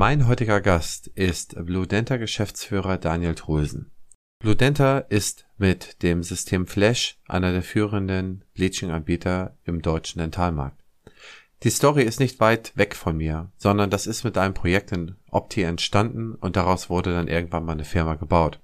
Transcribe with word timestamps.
Mein 0.00 0.28
heutiger 0.28 0.60
Gast 0.60 1.08
ist 1.08 1.56
Blue 1.66 1.84
Denta 1.84 2.18
Geschäftsführer 2.18 2.98
Daniel 2.98 3.34
Trulsen. 3.34 3.90
Blue 4.38 4.54
Denta 4.54 4.98
ist 4.98 5.48
mit 5.56 6.04
dem 6.04 6.22
System 6.22 6.68
Flash 6.68 7.18
einer 7.26 7.50
der 7.50 7.64
führenden 7.64 8.44
Bleaching-Anbieter 8.54 9.56
im 9.64 9.82
deutschen 9.82 10.20
Dentalmarkt. 10.20 10.84
Die 11.64 11.70
Story 11.70 12.04
ist 12.04 12.20
nicht 12.20 12.38
weit 12.38 12.70
weg 12.76 12.94
von 12.94 13.16
mir, 13.16 13.50
sondern 13.56 13.90
das 13.90 14.06
ist 14.06 14.22
mit 14.22 14.38
einem 14.38 14.54
Projekt 14.54 14.92
in 14.92 15.16
Opti 15.32 15.62
entstanden 15.62 16.36
und 16.36 16.54
daraus 16.54 16.88
wurde 16.88 17.12
dann 17.12 17.26
irgendwann 17.26 17.64
mal 17.64 17.72
eine 17.72 17.84
Firma 17.84 18.14
gebaut. 18.14 18.60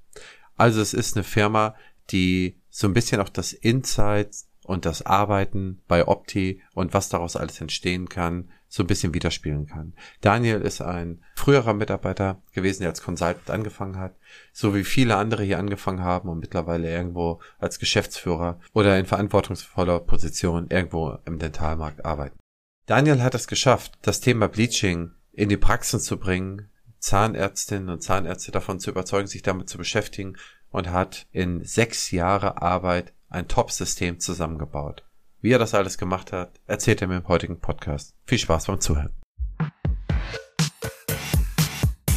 Also 0.55 0.80
es 0.80 0.95
ist 0.95 1.16
eine 1.16 1.25
Firma, 1.25 1.75
die 2.11 2.61
so 2.71 2.87
ein 2.87 2.95
bisschen 2.95 3.21
auch 3.21 3.29
das 3.29 3.53
Insights 3.53 4.48
und 4.62 4.87
das 4.87 5.05
Arbeiten 5.05 5.82
bei 5.89 6.07
Opti 6.07 6.62
und 6.75 6.95
was 6.95 7.09
daraus 7.09 7.35
alles 7.35 7.61
entstehen 7.61 8.09
kann, 8.09 8.51
so 8.69 8.83
ein 8.83 8.87
bisschen 8.87 9.15
widerspiegeln 9.15 9.67
kann. 9.67 9.95
Daniel 10.21 10.61
ist 10.61 10.81
ein 10.81 11.23
früherer 11.37 11.75
Mitarbeiter 11.75 12.43
gewesen, 12.53 12.81
der 12.81 12.91
als 12.91 13.03
Consultant 13.03 13.50
angefangen 13.50 13.99
hat, 13.99 14.17
so 14.53 14.75
wie 14.75 14.85
viele 14.85 15.17
andere 15.17 15.45
hier 15.45 15.59
angefangen 15.59 16.03
haben 16.03 16.29
und 16.29 16.41
mittlerweile 16.41 16.91
irgendwo 16.91 17.41
als 17.58 17.79
Geschäftsführer 17.79 18.61
oder 18.72 18.99
in 18.99 19.07
verantwortungsvoller 19.07 20.00
Position 20.00 20.69
irgendwo 20.71 21.19
im 21.25 21.39
Dentalmarkt 21.39 22.05
arbeiten. 22.05 22.39
Daniel 22.86 23.22
hat 23.22 23.35
es 23.35 23.46
geschafft, 23.46 23.99
das 24.03 24.21
Thema 24.21 24.49
Bleaching 24.49 25.13
in 25.33 25.49
die 25.49 25.57
Praxen 25.57 26.00
zu 26.00 26.19
bringen, 26.19 26.71
Zahnärztinnen 26.99 27.91
und 27.91 28.03
Zahnärzte 28.03 28.50
davon 28.50 28.81
zu 28.81 28.91
überzeugen, 28.91 29.27
sich 29.27 29.43
damit 29.43 29.69
zu 29.69 29.79
beschäftigen 29.79 30.36
und 30.71 30.91
hat 30.91 31.27
in 31.33 31.64
sechs 31.64 32.11
Jahre 32.11 32.62
Arbeit 32.62 33.12
ein 33.28 33.48
Top-System 33.48 34.20
zusammengebaut. 34.20 35.05
Wie 35.44 35.53
er 35.53 35.58
das 35.58 35.75
alles 35.75 35.98
gemacht 35.98 36.33
hat, 36.33 36.58
erzählt 36.66 37.03
er 37.03 37.08
mir 37.08 37.19
im 37.19 37.28
heutigen 37.28 37.61
Podcast. 37.61 38.14
Viel 38.25 38.39
Spaß 38.39 38.64
beim 38.64 38.80
Zuhören. 38.80 39.12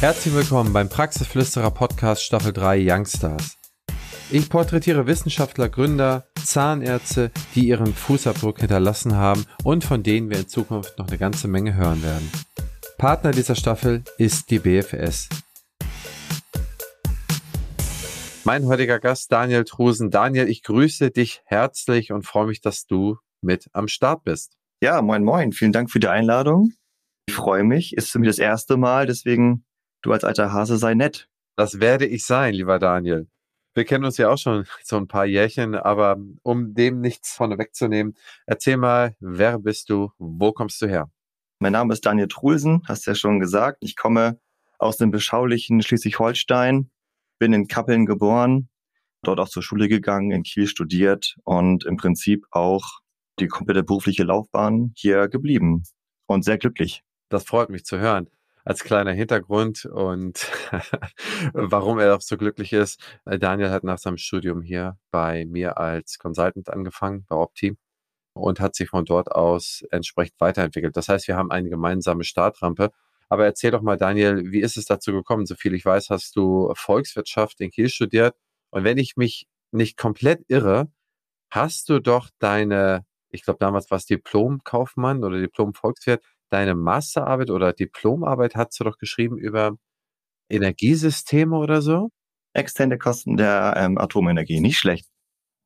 Herzlich 0.00 0.34
willkommen 0.34 0.72
beim 0.72 0.88
Praxisflüsterer 0.88 1.70
Podcast 1.70 2.22
Staffel 2.22 2.54
3 2.54 2.78
Youngstars. 2.90 3.58
Ich 4.30 4.48
porträtiere 4.48 5.06
Wissenschaftler, 5.06 5.68
Gründer, 5.68 6.24
Zahnärzte, 6.42 7.30
die 7.54 7.68
ihren 7.68 7.92
Fußabdruck 7.92 8.60
hinterlassen 8.60 9.14
haben 9.14 9.44
und 9.62 9.84
von 9.84 10.02
denen 10.02 10.30
wir 10.30 10.38
in 10.38 10.48
Zukunft 10.48 10.98
noch 10.98 11.08
eine 11.08 11.18
ganze 11.18 11.48
Menge 11.48 11.74
hören 11.74 12.02
werden. 12.02 12.32
Partner 12.96 13.32
dieser 13.32 13.56
Staffel 13.56 14.04
ist 14.16 14.50
die 14.50 14.60
BFS, 14.60 15.28
mein 18.48 18.66
heutiger 18.66 18.98
Gast 18.98 19.30
Daniel 19.30 19.64
Trusen. 19.64 20.10
Daniel, 20.10 20.48
ich 20.48 20.62
grüße 20.62 21.10
dich 21.10 21.42
herzlich 21.44 22.12
und 22.12 22.24
freue 22.24 22.46
mich, 22.46 22.62
dass 22.62 22.86
du 22.86 23.18
mit 23.42 23.68
am 23.74 23.88
Start 23.88 24.24
bist. 24.24 24.56
Ja, 24.82 25.02
moin, 25.02 25.22
moin. 25.22 25.52
Vielen 25.52 25.72
Dank 25.72 25.90
für 25.90 26.00
die 26.00 26.08
Einladung. 26.08 26.72
Ich 27.26 27.34
freue 27.34 27.62
mich. 27.62 27.94
Ist 27.94 28.10
für 28.10 28.18
mich 28.18 28.30
das 28.30 28.38
erste 28.38 28.78
Mal, 28.78 29.04
deswegen 29.04 29.66
du 30.00 30.12
als 30.12 30.24
alter 30.24 30.50
Hase 30.50 30.78
sei 30.78 30.94
nett. 30.94 31.28
Das 31.56 31.78
werde 31.78 32.06
ich 32.06 32.24
sein, 32.24 32.54
lieber 32.54 32.78
Daniel. 32.78 33.28
Wir 33.74 33.84
kennen 33.84 34.06
uns 34.06 34.16
ja 34.16 34.30
auch 34.30 34.38
schon 34.38 34.64
so 34.82 34.96
ein 34.96 35.08
paar 35.08 35.26
Jährchen, 35.26 35.74
aber 35.74 36.16
um 36.42 36.72
dem 36.72 37.02
nichts 37.02 37.34
von 37.34 37.50
wegzunehmen, 37.58 38.16
erzähl 38.46 38.78
mal, 38.78 39.14
wer 39.20 39.58
bist 39.58 39.90
du? 39.90 40.10
Wo 40.16 40.52
kommst 40.52 40.80
du 40.80 40.86
her? 40.86 41.10
Mein 41.58 41.72
Name 41.72 41.92
ist 41.92 42.06
Daniel 42.06 42.28
Trulsen, 42.28 42.80
hast 42.88 43.04
ja 43.04 43.14
schon 43.14 43.40
gesagt. 43.40 43.76
Ich 43.82 43.94
komme 43.94 44.40
aus 44.78 44.96
dem 44.96 45.10
beschaulichen 45.10 45.82
Schleswig-Holstein, 45.82 46.90
bin 47.38 47.52
in 47.52 47.68
Kappeln 47.68 48.06
geboren, 48.06 48.68
dort 49.22 49.40
auch 49.40 49.48
zur 49.48 49.62
Schule 49.62 49.88
gegangen, 49.88 50.30
in 50.30 50.42
Kiel 50.42 50.66
studiert 50.66 51.36
und 51.44 51.84
im 51.84 51.96
Prinzip 51.96 52.46
auch 52.50 53.00
die 53.38 53.48
komplette 53.48 53.82
berufliche 53.82 54.24
Laufbahn 54.24 54.92
hier 54.96 55.28
geblieben 55.28 55.84
und 56.26 56.44
sehr 56.44 56.58
glücklich. 56.58 57.02
Das 57.28 57.44
freut 57.44 57.70
mich 57.70 57.84
zu 57.84 57.98
hören. 57.98 58.28
Als 58.64 58.84
kleiner 58.84 59.12
Hintergrund 59.12 59.86
und 59.86 60.50
warum 61.54 61.98
er 61.98 62.14
auch 62.14 62.20
so 62.20 62.36
glücklich 62.36 62.72
ist. 62.72 63.00
Daniel 63.24 63.70
hat 63.70 63.84
nach 63.84 63.98
seinem 63.98 64.18
Studium 64.18 64.60
hier 64.60 64.98
bei 65.10 65.46
mir 65.46 65.78
als 65.78 66.18
Consultant 66.18 66.68
angefangen, 66.68 67.24
bei 67.28 67.36
Opti 67.36 67.78
und 68.34 68.60
hat 68.60 68.74
sich 68.74 68.90
von 68.90 69.04
dort 69.04 69.32
aus 69.32 69.82
entsprechend 69.90 70.40
weiterentwickelt. 70.40 70.96
Das 70.96 71.08
heißt, 71.08 71.28
wir 71.28 71.36
haben 71.36 71.50
eine 71.50 71.70
gemeinsame 71.70 72.24
Startrampe 72.24 72.92
aber 73.28 73.44
erzähl 73.44 73.70
doch 73.70 73.82
mal, 73.82 73.96
Daniel, 73.96 74.50
wie 74.52 74.60
ist 74.60 74.76
es 74.76 74.86
dazu 74.86 75.12
gekommen? 75.12 75.46
So 75.46 75.54
viel 75.54 75.74
ich 75.74 75.84
weiß, 75.84 76.10
hast 76.10 76.36
du 76.36 76.72
Volkswirtschaft 76.74 77.60
in 77.60 77.70
Kiel 77.70 77.88
studiert. 77.88 78.36
Und 78.70 78.84
wenn 78.84 78.98
ich 78.98 79.16
mich 79.16 79.46
nicht 79.72 79.96
komplett 79.96 80.44
irre, 80.48 80.90
hast 81.50 81.88
du 81.88 82.00
doch 82.00 82.30
deine, 82.38 83.04
ich 83.30 83.42
glaube 83.42 83.58
damals 83.60 83.90
war 83.90 83.98
es 83.98 84.06
Diplomkaufmann 84.06 85.24
oder 85.24 85.40
Diplom-Volkswirt, 85.40 86.24
deine 86.50 86.74
Masterarbeit 86.74 87.50
oder 87.50 87.72
Diplomarbeit 87.72 88.56
hast 88.56 88.78
du 88.80 88.84
doch 88.84 88.98
geschrieben 88.98 89.38
über 89.38 89.76
Energiesysteme 90.50 91.56
oder 91.56 91.82
so? 91.82 92.10
Externe 92.54 92.98
Kosten 92.98 93.36
der 93.36 93.74
ähm, 93.76 93.98
Atomenergie, 93.98 94.60
nicht 94.60 94.78
schlecht. 94.78 95.08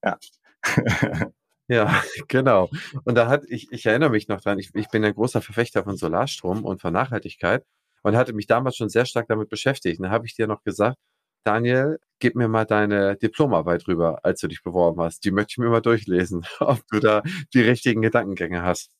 Ja. 0.04 0.18
Ja, 1.72 2.02
genau. 2.28 2.68
Und 3.04 3.14
da 3.14 3.28
hat, 3.28 3.44
ich, 3.48 3.72
ich 3.72 3.86
erinnere 3.86 4.10
mich 4.10 4.28
noch 4.28 4.42
dran, 4.42 4.58
ich, 4.58 4.70
ich 4.74 4.88
bin 4.88 5.04
ein 5.04 5.14
großer 5.14 5.40
Verfechter 5.40 5.84
von 5.84 5.96
Solarstrom 5.96 6.64
und 6.64 6.82
von 6.82 6.92
Nachhaltigkeit 6.92 7.64
und 8.02 8.14
hatte 8.14 8.34
mich 8.34 8.46
damals 8.46 8.76
schon 8.76 8.90
sehr 8.90 9.06
stark 9.06 9.26
damit 9.28 9.48
beschäftigt. 9.48 9.98
Und 9.98 10.04
da 10.04 10.10
habe 10.10 10.26
ich 10.26 10.34
dir 10.36 10.46
noch 10.46 10.62
gesagt, 10.64 10.98
Daniel, 11.44 11.98
gib 12.18 12.36
mir 12.36 12.46
mal 12.46 12.66
deine 12.66 13.16
Diplomarbeit 13.16 13.88
rüber, 13.88 14.20
als 14.22 14.40
du 14.40 14.48
dich 14.48 14.62
beworben 14.62 15.00
hast. 15.00 15.24
Die 15.24 15.30
möchte 15.30 15.52
ich 15.52 15.58
mir 15.58 15.70
mal 15.70 15.80
durchlesen, 15.80 16.44
ob 16.60 16.86
du 16.88 17.00
da 17.00 17.22
die 17.54 17.62
richtigen 17.62 18.02
Gedankengänge 18.02 18.62
hast. 18.62 18.90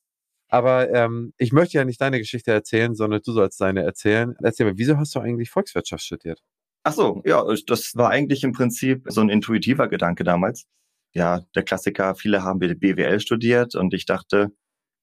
Aber 0.48 0.90
ähm, 0.90 1.34
ich 1.36 1.52
möchte 1.52 1.76
ja 1.78 1.84
nicht 1.84 2.00
deine 2.00 2.18
Geschichte 2.18 2.52
erzählen, 2.52 2.94
sondern 2.94 3.20
du 3.24 3.32
sollst 3.32 3.60
deine 3.60 3.82
erzählen. 3.82 4.34
Erzähl 4.42 4.66
mir, 4.66 4.78
wieso 4.78 4.96
hast 4.96 5.14
du 5.14 5.20
eigentlich 5.20 5.50
Volkswirtschaft 5.50 6.04
studiert? 6.04 6.40
Ach 6.84 6.92
so, 6.92 7.22
ja, 7.26 7.44
das 7.66 7.96
war 7.96 8.10
eigentlich 8.10 8.44
im 8.44 8.52
Prinzip 8.52 9.04
so 9.08 9.20
ein 9.20 9.28
intuitiver 9.28 9.88
Gedanke 9.88 10.24
damals 10.24 10.66
ja, 11.14 11.40
der 11.54 11.62
Klassiker, 11.62 12.14
viele 12.14 12.42
haben 12.42 12.58
BWL 12.58 13.20
studiert 13.20 13.74
und 13.74 13.94
ich 13.94 14.06
dachte, 14.06 14.52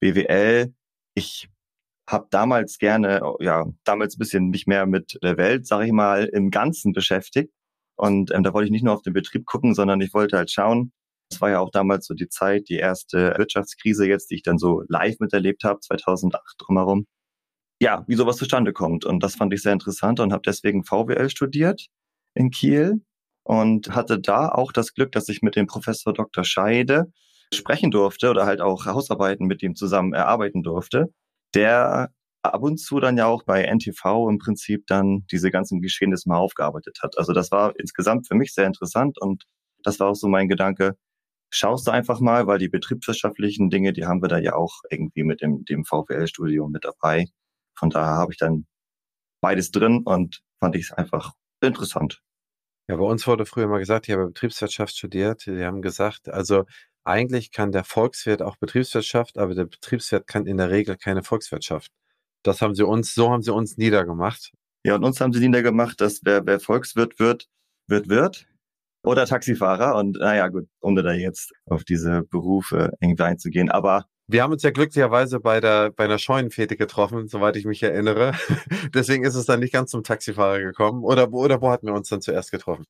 BWL, 0.00 0.74
ich 1.14 1.48
habe 2.08 2.26
damals 2.30 2.78
gerne, 2.78 3.20
ja, 3.40 3.66
damals 3.84 4.16
ein 4.16 4.18
bisschen 4.18 4.48
mich 4.50 4.66
mehr 4.66 4.86
mit 4.86 5.18
der 5.22 5.36
Welt, 5.36 5.66
sage 5.66 5.86
ich 5.86 5.92
mal, 5.92 6.24
im 6.24 6.50
Ganzen 6.50 6.92
beschäftigt. 6.92 7.52
Und 7.96 8.32
ähm, 8.32 8.42
da 8.42 8.52
wollte 8.52 8.66
ich 8.66 8.72
nicht 8.72 8.84
nur 8.84 8.94
auf 8.94 9.02
den 9.02 9.12
Betrieb 9.12 9.46
gucken, 9.46 9.74
sondern 9.74 10.00
ich 10.00 10.14
wollte 10.14 10.36
halt 10.36 10.50
schauen, 10.50 10.92
es 11.30 11.40
war 11.40 11.50
ja 11.50 11.60
auch 11.60 11.70
damals 11.70 12.06
so 12.06 12.14
die 12.14 12.28
Zeit, 12.28 12.68
die 12.68 12.76
erste 12.76 13.34
Wirtschaftskrise 13.36 14.06
jetzt, 14.06 14.30
die 14.30 14.36
ich 14.36 14.42
dann 14.42 14.58
so 14.58 14.82
live 14.88 15.20
miterlebt 15.20 15.62
habe, 15.64 15.80
2008 15.80 16.56
drumherum. 16.58 17.06
Ja, 17.80 18.04
wie 18.08 18.16
sowas 18.16 18.36
zustande 18.36 18.72
kommt. 18.72 19.04
Und 19.04 19.22
das 19.22 19.36
fand 19.36 19.54
ich 19.54 19.62
sehr 19.62 19.72
interessant 19.72 20.20
und 20.20 20.32
habe 20.32 20.42
deswegen 20.44 20.84
VWL 20.84 21.30
studiert 21.30 21.86
in 22.34 22.50
Kiel 22.50 23.00
und 23.42 23.94
hatte 23.94 24.20
da 24.20 24.48
auch 24.48 24.72
das 24.72 24.94
Glück, 24.94 25.12
dass 25.12 25.28
ich 25.28 25.42
mit 25.42 25.56
dem 25.56 25.66
Professor 25.66 26.12
Dr. 26.12 26.44
Scheide 26.44 27.12
sprechen 27.52 27.90
durfte 27.90 28.30
oder 28.30 28.46
halt 28.46 28.60
auch 28.60 28.86
Hausarbeiten 28.86 29.46
mit 29.46 29.62
ihm 29.62 29.74
zusammen 29.74 30.12
erarbeiten 30.12 30.62
durfte, 30.62 31.06
der 31.54 32.10
ab 32.42 32.62
und 32.62 32.78
zu 32.78 33.00
dann 33.00 33.16
ja 33.16 33.26
auch 33.26 33.42
bei 33.44 33.64
NTV 33.64 34.28
im 34.28 34.38
Prinzip 34.38 34.86
dann 34.86 35.26
diese 35.30 35.50
ganzen 35.50 35.80
Geschehnisse 35.80 36.28
mal 36.28 36.38
aufgearbeitet 36.38 36.98
hat. 37.02 37.18
Also 37.18 37.32
das 37.32 37.50
war 37.50 37.74
insgesamt 37.78 38.26
für 38.28 38.34
mich 38.34 38.54
sehr 38.54 38.66
interessant 38.66 39.20
und 39.20 39.44
das 39.82 40.00
war 40.00 40.08
auch 40.08 40.14
so 40.14 40.28
mein 40.28 40.48
Gedanke, 40.48 40.96
schaust 41.50 41.86
du 41.86 41.90
einfach 41.90 42.20
mal, 42.20 42.46
weil 42.46 42.58
die 42.58 42.68
betriebswirtschaftlichen 42.68 43.70
Dinge, 43.70 43.92
die 43.92 44.06
haben 44.06 44.22
wir 44.22 44.28
da 44.28 44.38
ja 44.38 44.54
auch 44.54 44.80
irgendwie 44.90 45.24
mit 45.24 45.42
dem, 45.42 45.64
dem 45.64 45.84
VWL-Studium 45.84 46.70
mit 46.70 46.84
dabei. 46.84 47.26
Von 47.76 47.90
daher 47.90 48.16
habe 48.16 48.32
ich 48.32 48.38
dann 48.38 48.66
beides 49.40 49.70
drin 49.70 50.02
und 50.04 50.42
fand 50.60 50.76
ich 50.76 50.84
es 50.84 50.92
einfach 50.92 51.32
interessant. 51.62 52.22
Ja, 52.90 52.96
bei 52.96 53.04
uns 53.04 53.24
wurde 53.28 53.46
früher 53.46 53.68
mal 53.68 53.78
gesagt, 53.78 54.08
ich 54.08 54.14
habe 54.14 54.26
Betriebswirtschaft 54.26 54.96
studiert. 54.96 55.46
Die 55.46 55.64
haben 55.64 55.80
gesagt, 55.80 56.28
also 56.28 56.64
eigentlich 57.04 57.52
kann 57.52 57.70
der 57.70 57.84
Volkswirt 57.84 58.42
auch 58.42 58.56
Betriebswirtschaft, 58.56 59.38
aber 59.38 59.54
der 59.54 59.66
Betriebswirt 59.66 60.26
kann 60.26 60.44
in 60.44 60.56
der 60.56 60.70
Regel 60.70 60.96
keine 60.96 61.22
Volkswirtschaft. 61.22 61.92
Das 62.42 62.60
haben 62.60 62.74
sie 62.74 62.84
uns, 62.84 63.14
so 63.14 63.30
haben 63.30 63.42
sie 63.42 63.54
uns 63.54 63.76
niedergemacht. 63.76 64.50
Ja, 64.84 64.96
und 64.96 65.04
uns 65.04 65.20
haben 65.20 65.32
sie 65.32 65.38
niedergemacht, 65.38 66.00
dass 66.00 66.22
wer, 66.24 66.44
wer 66.46 66.58
Volkswirt 66.58 67.20
wird, 67.20 67.46
wird 67.86 68.08
Wirt 68.08 68.48
oder 69.04 69.24
Taxifahrer. 69.24 69.94
Und 69.94 70.16
naja, 70.18 70.48
gut, 70.48 70.66
ohne 70.80 71.04
da 71.04 71.12
jetzt 71.12 71.52
auf 71.66 71.84
diese 71.84 72.22
Berufe 72.24 72.92
irgendwie 73.00 73.22
einzugehen. 73.22 73.70
Aber 73.70 74.06
wir 74.32 74.42
haben 74.42 74.52
uns 74.52 74.62
ja 74.62 74.70
glücklicherweise 74.70 75.40
bei 75.40 75.60
der 75.60 75.90
bei 75.90 76.04
einer 76.04 76.18
Scheunenfete 76.18 76.76
getroffen, 76.76 77.28
soweit 77.28 77.56
ich 77.56 77.64
mich 77.64 77.82
erinnere. 77.82 78.32
Deswegen 78.94 79.24
ist 79.24 79.34
es 79.34 79.46
dann 79.46 79.60
nicht 79.60 79.72
ganz 79.72 79.90
zum 79.90 80.04
Taxifahrer 80.04 80.60
gekommen. 80.60 81.02
Oder, 81.04 81.32
oder 81.32 81.60
wo 81.60 81.70
hatten 81.70 81.86
wir 81.86 81.94
uns 81.94 82.08
dann 82.08 82.20
zuerst 82.20 82.50
getroffen? 82.50 82.84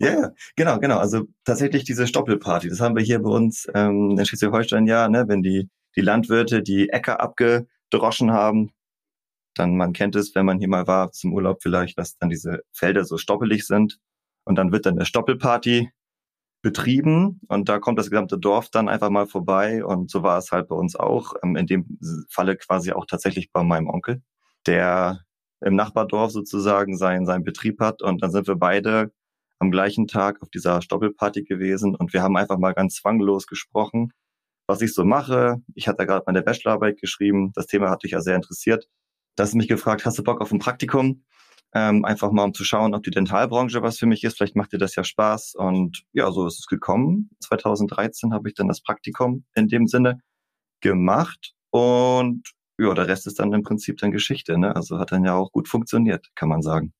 Ja, 0.00 0.08
yeah, 0.10 0.32
genau, 0.56 0.78
genau. 0.78 0.98
Also 0.98 1.22
tatsächlich 1.44 1.84
diese 1.84 2.06
Stoppelparty. 2.06 2.68
Das 2.68 2.80
haben 2.80 2.96
wir 2.96 3.02
hier 3.02 3.20
bei 3.20 3.30
uns 3.30 3.68
ähm, 3.74 4.16
in 4.18 4.26
Schleswig-Holstein 4.26 4.86
ja, 4.86 5.08
ne, 5.08 5.24
wenn 5.28 5.42
die, 5.42 5.68
die 5.96 6.00
Landwirte 6.00 6.62
die 6.62 6.88
Äcker 6.88 7.20
abgedroschen 7.20 8.32
haben, 8.32 8.72
dann 9.54 9.76
man 9.76 9.92
kennt 9.92 10.16
es, 10.16 10.34
wenn 10.34 10.46
man 10.46 10.58
hier 10.58 10.68
mal 10.68 10.86
war 10.86 11.12
zum 11.12 11.32
Urlaub 11.32 11.62
vielleicht, 11.62 11.96
dass 11.98 12.16
dann 12.18 12.28
diese 12.28 12.62
Felder 12.72 13.04
so 13.04 13.18
stoppelig 13.18 13.66
sind. 13.66 13.98
Und 14.44 14.56
dann 14.56 14.72
wird 14.72 14.86
dann 14.86 14.96
eine 14.96 15.06
Stoppelparty 15.06 15.90
betrieben 16.64 17.40
und 17.48 17.68
da 17.68 17.78
kommt 17.78 17.98
das 17.98 18.10
gesamte 18.10 18.38
Dorf 18.38 18.70
dann 18.70 18.88
einfach 18.88 19.10
mal 19.10 19.26
vorbei 19.26 19.84
und 19.84 20.10
so 20.10 20.22
war 20.22 20.38
es 20.38 20.50
halt 20.50 20.68
bei 20.68 20.74
uns 20.74 20.96
auch, 20.96 21.34
ähm, 21.42 21.56
in 21.56 21.66
dem 21.66 21.98
Falle 22.30 22.56
quasi 22.56 22.92
auch 22.92 23.04
tatsächlich 23.06 23.52
bei 23.52 23.62
meinem 23.62 23.88
Onkel, 23.88 24.22
der 24.66 25.20
im 25.60 25.76
Nachbardorf 25.76 26.32
sozusagen 26.32 26.96
seinen, 26.96 27.26
seinen 27.26 27.44
Betrieb 27.44 27.80
hat. 27.80 28.02
Und 28.02 28.22
dann 28.22 28.30
sind 28.30 28.46
wir 28.46 28.56
beide 28.56 29.12
am 29.58 29.70
gleichen 29.70 30.06
Tag 30.06 30.42
auf 30.42 30.48
dieser 30.50 30.80
Stoppelparty 30.82 31.44
gewesen 31.44 31.94
und 31.94 32.12
wir 32.14 32.22
haben 32.22 32.36
einfach 32.36 32.58
mal 32.58 32.72
ganz 32.72 32.96
zwanglos 32.96 33.46
gesprochen, 33.46 34.12
was 34.66 34.80
ich 34.80 34.94
so 34.94 35.04
mache. 35.04 35.56
Ich 35.74 35.86
hatte 35.86 36.06
gerade 36.06 36.24
meine 36.26 36.42
Bachelorarbeit 36.42 36.98
geschrieben. 36.98 37.52
Das 37.54 37.66
Thema 37.66 37.90
hat 37.90 38.04
dich 38.04 38.12
ja 38.12 38.20
sehr 38.20 38.36
interessiert. 38.36 38.88
Da 39.36 39.44
hast 39.44 39.52
du 39.52 39.58
mich 39.58 39.68
gefragt, 39.68 40.06
hast 40.06 40.18
du 40.18 40.24
Bock 40.24 40.40
auf 40.40 40.50
ein 40.50 40.58
Praktikum? 40.60 41.24
Ähm, 41.76 42.04
einfach 42.04 42.30
mal 42.30 42.44
um 42.44 42.54
zu 42.54 42.64
schauen, 42.64 42.94
ob 42.94 43.02
die 43.02 43.10
Dentalbranche 43.10 43.82
was 43.82 43.98
für 43.98 44.06
mich 44.06 44.22
ist. 44.22 44.36
Vielleicht 44.36 44.54
macht 44.54 44.72
dir 44.72 44.78
das 44.78 44.94
ja 44.94 45.02
Spaß. 45.02 45.54
Und 45.56 46.04
ja, 46.12 46.30
so 46.30 46.46
ist 46.46 46.60
es 46.60 46.66
gekommen. 46.66 47.30
2013 47.40 48.32
habe 48.32 48.48
ich 48.48 48.54
dann 48.54 48.68
das 48.68 48.80
Praktikum 48.80 49.44
in 49.54 49.66
dem 49.68 49.88
Sinne 49.88 50.20
gemacht. 50.80 51.52
Und 51.70 52.52
ja, 52.78 52.94
der 52.94 53.08
Rest 53.08 53.26
ist 53.26 53.40
dann 53.40 53.52
im 53.52 53.62
Prinzip 53.62 53.98
dann 53.98 54.12
Geschichte. 54.12 54.56
Ne? 54.56 54.76
Also 54.76 54.98
hat 54.98 55.10
dann 55.10 55.24
ja 55.24 55.34
auch 55.34 55.50
gut 55.50 55.68
funktioniert, 55.68 56.28
kann 56.36 56.48
man 56.48 56.62
sagen. 56.62 56.92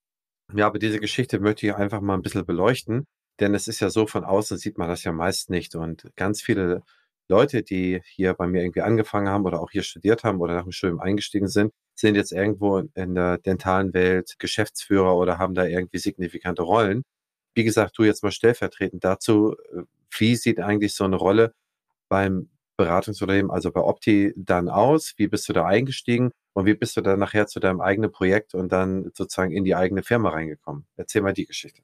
Ja, 0.53 0.67
aber 0.67 0.79
diese 0.79 0.99
Geschichte 1.01 1.39
möchte 1.39 1.67
ich 1.67 1.75
einfach 1.75 2.01
mal 2.01 2.15
ein 2.15 2.23
bisschen 2.23 2.45
beleuchten. 2.45 3.07
Denn 3.41 3.55
es 3.55 3.69
ist 3.69 3.81
ja 3.81 3.91
so, 3.91 4.07
von 4.07 4.25
außen 4.25 4.59
sieht 4.59 4.79
man 4.79 4.89
das 4.89 5.05
ja 5.05 5.13
meist 5.13 5.51
nicht. 5.51 5.75
Und 5.75 6.11
ganz 6.17 6.43
viele 6.43 6.83
Leute, 7.29 7.63
die 7.63 8.01
hier 8.05 8.35
bei 8.35 8.47
mir 8.47 8.63
irgendwie 8.63 8.83
angefangen 8.83 9.29
haben 9.29 9.45
oder 9.45 9.61
auch 9.61 9.71
hier 9.71 9.83
studiert 9.83 10.25
haben 10.25 10.41
oder 10.41 10.55
nach 10.55 10.65
dem 10.65 10.73
Studium 10.73 11.01
eingestiegen 11.01 11.49
sind, 11.49 11.73
sind 11.95 12.17
jetzt 12.17 12.33
irgendwo 12.33 12.79
in 12.79 13.15
der 13.15 13.39
dentalen 13.39 13.95
Welt 13.95 14.35
Geschäftsführer 14.39 15.17
oder 15.17 15.39
haben 15.39 15.55
da 15.55 15.65
irgendwie 15.65 15.99
signifikante 15.99 16.63
Rollen. 16.63 17.05
Wie 17.55 17.65
gesagt, 17.65 17.97
du 17.99 18.05
jetzt 18.05 18.23
mal 18.23 18.33
stellvertretend 18.33 19.05
dazu, 19.05 19.55
äh, 19.73 19.83
wie 20.19 20.37
sieht 20.37 20.61
eigentlich 20.61 20.95
so 20.95 21.05
eine 21.05 21.17
Rolle 21.17 21.55
beim 22.09 22.51
Beratungsunternehmen, 22.77 23.51
also 23.51 23.71
bei 23.73 23.81
Opti, 23.81 24.33
dann 24.37 24.69
aus? 24.69 25.15
Wie 25.17 25.29
bist 25.29 25.49
du 25.49 25.53
da 25.53 25.67
eingestiegen? 25.67 26.33
Und 26.55 26.67
wie 26.67 26.75
bist 26.75 26.97
du 26.97 27.01
dann 27.01 27.19
nachher 27.19 27.47
zu 27.47 27.61
deinem 27.61 27.81
eigenen 27.81 28.11
Projekt 28.11 28.55
und 28.55 28.71
dann 28.73 29.11
sozusagen 29.15 29.53
in 29.53 29.65
die 29.65 29.75
eigene 29.75 30.03
Firma 30.03 30.31
reingekommen? 30.31 30.87
Erzähl 30.97 31.23
mal 31.23 31.33
die 31.33 31.47
Geschichte. 31.47 31.83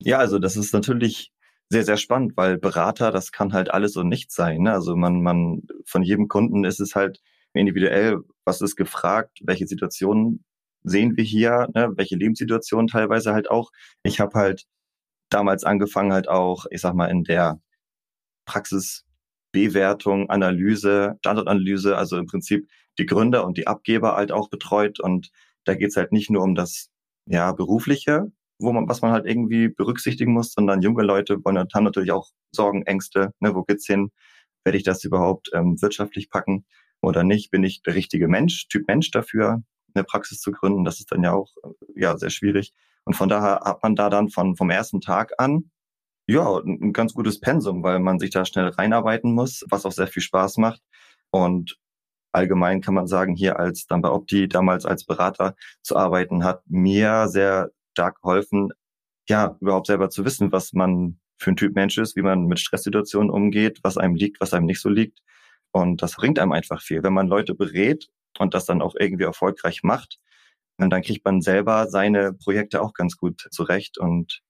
Ja, 0.00 0.18
also 0.18 0.38
das 0.38 0.56
ist 0.56 0.72
natürlich 0.72 1.32
sehr, 1.70 1.84
sehr 1.84 1.96
spannend, 1.98 2.36
weil 2.36 2.58
Berater, 2.58 3.12
das 3.12 3.32
kann 3.32 3.52
halt 3.52 3.70
alles 3.70 3.96
und 3.96 4.08
nichts 4.08 4.34
sein. 4.34 4.62
Ne? 4.62 4.72
Also 4.72 4.96
man, 4.96 5.22
man, 5.22 5.62
von 5.84 6.02
jedem 6.02 6.28
Kunden 6.28 6.64
ist 6.64 6.80
es 6.80 6.94
halt 6.94 7.20
individuell, 7.52 8.20
was 8.44 8.60
ist 8.62 8.76
gefragt, 8.76 9.40
welche 9.44 9.66
Situationen 9.66 10.44
sehen 10.84 11.16
wir 11.16 11.24
hier, 11.24 11.68
ne? 11.74 11.92
welche 11.96 12.16
Lebenssituationen 12.16 12.88
teilweise 12.88 13.32
halt 13.32 13.50
auch. 13.50 13.70
Ich 14.02 14.20
habe 14.20 14.38
halt 14.38 14.64
damals 15.30 15.64
angefangen 15.64 16.12
halt 16.12 16.28
auch, 16.28 16.66
ich 16.70 16.80
sag 16.80 16.94
mal, 16.94 17.06
in 17.06 17.24
der 17.24 17.60
Praxisbewertung, 18.46 20.30
Analyse, 20.30 21.16
Standortanalyse, 21.20 21.96
also 21.96 22.16
im 22.18 22.26
Prinzip 22.26 22.68
die 22.98 23.06
Gründer 23.06 23.46
und 23.46 23.58
die 23.58 23.66
Abgeber 23.66 24.16
halt 24.16 24.32
auch 24.32 24.48
betreut. 24.48 25.00
Und 25.00 25.30
da 25.64 25.74
geht's 25.74 25.96
halt 25.96 26.12
nicht 26.12 26.30
nur 26.30 26.42
um 26.42 26.54
das 26.54 26.90
ja, 27.26 27.52
berufliche, 27.52 28.32
wo 28.58 28.72
man, 28.72 28.88
was 28.88 29.02
man 29.02 29.12
halt 29.12 29.26
irgendwie 29.26 29.68
berücksichtigen 29.68 30.32
muss, 30.32 30.52
sondern 30.52 30.82
junge 30.82 31.02
Leute 31.02 31.44
wollen, 31.44 31.58
haben 31.58 31.84
natürlich 31.84 32.12
auch 32.12 32.30
Sorgen, 32.52 32.82
Ängste, 32.82 33.32
ne, 33.40 33.54
wo 33.54 33.62
geht's 33.62 33.86
hin? 33.86 34.10
Werde 34.64 34.78
ich 34.78 34.84
das 34.84 35.04
überhaupt 35.04 35.50
ähm, 35.54 35.80
wirtschaftlich 35.80 36.30
packen 36.30 36.66
oder 37.00 37.24
nicht? 37.24 37.50
Bin 37.50 37.64
ich 37.64 37.82
der 37.82 37.94
richtige 37.94 38.28
Mensch, 38.28 38.68
Typ 38.68 38.86
Mensch 38.88 39.10
dafür, 39.10 39.62
eine 39.94 40.04
Praxis 40.04 40.40
zu 40.40 40.52
gründen? 40.52 40.84
Das 40.84 41.00
ist 41.00 41.12
dann 41.12 41.22
ja 41.22 41.32
auch 41.32 41.54
äh, 41.64 42.00
ja 42.00 42.18
sehr 42.18 42.30
schwierig. 42.30 42.74
Und 43.04 43.14
von 43.14 43.28
daher 43.28 43.60
hat 43.64 43.82
man 43.82 43.96
da 43.96 44.10
dann 44.10 44.28
von 44.28 44.56
vom 44.56 44.70
ersten 44.70 45.00
Tag 45.00 45.32
an 45.38 45.70
ja 46.28 46.58
ein 46.58 46.92
ganz 46.92 47.14
gutes 47.14 47.40
Pensum, 47.40 47.82
weil 47.82 48.00
man 48.00 48.18
sich 48.18 48.30
da 48.30 48.44
schnell 48.44 48.68
reinarbeiten 48.68 49.32
muss, 49.32 49.64
was 49.70 49.86
auch 49.86 49.92
sehr 49.92 50.08
viel 50.08 50.22
Spaß 50.22 50.58
macht. 50.58 50.82
Und 51.30 51.78
allgemein 52.32 52.80
kann 52.82 52.94
man 52.94 53.06
sagen, 53.06 53.34
hier 53.34 53.58
als 53.58 53.86
dann 53.86 54.02
bei 54.02 54.10
Opti 54.10 54.48
damals 54.48 54.86
als 54.86 55.04
Berater 55.04 55.56
zu 55.82 55.96
arbeiten, 55.96 56.44
hat 56.44 56.62
mir 56.66 57.28
sehr 57.28 57.70
stark 57.98 58.22
geholfen, 58.22 58.70
ja, 59.28 59.56
überhaupt 59.60 59.88
selber 59.88 60.08
zu 60.08 60.24
wissen, 60.24 60.52
was 60.52 60.72
man 60.72 61.18
für 61.36 61.50
ein 61.50 61.56
Typ 61.56 61.74
Mensch 61.74 61.98
ist, 61.98 62.16
wie 62.16 62.22
man 62.22 62.46
mit 62.46 62.60
Stresssituationen 62.60 63.30
umgeht, 63.30 63.80
was 63.82 63.98
einem 63.98 64.14
liegt, 64.14 64.40
was 64.40 64.54
einem 64.54 64.66
nicht 64.66 64.80
so 64.80 64.88
liegt. 64.88 65.20
Und 65.72 66.00
das 66.00 66.14
bringt 66.14 66.38
einem 66.38 66.52
einfach 66.52 66.80
viel. 66.80 67.02
Wenn 67.02 67.12
man 67.12 67.26
Leute 67.26 67.54
berät 67.54 68.08
und 68.38 68.54
das 68.54 68.66
dann 68.66 68.82
auch 68.82 68.94
irgendwie 68.98 69.24
erfolgreich 69.24 69.82
macht, 69.82 70.18
dann 70.78 71.02
kriegt 71.02 71.24
man 71.24 71.42
selber 71.42 71.88
seine 71.88 72.32
Projekte 72.32 72.80
auch 72.80 72.94
ganz 72.94 73.16
gut 73.16 73.48
zurecht. 73.50 73.98
Und 73.98 74.42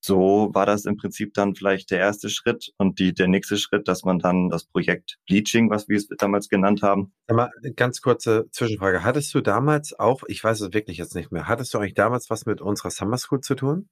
so 0.00 0.50
war 0.52 0.66
das 0.66 0.84
im 0.84 0.96
Prinzip 0.96 1.34
dann 1.34 1.54
vielleicht 1.54 1.90
der 1.90 1.98
erste 1.98 2.30
Schritt 2.30 2.72
und 2.78 2.98
die, 2.98 3.12
der 3.12 3.28
nächste 3.28 3.56
Schritt, 3.56 3.88
dass 3.88 4.04
man 4.04 4.18
dann 4.18 4.48
das 4.48 4.64
Projekt 4.64 5.18
Bleaching, 5.26 5.70
was 5.70 5.88
wir 5.88 5.96
es 5.96 6.06
damals 6.18 6.48
genannt 6.48 6.82
haben. 6.82 7.12
Mal 7.28 7.50
ganz 7.74 8.00
kurze 8.00 8.48
Zwischenfrage. 8.50 9.02
Hattest 9.02 9.34
du 9.34 9.40
damals 9.40 9.98
auch, 9.98 10.22
ich 10.28 10.42
weiß 10.42 10.60
es 10.60 10.72
wirklich 10.72 10.98
jetzt 10.98 11.14
nicht 11.14 11.32
mehr, 11.32 11.48
hattest 11.48 11.74
du 11.74 11.78
eigentlich 11.78 11.94
damals 11.94 12.30
was 12.30 12.46
mit 12.46 12.60
unserer 12.60 12.90
Summer 12.90 13.18
School 13.18 13.40
zu 13.40 13.54
tun? 13.54 13.88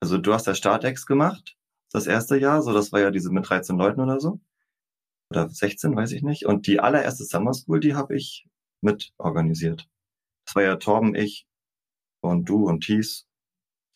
Also 0.00 0.18
du 0.18 0.34
hast 0.34 0.46
der 0.46 0.54
Startex 0.54 1.06
gemacht, 1.06 1.56
das 1.90 2.06
erste 2.06 2.36
Jahr, 2.36 2.60
so 2.62 2.72
das 2.72 2.92
war 2.92 3.00
ja 3.00 3.10
diese 3.10 3.30
mit 3.30 3.48
13 3.48 3.76
Leuten 3.76 4.00
oder 4.00 4.20
so. 4.20 4.40
Oder 5.30 5.48
16, 5.48 5.96
weiß 5.96 6.12
ich 6.12 6.22
nicht. 6.22 6.44
Und 6.44 6.66
die 6.66 6.80
allererste 6.80 7.24
Summer 7.24 7.54
School, 7.54 7.80
die 7.80 7.94
habe 7.94 8.14
ich 8.14 8.46
mit 8.82 9.12
organisiert. 9.16 9.88
Das 10.44 10.54
war 10.56 10.62
ja 10.62 10.76
Torben, 10.76 11.14
ich 11.14 11.46
und 12.20 12.48
du 12.48 12.66
und 12.66 12.84
Thies. 12.84 13.26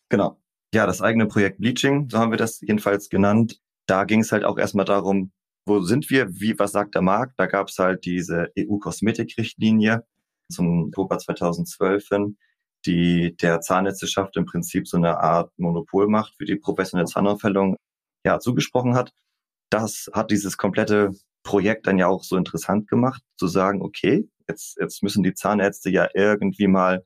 Genau 0.08 0.40
ja, 0.75 0.87
das 0.87 1.00
eigene 1.00 1.26
Projekt 1.26 1.59
Bleaching, 1.59 2.09
so 2.11 2.19
haben 2.19 2.31
wir 2.31 2.38
das 2.38 2.61
jedenfalls 2.61 3.09
genannt. 3.09 3.61
Da 3.87 4.05
ging 4.05 4.20
es 4.20 4.32
halt 4.32 4.44
auch 4.44 4.59
erstmal 4.59 4.85
darum, 4.85 5.32
wo 5.67 5.81
sind 5.81 6.11
wir, 6.11 6.29
wie, 6.41 6.59
was 6.59 6.73
sagt 6.73 6.94
der 6.94 7.03
Markt? 7.03 7.38
Da 7.38 7.47
gab 7.47 7.69
es 7.69 7.79
halt 7.79 8.05
diese 8.05 8.50
EU-Kosmetikrichtlinie 8.59 10.05
zum 10.50 10.85
Oktober 10.87 11.19
2012 11.19 12.09
hin, 12.09 12.38
die 12.87 13.37
der 13.37 13.61
Zahnärzteschaft 13.61 14.37
im 14.37 14.47
Prinzip 14.47 14.88
so 14.88 14.97
eine 14.97 15.19
Art 15.19 15.53
Monopolmacht 15.59 16.35
für 16.37 16.44
die 16.44 16.56
professionelle 16.56 17.09
Zahnaufhellung 17.09 17.76
ja 18.25 18.41
zugesprochen 18.41 18.94
hat. 18.94 19.12
Das 19.70 20.09
hat 20.12 20.31
dieses 20.31 20.56
komplette 20.56 21.12
Projekt 21.43 21.87
dann 21.87 21.99
ja 21.99 22.09
auch 22.09 22.25
so 22.25 22.37
interessant 22.37 22.88
gemacht, 22.88 23.23
zu 23.38 23.47
sagen, 23.47 23.82
okay, 23.82 24.29
jetzt, 24.49 24.79
jetzt 24.81 25.03
müssen 25.03 25.23
die 25.23 25.35
Zahnärzte 25.35 25.91
ja 25.91 26.09
irgendwie 26.15 26.67
mal 26.67 27.05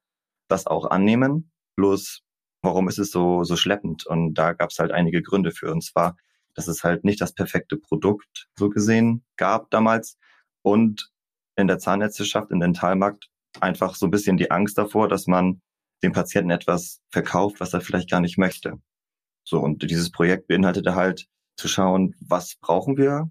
das 0.48 0.66
auch 0.66 0.90
annehmen. 0.90 1.50
Bloß 1.76 2.22
warum 2.62 2.88
ist 2.88 2.98
es 2.98 3.10
so, 3.10 3.44
so 3.44 3.56
schleppend? 3.56 4.06
Und 4.06 4.34
da 4.34 4.52
gab 4.52 4.70
es 4.70 4.78
halt 4.78 4.92
einige 4.92 5.22
Gründe 5.22 5.50
für. 5.50 5.70
Und 5.70 5.84
zwar, 5.84 6.16
dass 6.54 6.68
es 6.68 6.84
halt 6.84 7.04
nicht 7.04 7.20
das 7.20 7.34
perfekte 7.34 7.76
Produkt 7.76 8.48
so 8.58 8.70
gesehen 8.70 9.24
gab 9.36 9.70
damals 9.70 10.18
und 10.62 11.10
in 11.56 11.66
der 11.66 11.78
Zahnärzteschaft, 11.78 12.50
im 12.50 12.60
Dentalmarkt 12.60 13.28
einfach 13.60 13.94
so 13.94 14.06
ein 14.06 14.10
bisschen 14.10 14.36
die 14.36 14.50
Angst 14.50 14.78
davor, 14.78 15.08
dass 15.08 15.26
man 15.26 15.60
dem 16.02 16.12
Patienten 16.12 16.50
etwas 16.50 17.00
verkauft, 17.10 17.60
was 17.60 17.74
er 17.74 17.80
vielleicht 17.80 18.10
gar 18.10 18.20
nicht 18.20 18.38
möchte. 18.38 18.80
So, 19.44 19.60
und 19.60 19.82
dieses 19.82 20.10
Projekt 20.10 20.48
beinhaltete 20.48 20.94
halt 20.94 21.26
zu 21.56 21.68
schauen, 21.68 22.14
was 22.20 22.56
brauchen 22.56 22.96
wir, 22.96 23.30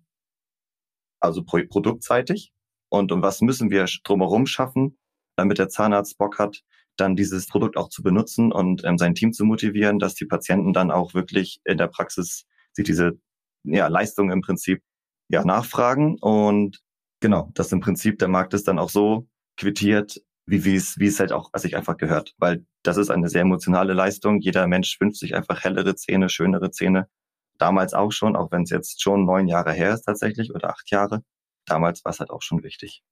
also 1.20 1.44
produktseitig, 1.44 2.52
und 2.90 3.12
um 3.12 3.22
was 3.22 3.42
müssen 3.42 3.70
wir 3.70 3.86
drumherum 4.04 4.46
schaffen, 4.46 4.98
damit 5.38 5.58
der 5.58 5.70
Zahnarzt 5.70 6.18
Bock 6.18 6.40
hat, 6.40 6.62
dann 6.98 7.16
dieses 7.16 7.48
Produkt 7.48 7.78
auch 7.78 7.90
zu 7.90 8.04
benutzen 8.04 8.52
und 8.52 8.84
ähm, 8.84 8.98
sein 8.98 9.16
Team 9.16 9.34
zu 9.34 9.46
motivieren, 9.46 10.00
dass 10.00 10.16
die 10.16 10.26
Patienten 10.26 10.74
dann 10.74 10.92
auch 10.92 11.14
wirklich 11.14 11.62
in 11.66 11.78
der 11.78 11.88
Praxis 11.88 12.46
sich 12.74 12.86
diese 12.86 13.20
ja, 13.64 13.88
Leistung 13.88 14.32
im 14.32 14.42
Prinzip 14.42 14.84
ja, 15.30 15.44
nachfragen. 15.44 16.18
Und 16.20 16.80
genau, 17.20 17.50
dass 17.54 17.72
im 17.72 17.80
Prinzip 17.80 18.20
der 18.20 18.28
Markt 18.28 18.54
ist 18.54 18.68
dann 18.68 18.80
auch 18.80 18.90
so 18.90 19.28
quittiert, 19.58 20.22
wie, 20.46 20.66
wie 20.66 20.76
es, 20.76 20.98
wie 21.00 21.08
es 21.08 21.20
halt 21.20 21.32
auch 21.32 21.50
sich 21.56 21.76
einfach 21.76 21.98
gehört. 21.98 22.34
Weil 22.38 22.66
das 22.84 22.98
ist 22.98 23.10
eine 23.10 23.30
sehr 23.30 23.42
emotionale 23.42 23.94
Leistung. 23.94 24.40
Jeder 24.40 24.68
Mensch 24.68 25.00
wünscht 25.00 25.20
sich 25.20 25.36
einfach 25.36 25.64
hellere 25.64 25.96
Zähne, 25.96 26.30
schönere 26.30 26.72
Zähne. 26.72 27.08
Damals 27.58 27.94
auch 27.94 28.12
schon, 28.12 28.36
auch 28.36 28.52
wenn 28.52 28.64
es 28.64 28.72
jetzt 28.72 29.02
schon 29.02 29.26
neun 29.26 29.48
Jahre 29.48 29.72
her 29.72 29.94
ist 29.94 30.04
tatsächlich 30.04 30.54
oder 30.54 30.70
acht 30.72 30.90
Jahre. 30.90 31.24
Damals 31.66 32.04
war 32.04 32.12
es 32.12 32.20
halt 32.20 32.32
auch 32.32 32.42
schon 32.42 32.64
wichtig. 32.64 33.04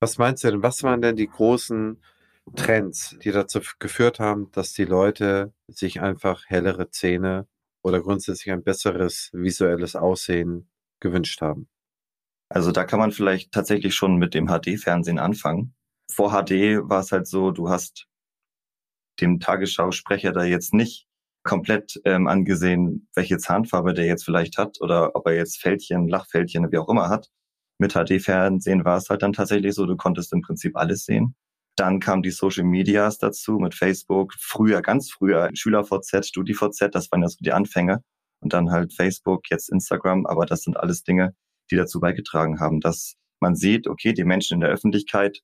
Was 0.00 0.18
meinst 0.18 0.44
du 0.44 0.50
denn? 0.50 0.62
Was 0.62 0.82
waren 0.82 1.00
denn 1.00 1.16
die 1.16 1.28
großen 1.28 2.02
Trends, 2.56 3.16
die 3.22 3.30
dazu 3.30 3.60
geführt 3.78 4.20
haben, 4.20 4.50
dass 4.52 4.72
die 4.72 4.84
Leute 4.84 5.52
sich 5.68 6.00
einfach 6.00 6.44
hellere 6.46 6.90
Zähne 6.90 7.46
oder 7.82 8.00
grundsätzlich 8.00 8.52
ein 8.52 8.64
besseres 8.64 9.30
visuelles 9.32 9.96
Aussehen 9.96 10.70
gewünscht 11.00 11.40
haben? 11.40 11.68
Also 12.50 12.72
da 12.72 12.84
kann 12.84 12.98
man 12.98 13.12
vielleicht 13.12 13.52
tatsächlich 13.52 13.94
schon 13.94 14.16
mit 14.16 14.34
dem 14.34 14.46
HD-Fernsehen 14.48 15.18
anfangen. 15.18 15.74
Vor 16.10 16.30
HD 16.30 16.80
war 16.88 17.00
es 17.00 17.12
halt 17.12 17.26
so, 17.26 17.50
du 17.50 17.68
hast 17.68 18.06
dem 19.20 19.40
Tagesschausprecher 19.40 20.32
da 20.32 20.44
jetzt 20.44 20.72
nicht 20.72 21.06
komplett 21.42 22.00
ähm, 22.04 22.26
angesehen, 22.26 23.08
welche 23.14 23.38
Zahnfarbe 23.38 23.94
der 23.94 24.06
jetzt 24.06 24.24
vielleicht 24.24 24.58
hat 24.58 24.80
oder 24.80 25.14
ob 25.14 25.26
er 25.26 25.34
jetzt 25.34 25.60
Fältchen, 25.60 26.08
Lachfältchen, 26.08 26.70
wie 26.70 26.78
auch 26.78 26.88
immer 26.88 27.08
hat. 27.08 27.30
Mit 27.78 27.92
HD-Fernsehen 27.92 28.84
war 28.84 28.98
es 28.98 29.08
halt 29.08 29.22
dann 29.22 29.32
tatsächlich 29.32 29.74
so, 29.74 29.86
du 29.86 29.96
konntest 29.96 30.32
im 30.32 30.42
Prinzip 30.42 30.76
alles 30.76 31.04
sehen. 31.04 31.34
Dann 31.78 32.00
kamen 32.00 32.22
die 32.22 32.30
Social 32.30 32.64
Medias 32.64 33.18
dazu 33.18 33.58
mit 33.58 33.74
Facebook. 33.74 34.34
Früher, 34.38 34.82
ganz 34.82 35.10
früher 35.10 35.50
SchülerVZ, 35.54 36.26
StudiVZ, 36.26 36.88
das 36.92 37.12
waren 37.12 37.22
ja 37.22 37.28
so 37.28 37.38
die 37.40 37.52
Anfänge. 37.52 38.02
Und 38.40 38.52
dann 38.52 38.70
halt 38.70 38.92
Facebook, 38.92 39.50
jetzt 39.50 39.70
Instagram. 39.70 40.26
Aber 40.26 40.44
das 40.44 40.62
sind 40.62 40.76
alles 40.76 41.04
Dinge, 41.04 41.34
die 41.70 41.76
dazu 41.76 42.00
beigetragen 42.00 42.58
haben, 42.60 42.80
dass 42.80 43.14
man 43.40 43.54
sieht, 43.54 43.86
okay, 43.86 44.12
die 44.12 44.24
Menschen 44.24 44.54
in 44.54 44.60
der 44.60 44.70
Öffentlichkeit, 44.70 45.40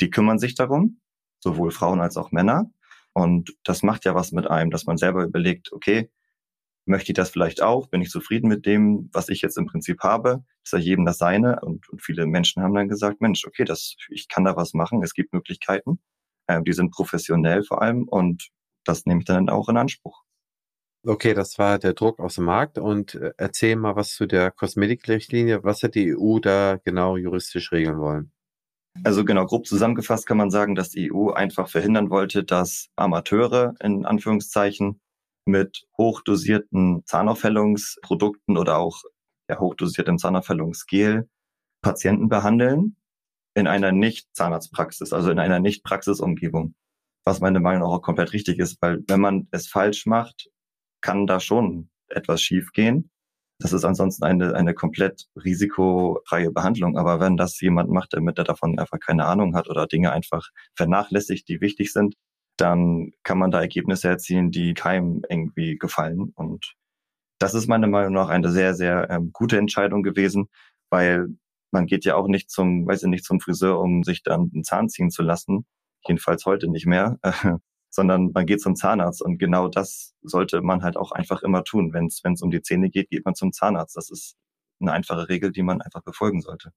die 0.00 0.10
kümmern 0.10 0.38
sich 0.38 0.54
darum. 0.54 1.00
sowohl 1.40 1.70
Frauen 1.70 2.00
als 2.00 2.16
auch 2.16 2.32
Männer. 2.32 2.70
Und 3.12 3.54
das 3.64 3.82
macht 3.82 4.04
ja 4.04 4.14
was 4.14 4.32
mit 4.32 4.46
einem, 4.46 4.70
dass 4.70 4.86
man 4.86 4.96
selber 4.96 5.24
überlegt, 5.24 5.72
okay, 5.72 6.10
möchte 6.86 7.12
ich 7.12 7.16
das 7.16 7.30
vielleicht 7.30 7.62
auch? 7.62 7.88
Bin 7.88 8.00
ich 8.00 8.10
zufrieden 8.10 8.48
mit 8.48 8.66
dem, 8.66 9.10
was 9.12 9.28
ich 9.28 9.42
jetzt 9.42 9.58
im 9.58 9.66
Prinzip 9.66 10.00
habe? 10.02 10.44
Ist 10.64 10.72
ja 10.72 10.78
jedem 10.78 11.04
das 11.04 11.18
seine? 11.18 11.60
Und, 11.60 11.88
und 11.88 12.02
viele 12.02 12.26
Menschen 12.26 12.62
haben 12.62 12.74
dann 12.74 12.88
gesagt, 12.88 13.20
Mensch, 13.20 13.44
okay, 13.46 13.64
das, 13.64 13.96
ich 14.08 14.28
kann 14.28 14.44
da 14.44 14.56
was 14.56 14.74
machen. 14.74 15.02
Es 15.02 15.14
gibt 15.14 15.32
Möglichkeiten. 15.32 16.00
Ähm, 16.48 16.64
die 16.64 16.72
sind 16.72 16.90
professionell 16.92 17.62
vor 17.64 17.82
allem 17.82 18.04
und 18.08 18.50
das 18.84 19.04
nehme 19.04 19.20
ich 19.20 19.26
dann 19.26 19.48
auch 19.48 19.68
in 19.68 19.76
Anspruch. 19.76 20.22
Okay, 21.04 21.34
das 21.34 21.58
war 21.58 21.78
der 21.78 21.94
Druck 21.94 22.18
aus 22.18 22.34
dem 22.36 22.44
Markt 22.44 22.78
und 22.78 23.14
äh, 23.14 23.32
erzähl 23.36 23.76
mal 23.76 23.94
was 23.94 24.14
zu 24.14 24.26
der 24.26 24.50
Kosmetikrichtlinie. 24.50 25.62
Was 25.62 25.82
hat 25.82 25.94
die 25.94 26.16
EU 26.16 26.40
da 26.40 26.78
genau 26.84 27.16
juristisch 27.16 27.70
regeln 27.70 27.98
wollen? 27.98 28.32
Also 29.04 29.24
genau, 29.24 29.44
grob 29.44 29.66
zusammengefasst 29.66 30.26
kann 30.26 30.36
man 30.36 30.50
sagen, 30.50 30.74
dass 30.74 30.90
die 30.90 31.12
EU 31.12 31.30
einfach 31.30 31.68
verhindern 31.68 32.10
wollte, 32.10 32.44
dass 32.44 32.88
Amateure 32.96 33.74
in 33.80 34.04
Anführungszeichen 34.04 35.00
mit 35.46 35.86
hochdosierten 35.96 37.02
Zahnaufhellungsprodukten 37.06 38.58
oder 38.58 38.78
auch 38.78 39.02
ja, 39.48 39.58
hochdosiertem 39.58 40.18
Zahnaufhellungsgel 40.18 41.28
Patienten 41.82 42.28
behandeln 42.28 42.96
in 43.54 43.66
einer 43.66 43.92
Nicht-Zahnarztpraxis, 43.92 45.12
also 45.12 45.30
in 45.30 45.38
einer 45.38 45.60
Nicht-Praxisumgebung. 45.60 46.74
Was 47.24 47.40
meiner 47.40 47.60
Meinung 47.60 47.82
nach 47.82 47.96
auch 47.96 48.02
komplett 48.02 48.32
richtig 48.32 48.58
ist, 48.58 48.76
weil 48.82 49.02
wenn 49.08 49.20
man 49.20 49.48
es 49.50 49.68
falsch 49.68 50.06
macht, 50.06 50.50
kann 51.00 51.26
da 51.26 51.40
schon 51.40 51.90
etwas 52.08 52.40
schiefgehen. 52.42 53.10
Das 53.58 53.72
ist 53.72 53.84
ansonsten 53.84 54.24
eine, 54.24 54.54
eine 54.54 54.74
komplett 54.74 55.26
risikofreie 55.36 56.50
Behandlung. 56.50 56.98
Aber 56.98 57.20
wenn 57.20 57.36
das 57.36 57.58
jemand 57.60 57.90
macht, 57.90 58.12
damit 58.12 58.38
er 58.38 58.44
davon 58.44 58.78
einfach 58.78 59.00
keine 59.00 59.24
Ahnung 59.24 59.56
hat 59.56 59.68
oder 59.70 59.86
Dinge 59.86 60.12
einfach 60.12 60.50
vernachlässigt, 60.74 61.48
die 61.48 61.60
wichtig 61.60 61.92
sind, 61.92 62.14
dann 62.56 63.12
kann 63.22 63.38
man 63.38 63.50
da 63.50 63.60
Ergebnisse 63.60 64.08
erzielen, 64.08 64.50
die 64.50 64.74
keinem 64.74 65.22
irgendwie 65.28 65.76
gefallen. 65.76 66.32
Und 66.34 66.74
das 67.38 67.54
ist 67.54 67.68
meiner 67.68 67.86
Meinung 67.86 68.14
nach 68.14 68.28
eine 68.28 68.50
sehr, 68.50 68.74
sehr 68.74 69.10
ähm, 69.10 69.30
gute 69.32 69.58
Entscheidung 69.58 70.02
gewesen, 70.02 70.48
weil 70.90 71.28
man 71.70 71.86
geht 71.86 72.04
ja 72.04 72.16
auch 72.16 72.28
nicht 72.28 72.50
zum, 72.50 72.86
weiß 72.86 73.02
ich 73.04 73.08
nicht, 73.08 73.24
zum 73.24 73.40
Friseur, 73.40 73.80
um 73.80 74.02
sich 74.04 74.22
dann 74.22 74.50
einen 74.54 74.64
Zahn 74.64 74.88
ziehen 74.88 75.10
zu 75.10 75.22
lassen. 75.22 75.66
Jedenfalls 76.06 76.46
heute 76.46 76.68
nicht 76.68 76.86
mehr. 76.86 77.18
sondern 77.96 78.30
man 78.32 78.46
geht 78.46 78.60
zum 78.60 78.76
Zahnarzt 78.76 79.22
und 79.22 79.38
genau 79.38 79.68
das 79.68 80.14
sollte 80.22 80.60
man 80.62 80.82
halt 80.82 80.96
auch 80.96 81.12
einfach 81.12 81.42
immer 81.42 81.64
tun. 81.64 81.92
Wenn 81.92 82.06
es 82.06 82.42
um 82.42 82.50
die 82.50 82.62
Zähne 82.62 82.90
geht, 82.90 83.10
geht 83.10 83.24
man 83.24 83.34
zum 83.34 83.52
Zahnarzt. 83.52 83.96
Das 83.96 84.10
ist 84.10 84.36
eine 84.80 84.92
einfache 84.92 85.28
Regel, 85.28 85.50
die 85.50 85.62
man 85.62 85.80
einfach 85.80 86.02
befolgen 86.02 86.42
sollte. 86.42 86.72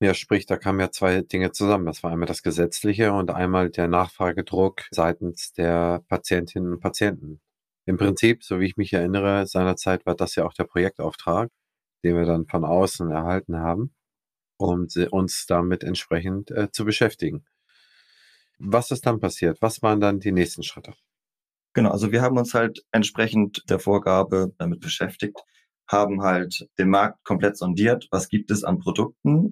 Ja, 0.00 0.14
sprich, 0.14 0.46
da 0.46 0.56
kamen 0.56 0.78
ja 0.78 0.92
zwei 0.92 1.22
Dinge 1.22 1.50
zusammen. 1.50 1.86
Das 1.86 2.04
war 2.04 2.12
einmal 2.12 2.28
das 2.28 2.42
Gesetzliche 2.44 3.12
und 3.12 3.30
einmal 3.32 3.68
der 3.68 3.88
Nachfragedruck 3.88 4.84
seitens 4.92 5.52
der 5.52 6.04
Patientinnen 6.08 6.74
und 6.74 6.80
Patienten. 6.80 7.40
Im 7.84 7.96
Prinzip, 7.96 8.44
so 8.44 8.60
wie 8.60 8.66
ich 8.66 8.76
mich 8.76 8.92
erinnere, 8.92 9.46
seinerzeit 9.46 10.06
war 10.06 10.14
das 10.14 10.36
ja 10.36 10.44
auch 10.44 10.52
der 10.52 10.64
Projektauftrag, 10.64 11.50
den 12.04 12.16
wir 12.16 12.26
dann 12.26 12.46
von 12.46 12.64
außen 12.64 13.10
erhalten 13.10 13.58
haben, 13.58 13.92
um 14.56 14.86
uns 15.10 15.46
damit 15.46 15.82
entsprechend 15.82 16.52
äh, 16.52 16.70
zu 16.70 16.84
beschäftigen. 16.84 17.44
Was 18.58 18.92
ist 18.92 19.06
dann 19.06 19.18
passiert? 19.18 19.60
Was 19.62 19.82
waren 19.82 20.00
dann 20.00 20.20
die 20.20 20.32
nächsten 20.32 20.62
Schritte? 20.62 20.94
Genau, 21.72 21.90
also 21.90 22.12
wir 22.12 22.22
haben 22.22 22.38
uns 22.38 22.54
halt 22.54 22.84
entsprechend 22.92 23.64
der 23.68 23.78
Vorgabe 23.80 24.52
damit 24.58 24.80
beschäftigt, 24.80 25.40
haben 25.88 26.22
halt 26.22 26.68
den 26.78 26.90
Markt 26.90 27.24
komplett 27.24 27.56
sondiert. 27.56 28.06
Was 28.10 28.28
gibt 28.28 28.50
es 28.50 28.64
an 28.64 28.78
Produkten? 28.78 29.50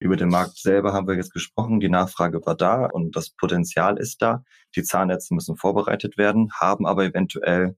Über 0.00 0.16
den 0.16 0.30
Markt 0.30 0.56
selber 0.56 0.94
haben 0.94 1.06
wir 1.06 1.14
jetzt 1.14 1.34
gesprochen. 1.34 1.78
Die 1.78 1.90
Nachfrage 1.90 2.44
war 2.46 2.56
da 2.56 2.86
und 2.86 3.14
das 3.16 3.30
Potenzial 3.30 3.98
ist 3.98 4.22
da. 4.22 4.42
Die 4.74 4.82
Zahnärzte 4.82 5.34
müssen 5.34 5.58
vorbereitet 5.58 6.16
werden, 6.16 6.50
haben 6.58 6.86
aber 6.86 7.04
eventuell 7.04 7.76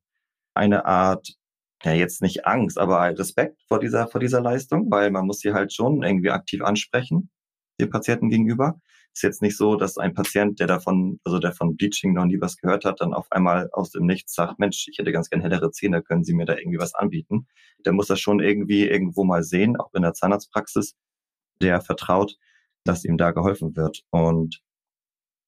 eine 0.55 0.85
Art, 0.87 1.35
ja 1.83 1.93
jetzt 1.93 2.23
nicht 2.23 2.47
Angst, 2.47 2.79
aber 2.79 3.00
Respekt 3.19 3.61
vor 3.67 3.81
dieser, 3.81 4.07
vor 4.07 4.21
dieser 4.21 4.41
Leistung, 4.41 4.88
weil 4.88 5.11
man 5.11 5.26
muss 5.26 5.41
sie 5.41 5.52
halt 5.52 5.73
schon 5.73 6.05
irgendwie 6.05 6.31
aktiv 6.31 6.62
ansprechen, 6.62 7.29
den 7.81 7.91
Patienten 7.91 8.31
gegenüber. 8.31 8.81
Ist 9.14 9.23
jetzt 9.23 9.43
nicht 9.43 9.57
so, 9.57 9.75
dass 9.75 9.99
ein 9.99 10.14
Patient, 10.14 10.61
der 10.61 10.69
davon, 10.69 11.19
also 11.25 11.41
der 11.41 11.52
von 11.52 11.76
Bleaching 11.76 12.14
noch 12.14 12.25
nie 12.25 12.41
was 12.41 12.57
gehört 12.57 12.85
hat, 12.85 13.00
dann 13.00 13.12
auf 13.14 13.26
einmal 13.33 13.69
aus 13.73 13.91
dem 13.91 14.07
Nichts 14.07 14.35
sagt, 14.35 14.61
Mensch, 14.61 14.87
ich 14.88 14.99
hätte 14.99 15.11
ganz 15.12 15.29
gern 15.29 15.43
hellere 15.43 15.73
Zähne, 15.73 16.02
können 16.02 16.23
Sie 16.23 16.35
mir 16.35 16.47
da 16.47 16.57
irgendwie 16.57 16.79
was 16.79 16.95
anbieten? 16.95 17.49
Der 17.85 17.93
muss 17.93 18.07
das 18.07 18.21
schon 18.21 18.38
irgendwie 18.38 18.87
irgendwo 18.87 19.25
mal 19.25 19.43
sehen, 19.43 19.76
auch 19.76 19.93
in 19.93 20.02
der 20.02 20.14
Zahnarztpraxis 20.14 20.95
der 21.62 21.81
vertraut, 21.81 22.37
dass 22.85 23.04
ihm 23.04 23.16
da 23.16 23.31
geholfen 23.31 23.76
wird. 23.76 24.02
Und 24.11 24.61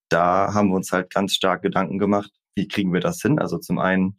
da 0.08 0.54
haben 0.54 0.68
wir 0.68 0.76
uns 0.76 0.92
halt 0.92 1.12
ganz 1.12 1.34
stark 1.34 1.62
Gedanken 1.62 1.98
gemacht, 1.98 2.30
wie 2.56 2.68
kriegen 2.68 2.92
wir 2.92 3.00
das 3.00 3.20
hin? 3.20 3.38
Also 3.38 3.58
zum 3.58 3.78
einen, 3.78 4.16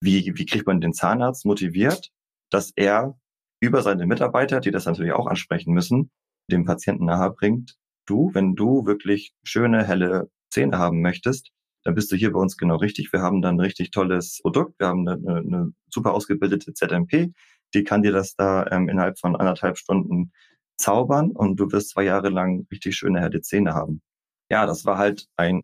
wie, 0.00 0.32
wie 0.36 0.46
kriegt 0.46 0.66
man 0.66 0.80
den 0.80 0.94
Zahnarzt 0.94 1.44
motiviert, 1.44 2.10
dass 2.50 2.72
er 2.76 3.18
über 3.60 3.82
seine 3.82 4.06
Mitarbeiter, 4.06 4.60
die 4.60 4.70
das 4.70 4.86
natürlich 4.86 5.12
auch 5.12 5.26
ansprechen 5.26 5.72
müssen, 5.72 6.10
dem 6.50 6.64
Patienten 6.64 7.06
nahe 7.06 7.30
bringt, 7.30 7.76
du, 8.06 8.30
wenn 8.34 8.54
du 8.54 8.86
wirklich 8.86 9.34
schöne, 9.42 9.84
helle 9.84 10.30
Zähne 10.50 10.78
haben 10.78 11.00
möchtest, 11.00 11.50
dann 11.84 11.94
bist 11.94 12.10
du 12.10 12.16
hier 12.16 12.32
bei 12.32 12.40
uns 12.40 12.56
genau 12.56 12.76
richtig. 12.76 13.12
Wir 13.12 13.20
haben 13.20 13.42
dann 13.42 13.56
ein 13.56 13.60
richtig 13.60 13.90
tolles 13.90 14.40
Produkt. 14.42 14.78
Wir 14.78 14.88
haben 14.88 15.06
eine, 15.06 15.38
eine 15.38 15.72
super 15.90 16.14
ausgebildete 16.14 16.72
ZMP. 16.72 17.32
Die 17.74 17.84
kann 17.84 18.02
dir 18.02 18.12
das 18.12 18.36
da 18.36 18.66
ähm, 18.70 18.88
innerhalb 18.88 19.18
von 19.18 19.36
anderthalb 19.36 19.76
Stunden 19.76 20.32
zaubern 20.76 21.30
und 21.30 21.56
du 21.56 21.70
wirst 21.72 21.90
zwei 21.90 22.04
Jahre 22.04 22.28
lang 22.28 22.66
richtig 22.70 22.96
schöne 22.96 23.20
helle 23.20 23.40
Zähne 23.40 23.74
haben. 23.74 24.02
Ja, 24.50 24.66
das 24.66 24.84
war 24.84 24.98
halt 24.98 25.26
ein 25.36 25.62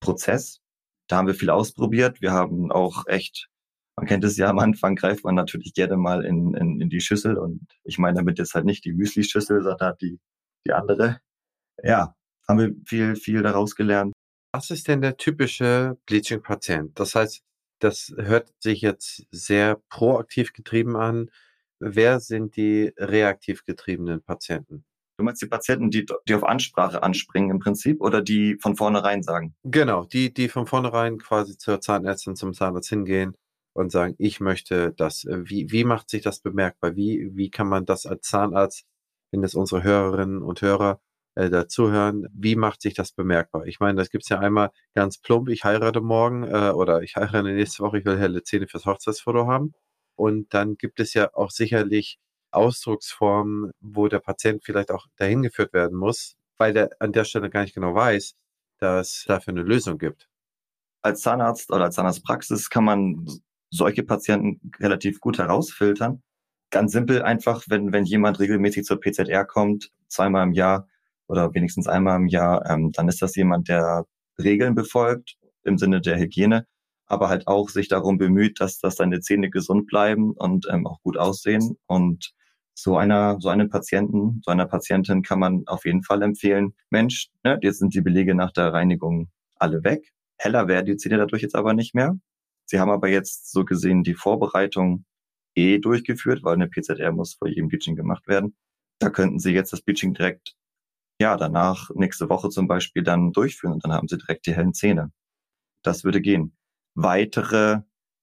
Prozess. 0.00 0.60
Da 1.08 1.16
haben 1.16 1.26
wir 1.26 1.34
viel 1.34 1.50
ausprobiert. 1.50 2.20
Wir 2.20 2.32
haben 2.32 2.70
auch 2.70 3.06
echt, 3.06 3.48
man 3.96 4.06
kennt 4.06 4.24
es 4.24 4.36
ja 4.36 4.48
am 4.48 4.58
Anfang, 4.58 4.94
greift 4.96 5.24
man 5.24 5.34
natürlich 5.34 5.74
gerne 5.74 5.96
mal 5.96 6.24
in, 6.24 6.54
in, 6.54 6.80
in 6.80 6.88
die 6.88 7.00
Schüssel 7.00 7.36
und 7.36 7.66
ich 7.84 7.98
meine 7.98 8.18
damit 8.18 8.38
jetzt 8.38 8.54
halt 8.54 8.64
nicht 8.64 8.84
die 8.84 8.92
Müsli-Schüssel, 8.92 9.62
sondern 9.62 9.94
die, 10.00 10.18
die 10.66 10.72
andere. 10.72 11.20
Ja, 11.82 12.14
haben 12.46 12.58
wir 12.58 12.74
viel, 12.86 13.16
viel 13.16 13.42
daraus 13.42 13.74
gelernt. 13.74 14.12
Was 14.52 14.70
ist 14.70 14.88
denn 14.88 15.00
der 15.00 15.16
typische 15.16 15.98
Bleaching-Patient? 16.06 16.98
Das 16.98 17.14
heißt, 17.14 17.42
das 17.80 18.12
hört 18.16 18.52
sich 18.58 18.82
jetzt 18.82 19.26
sehr 19.30 19.80
proaktiv 19.88 20.52
getrieben 20.52 20.96
an 20.96 21.30
wer 21.80 22.20
sind 22.20 22.56
die 22.56 22.92
reaktiv 22.96 23.64
getriebenen 23.64 24.22
Patienten? 24.22 24.84
Du 25.18 25.24
meinst 25.24 25.42
die 25.42 25.46
Patienten, 25.46 25.90
die, 25.90 26.06
die 26.28 26.34
auf 26.34 26.44
Ansprache 26.44 27.02
anspringen 27.02 27.50
im 27.50 27.58
Prinzip 27.58 28.00
oder 28.00 28.22
die 28.22 28.56
von 28.60 28.76
vornherein 28.76 29.22
sagen? 29.22 29.54
Genau, 29.64 30.04
die, 30.04 30.32
die 30.32 30.48
von 30.48 30.66
vornherein 30.66 31.18
quasi 31.18 31.58
zur 31.58 31.80
Zahnärztin, 31.80 32.36
zum 32.36 32.54
Zahnarzt 32.54 32.88
hingehen 32.88 33.36
und 33.74 33.92
sagen, 33.92 34.14
ich 34.18 34.40
möchte 34.40 34.92
das. 34.96 35.26
Wie, 35.28 35.70
wie 35.70 35.84
macht 35.84 36.08
sich 36.08 36.22
das 36.22 36.40
bemerkbar? 36.40 36.96
Wie, 36.96 37.30
wie 37.34 37.50
kann 37.50 37.68
man 37.68 37.84
das 37.84 38.06
als 38.06 38.28
Zahnarzt, 38.28 38.86
wenn 39.30 39.44
es 39.44 39.54
unsere 39.54 39.82
Hörerinnen 39.82 40.42
und 40.42 40.62
Hörer 40.62 41.00
äh, 41.34 41.50
dazuhören, 41.50 42.26
wie 42.32 42.56
macht 42.56 42.82
sich 42.82 42.94
das 42.94 43.12
bemerkbar? 43.12 43.66
Ich 43.66 43.78
meine, 43.78 43.96
das 43.98 44.10
gibt's 44.10 44.28
ja 44.28 44.38
einmal 44.38 44.70
ganz 44.94 45.18
plump, 45.18 45.48
ich 45.48 45.64
heirate 45.64 46.00
morgen 46.00 46.44
äh, 46.44 46.70
oder 46.70 47.02
ich 47.02 47.16
heirate 47.16 47.52
nächste 47.52 47.82
Woche, 47.82 47.98
ich 47.98 48.04
will 48.04 48.18
helle 48.18 48.42
Zähne 48.42 48.66
fürs 48.66 48.86
Hochzeitsfoto 48.86 49.46
haben. 49.46 49.72
Und 50.20 50.52
dann 50.52 50.76
gibt 50.76 51.00
es 51.00 51.14
ja 51.14 51.30
auch 51.32 51.50
sicherlich 51.50 52.18
Ausdrucksformen, 52.50 53.70
wo 53.80 54.06
der 54.06 54.18
Patient 54.18 54.62
vielleicht 54.62 54.90
auch 54.90 55.06
dahin 55.16 55.40
geführt 55.40 55.72
werden 55.72 55.96
muss, 55.96 56.36
weil 56.58 56.74
der 56.74 56.90
an 56.98 57.12
der 57.12 57.24
Stelle 57.24 57.48
gar 57.48 57.62
nicht 57.62 57.74
genau 57.74 57.94
weiß, 57.94 58.34
dass 58.80 59.08
es 59.08 59.24
dafür 59.26 59.54
eine 59.54 59.62
Lösung 59.62 59.96
gibt. 59.96 60.28
Als 61.00 61.22
Zahnarzt 61.22 61.72
oder 61.72 61.84
als 61.84 61.94
Zahnarztpraxis 61.94 62.68
kann 62.68 62.84
man 62.84 63.26
solche 63.70 64.02
Patienten 64.02 64.70
relativ 64.78 65.20
gut 65.20 65.38
herausfiltern. 65.38 66.22
Ganz 66.68 66.92
simpel 66.92 67.22
einfach, 67.22 67.64
wenn, 67.70 67.90
wenn 67.94 68.04
jemand 68.04 68.40
regelmäßig 68.40 68.84
zur 68.84 69.00
PZR 69.00 69.46
kommt, 69.46 69.90
zweimal 70.08 70.46
im 70.46 70.52
Jahr 70.52 70.86
oder 71.28 71.54
wenigstens 71.54 71.88
einmal 71.88 72.16
im 72.16 72.26
Jahr, 72.26 72.68
ähm, 72.68 72.92
dann 72.92 73.08
ist 73.08 73.22
das 73.22 73.36
jemand, 73.36 73.70
der 73.70 74.04
Regeln 74.38 74.74
befolgt 74.74 75.38
im 75.62 75.78
Sinne 75.78 76.02
der 76.02 76.18
Hygiene 76.18 76.66
aber 77.10 77.28
halt 77.28 77.48
auch 77.48 77.68
sich 77.68 77.88
darum 77.88 78.18
bemüht, 78.18 78.60
dass, 78.60 78.78
dass 78.78 78.94
deine 78.94 79.20
Zähne 79.20 79.50
gesund 79.50 79.86
bleiben 79.88 80.32
und 80.32 80.66
ähm, 80.70 80.86
auch 80.86 81.02
gut 81.02 81.16
aussehen. 81.16 81.76
Und 81.86 82.32
so 82.74 82.96
einer, 82.96 83.38
so 83.40 83.48
einem 83.48 83.68
Patienten, 83.68 84.40
so 84.44 84.52
einer 84.52 84.66
Patientin 84.66 85.22
kann 85.22 85.40
man 85.40 85.64
auf 85.66 85.84
jeden 85.84 86.04
Fall 86.04 86.22
empfehlen, 86.22 86.74
Mensch, 86.88 87.28
ne, 87.42 87.58
jetzt 87.62 87.80
sind 87.80 87.94
die 87.94 88.00
Belege 88.00 88.36
nach 88.36 88.52
der 88.52 88.72
Reinigung 88.72 89.28
alle 89.56 89.82
weg. 89.82 90.12
Heller 90.38 90.68
werden 90.68 90.86
die 90.86 90.96
Zähne 90.96 91.18
dadurch 91.18 91.42
jetzt 91.42 91.56
aber 91.56 91.74
nicht 91.74 91.96
mehr. 91.96 92.16
Sie 92.66 92.78
haben 92.78 92.90
aber 92.90 93.08
jetzt 93.08 93.50
so 93.50 93.64
gesehen 93.64 94.04
die 94.04 94.14
Vorbereitung 94.14 95.04
eh 95.56 95.78
durchgeführt, 95.78 96.44
weil 96.44 96.54
eine 96.54 96.68
PZR 96.68 97.10
muss 97.10 97.34
vor 97.34 97.48
jedem 97.48 97.66
Bleaching 97.68 97.96
gemacht 97.96 98.28
werden. 98.28 98.56
Da 99.00 99.10
könnten 99.10 99.40
Sie 99.40 99.52
jetzt 99.52 99.72
das 99.72 99.82
Bleaching 99.82 100.14
direkt, 100.14 100.54
ja, 101.20 101.36
danach 101.36 101.90
nächste 101.94 102.28
Woche 102.30 102.50
zum 102.50 102.68
Beispiel 102.68 103.02
dann 103.02 103.32
durchführen 103.32 103.74
und 103.74 103.84
dann 103.84 103.92
haben 103.92 104.06
Sie 104.06 104.16
direkt 104.16 104.46
die 104.46 104.54
hellen 104.54 104.74
Zähne. 104.74 105.10
Das 105.82 106.04
würde 106.04 106.20
gehen 106.20 106.56
weitere 106.94 107.80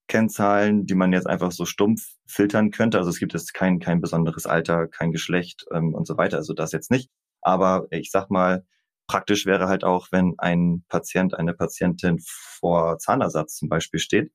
Kennzahlen, 0.07 0.86
die 0.86 0.95
man 0.95 1.13
jetzt 1.13 1.27
einfach 1.27 1.51
so 1.51 1.65
stumpf 1.65 2.01
filtern 2.25 2.71
könnte. 2.71 2.97
Also 2.97 3.09
es 3.09 3.19
gibt 3.19 3.33
jetzt 3.33 3.53
kein, 3.53 3.79
kein 3.79 4.01
besonderes 4.01 4.45
Alter, 4.45 4.88
kein 4.88 5.12
Geschlecht 5.12 5.65
ähm, 5.74 5.93
und 5.93 6.07
so 6.07 6.17
weiter. 6.17 6.38
Also 6.38 6.53
das 6.53 6.71
jetzt 6.71 6.91
nicht. 6.91 7.09
Aber 7.41 7.88
ich 7.91 8.12
sag 8.12 8.29
mal, 8.29 8.63
Praktisch 9.07 9.45
wäre 9.45 9.69
halt 9.69 9.86
auch, 9.86 10.09
wenn 10.12 10.36
ein 10.38 10.83
Patient, 10.89 11.33
eine 11.33 11.53
Patientin 11.53 12.19
vor 12.19 12.97
Zahnersatz 13.00 13.55
zum 13.55 13.69
Beispiel 13.69 14.01
steht. 14.01 14.33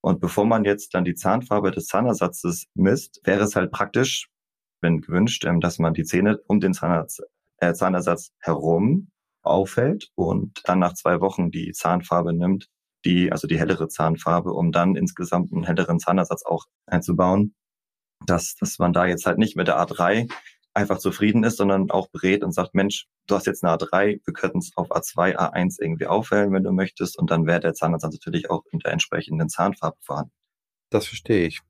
Und 0.00 0.20
bevor 0.20 0.44
man 0.44 0.64
jetzt 0.64 0.94
dann 0.94 1.04
die 1.04 1.14
Zahnfarbe 1.14 1.70
des 1.70 1.86
Zahnersatzes 1.86 2.66
misst, 2.74 3.20
wäre 3.24 3.44
es 3.44 3.54
halt 3.54 3.70
praktisch, 3.70 4.28
wenn 4.80 5.00
gewünscht, 5.00 5.44
ähm, 5.44 5.60
dass 5.60 5.78
man 5.78 5.94
die 5.94 6.02
Zähne 6.02 6.40
um 6.48 6.58
den 6.58 6.74
Zahnersatz, 6.74 7.20
äh, 7.58 7.74
Zahnersatz 7.74 8.32
herum 8.40 9.10
auffällt 9.42 10.10
und 10.16 10.60
dann 10.64 10.80
nach 10.80 10.94
zwei 10.94 11.20
Wochen 11.20 11.52
die 11.52 11.70
Zahnfarbe 11.70 12.32
nimmt, 12.32 12.66
die, 13.04 13.32
also 13.32 13.46
die 13.46 13.58
hellere 13.58 13.88
Zahnfarbe, 13.88 14.52
um 14.52 14.72
dann 14.72 14.96
insgesamt 14.96 15.52
einen 15.52 15.64
helleren 15.64 15.98
Zahnersatz 15.98 16.44
auch 16.44 16.66
einzubauen. 16.86 17.54
Dass, 18.26 18.54
dass 18.54 18.78
man 18.78 18.92
da 18.92 19.06
jetzt 19.06 19.26
halt 19.26 19.38
nicht 19.38 19.56
mit 19.56 19.66
der 19.66 19.80
A3 19.80 20.30
einfach 20.74 20.98
zufrieden 20.98 21.44
ist, 21.44 21.56
sondern 21.56 21.90
auch 21.90 22.08
berät 22.08 22.42
und 22.44 22.52
sagt, 22.52 22.74
Mensch, 22.74 23.06
du 23.26 23.34
hast 23.34 23.46
jetzt 23.46 23.64
eine 23.64 23.74
A3, 23.76 24.20
wir 24.24 24.32
könnten 24.32 24.58
es 24.58 24.72
auf 24.76 24.90
A2, 24.90 25.36
A1 25.36 25.76
irgendwie 25.80 26.06
aufhellen, 26.06 26.52
wenn 26.52 26.62
du 26.62 26.72
möchtest. 26.72 27.18
Und 27.18 27.30
dann 27.30 27.46
wäre 27.46 27.60
der 27.60 27.74
Zahnersatz 27.74 28.12
natürlich 28.12 28.50
auch 28.50 28.64
in 28.70 28.78
der 28.78 28.92
entsprechenden 28.92 29.48
Zahnfarbe 29.48 29.98
vorhanden. 30.00 30.32
Das 30.90 31.06
verstehe 31.06 31.46
ich. 31.46 31.60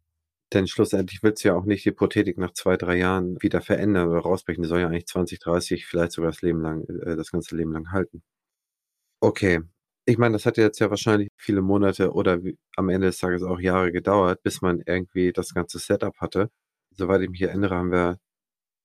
Denn 0.53 0.67
schlussendlich 0.67 1.23
willst 1.23 1.43
du 1.43 1.49
ja 1.49 1.55
auch 1.55 1.65
nicht 1.65 1.85
die 1.85 1.93
Prothetik 1.93 2.37
nach 2.37 2.53
zwei, 2.53 2.77
drei 2.77 2.97
Jahren 2.97 3.41
wieder 3.41 3.63
verändern 3.63 4.09
oder 4.09 4.21
rausbrechen. 4.21 4.63
Die 4.63 4.69
soll 4.69 4.81
ja 4.81 4.89
eigentlich 4.89 5.07
20, 5.07 5.39
30, 5.41 5.87
vielleicht 5.87 6.13
sogar 6.13 6.31
das 6.31 6.43
Leben 6.43 6.61
lang, 6.61 6.85
äh, 6.85 7.17
das 7.17 7.31
ganze 7.31 7.57
Leben 7.57 7.73
lang 7.73 7.91
halten. 7.91 8.23
Okay. 9.21 9.61
Ich 10.05 10.19
meine, 10.19 10.33
das 10.33 10.47
hat 10.47 10.57
jetzt 10.57 10.81
ja 10.81 10.91
wahrscheinlich 10.91 11.29
viele 11.37 11.63
Monate 11.63 12.13
oder 12.13 12.41
am 12.77 12.89
Ende 12.89 13.07
des 13.07 13.19
Tages 13.19 13.43
auch 13.43 13.61
Jahre 13.61 13.93
gedauert, 13.93 14.43
bis 14.43 14.61
man 14.61 14.83
irgendwie 14.85 15.33
das 15.33 15.55
ganze 15.55 15.79
Setup 15.79 16.17
hatte. 16.19 16.51
Soweit 16.91 17.21
ich 17.23 17.31
mich 17.31 17.43
erinnere, 17.43 17.77
haben 17.77 17.93
wir 17.93 18.19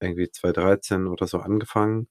irgendwie 0.02 0.30
2013 0.32 1.08
oder 1.08 1.28
so 1.28 1.40
angefangen. 1.40 2.08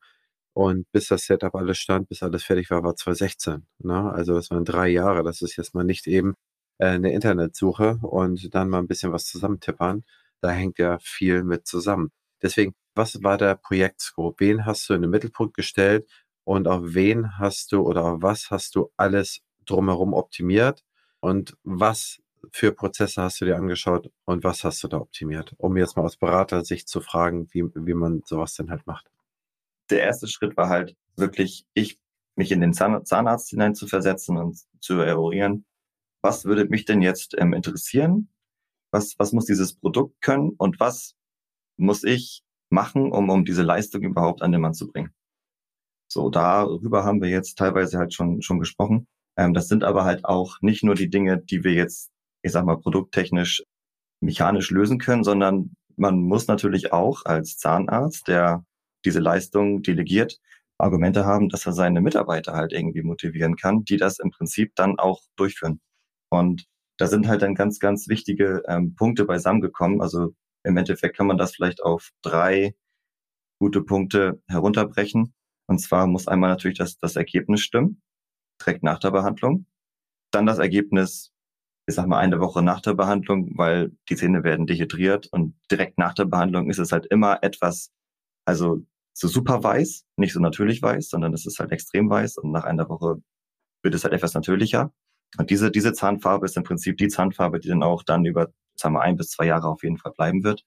Und 0.54 0.90
bis 0.92 1.08
das 1.08 1.26
Setup 1.26 1.54
alles 1.54 1.78
stand, 1.78 2.08
bis 2.08 2.22
alles 2.22 2.44
fertig 2.44 2.70
war, 2.70 2.82
war 2.84 2.96
2016. 2.96 3.66
Ne? 3.80 4.12
Also 4.12 4.34
das 4.34 4.50
waren 4.50 4.64
drei 4.64 4.88
Jahre. 4.88 5.22
Das 5.22 5.42
ist 5.42 5.56
jetzt 5.56 5.75
mal 5.75 5.84
nicht 5.84 6.06
eben 6.08 6.34
äh, 6.78 6.86
eine 6.88 7.12
Internetsuche 7.12 7.98
und 8.02 8.54
dann 8.54 8.70
mal 8.70 8.80
ein 8.80 8.88
bisschen 8.88 9.12
was 9.12 9.26
zusammentippern. 9.26 10.04
Da 10.40 10.50
hängt 10.50 10.78
ja 10.78 10.98
viel 11.00 11.44
mit 11.44 11.66
zusammen. 11.66 12.10
Deswegen, 12.42 12.75
was 12.94 13.22
war 13.22 13.38
der 13.38 13.56
Projektscope? 13.56 14.36
Wen 14.44 14.66
hast 14.66 14.88
du 14.88 14.94
in 14.94 15.02
den 15.02 15.10
Mittelpunkt 15.10 15.54
gestellt 15.56 16.08
und 16.46 16.68
auf 16.68 16.82
wen 16.94 17.38
hast 17.38 17.72
du 17.72 17.82
oder 17.82 18.04
auf 18.04 18.22
was 18.22 18.52
hast 18.52 18.76
du 18.76 18.92
alles 18.96 19.42
drumherum 19.66 20.14
optimiert? 20.14 20.84
Und 21.18 21.56
was 21.64 22.22
für 22.52 22.70
Prozesse 22.70 23.20
hast 23.20 23.40
du 23.40 23.46
dir 23.46 23.56
angeschaut 23.56 24.12
und 24.24 24.44
was 24.44 24.62
hast 24.62 24.84
du 24.84 24.88
da 24.88 24.98
optimiert? 24.98 25.54
Um 25.58 25.76
jetzt 25.76 25.96
mal 25.96 26.04
aus 26.04 26.16
Beratersicht 26.16 26.88
zu 26.88 27.00
fragen, 27.00 27.48
wie, 27.50 27.64
wie 27.74 27.94
man 27.94 28.22
sowas 28.24 28.54
denn 28.54 28.70
halt 28.70 28.86
macht. 28.86 29.10
Der 29.90 30.02
erste 30.02 30.28
Schritt 30.28 30.56
war 30.56 30.68
halt 30.68 30.96
wirklich, 31.16 31.66
ich 31.74 31.98
mich 32.36 32.52
in 32.52 32.60
den 32.60 32.74
Zahnarzt 32.74 33.50
hinein 33.50 33.74
zu 33.74 33.88
versetzen 33.88 34.36
und 34.36 34.60
zu 34.80 35.00
eruieren, 35.00 35.64
was 36.22 36.44
würde 36.44 36.66
mich 36.66 36.84
denn 36.84 37.02
jetzt 37.02 37.34
ähm, 37.38 37.54
interessieren? 37.54 38.28
Was, 38.92 39.18
was 39.18 39.32
muss 39.32 39.46
dieses 39.46 39.74
Produkt 39.74 40.20
können 40.20 40.50
und 40.50 40.78
was 40.78 41.16
muss 41.76 42.04
ich 42.04 42.44
machen, 42.68 43.10
um, 43.10 43.30
um 43.30 43.44
diese 43.44 43.64
Leistung 43.64 44.02
überhaupt 44.02 44.42
an 44.42 44.52
den 44.52 44.60
Mann 44.60 44.74
zu 44.74 44.86
bringen? 44.86 45.10
So, 46.16 46.30
darüber 46.30 47.04
haben 47.04 47.23
wir 47.23 47.28
jetzt 47.28 47.56
teilweise 47.58 47.99
halt 47.99 48.14
schon, 48.14 48.42
schon 48.42 48.58
gesprochen. 48.58 49.06
Ähm, 49.37 49.54
das 49.54 49.68
sind 49.68 49.85
aber 49.85 50.04
halt 50.04 50.25
auch 50.25 50.56
nicht 50.61 50.82
nur 50.82 50.94
die 50.94 51.11
Dinge, 51.11 51.38
die 51.38 51.62
wir 51.64 51.73
jetzt 51.73 52.11
ich 52.46 52.52
sag 52.52 52.64
mal, 52.64 52.78
produkttechnisch 52.78 53.64
mechanisch 54.23 54.70
lösen 54.70 54.99
können, 54.99 55.25
sondern 55.25 55.75
man 55.96 56.20
muss 56.20 56.46
natürlich 56.46 56.92
auch 56.92 57.25
als 57.25 57.58
Zahnarzt, 57.58 58.28
der 58.28 58.64
diese 59.04 59.20
Leistung 59.20 59.82
delegiert, 59.82 60.38
Argumente 60.78 61.26
haben, 61.26 61.49
dass 61.49 61.66
er 61.66 61.73
seine 61.73 62.00
Mitarbeiter 62.00 62.52
halt 62.52 62.73
irgendwie 62.73 63.02
motivieren 63.02 63.56
kann, 63.56 63.85
die 63.85 63.96
das 63.96 64.18
im 64.18 64.30
Prinzip 64.30 64.73
dann 64.76 64.99
auch 64.99 65.23
durchführen. 65.37 65.80
Und 66.30 66.66
da 66.99 67.08
sind 67.08 67.28
halt 67.28 67.42
dann 67.42 67.54
ganz, 67.54 67.78
ganz 67.78 68.08
wichtige 68.08 68.62
ähm, 68.69 68.95
Punkte 68.95 69.25
beisammengekommen. 69.25 70.00
Also 70.00 70.34
im 70.64 70.76
Endeffekt 70.76 71.17
kann 71.17 71.26
man 71.26 71.38
das 71.38 71.54
vielleicht 71.54 71.82
auf 71.82 72.10
drei 72.23 72.75
gute 73.58 73.82
Punkte 73.82 74.40
herunterbrechen. 74.49 75.34
Und 75.66 75.80
zwar 75.80 76.06
muss 76.06 76.28
einmal 76.28 76.50
natürlich 76.50 76.78
das, 76.78 76.98
das 76.98 77.16
Ergebnis 77.16 77.60
stimmen, 77.60 78.02
direkt 78.60 78.82
nach 78.82 78.98
der 78.98 79.10
Behandlung. 79.10 79.66
Dann 80.30 80.46
das 80.46 80.58
Ergebnis 80.58 81.32
ich 81.88 81.94
sag 81.94 82.06
mal, 82.08 82.18
eine 82.18 82.40
Woche 82.40 82.62
nach 82.62 82.80
der 82.80 82.94
Behandlung, 82.94 83.56
weil 83.56 83.92
die 84.08 84.16
Zähne 84.16 84.42
werden 84.42 84.66
dehydriert 84.66 85.28
und 85.28 85.54
direkt 85.70 85.98
nach 85.98 86.14
der 86.14 86.24
Behandlung 86.24 86.68
ist 86.68 86.78
es 86.78 86.90
halt 86.90 87.06
immer 87.06 87.42
etwas, 87.42 87.92
also 88.44 88.84
so 89.12 89.28
super 89.28 89.62
weiß, 89.62 90.04
nicht 90.16 90.32
so 90.32 90.40
natürlich 90.40 90.82
weiß, 90.82 91.08
sondern 91.08 91.32
es 91.32 91.46
ist 91.46 91.60
halt 91.60 91.72
extrem 91.72 92.10
weiß 92.10 92.38
und 92.38 92.50
nach 92.50 92.64
einer 92.64 92.88
Woche 92.88 93.22
wird 93.82 93.94
es 93.94 94.04
halt 94.04 94.14
etwas 94.14 94.34
natürlicher. 94.34 94.92
Und 95.38 95.50
diese, 95.50 95.70
diese 95.70 95.92
Zahnfarbe 95.92 96.46
ist 96.46 96.56
im 96.56 96.64
Prinzip 96.64 96.96
die 96.98 97.08
Zahnfarbe, 97.08 97.60
die 97.60 97.68
dann 97.68 97.82
auch 97.82 98.02
dann 98.02 98.24
über, 98.24 98.52
sagen 98.74 98.94
wir, 98.94 99.02
ein 99.02 99.16
bis 99.16 99.30
zwei 99.30 99.46
Jahre 99.46 99.68
auf 99.68 99.82
jeden 99.84 99.98
Fall 99.98 100.12
bleiben 100.12 100.42
wird. 100.44 100.64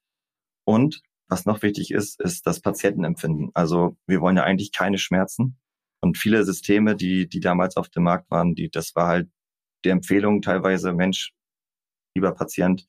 Und 0.65 1.01
was 1.29 1.45
noch 1.45 1.61
wichtig 1.61 1.91
ist, 1.91 2.19
ist 2.19 2.45
das 2.47 2.59
Patientenempfinden. 2.59 3.51
Also 3.53 3.95
wir 4.07 4.19
wollen 4.19 4.37
ja 4.37 4.43
eigentlich 4.43 4.71
keine 4.71 4.97
Schmerzen. 4.97 5.57
Und 6.01 6.17
viele 6.17 6.43
Systeme, 6.43 6.95
die, 6.95 7.27
die 7.29 7.39
damals 7.39 7.77
auf 7.77 7.89
dem 7.89 8.03
Markt 8.03 8.31
waren, 8.31 8.55
die, 8.55 8.69
das 8.69 8.95
war 8.95 9.07
halt 9.07 9.29
die 9.85 9.89
Empfehlung 9.89 10.41
teilweise, 10.41 10.93
Mensch, 10.93 11.33
lieber 12.15 12.33
Patient, 12.33 12.87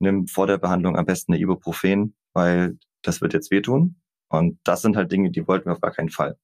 nimm 0.00 0.26
vor 0.26 0.46
der 0.46 0.58
Behandlung 0.58 0.96
am 0.96 1.04
besten 1.04 1.32
eine 1.32 1.42
Ibuprofen, 1.42 2.14
weil 2.32 2.78
das 3.02 3.20
wird 3.20 3.32
jetzt 3.32 3.50
wehtun. 3.50 4.00
Und 4.30 4.60
das 4.64 4.82
sind 4.82 4.96
halt 4.96 5.10
Dinge, 5.10 5.30
die 5.30 5.46
wollten 5.48 5.66
wir 5.66 5.72
auf 5.72 5.80
gar 5.80 5.92
keinen 5.92 6.10
Fall. 6.10 6.38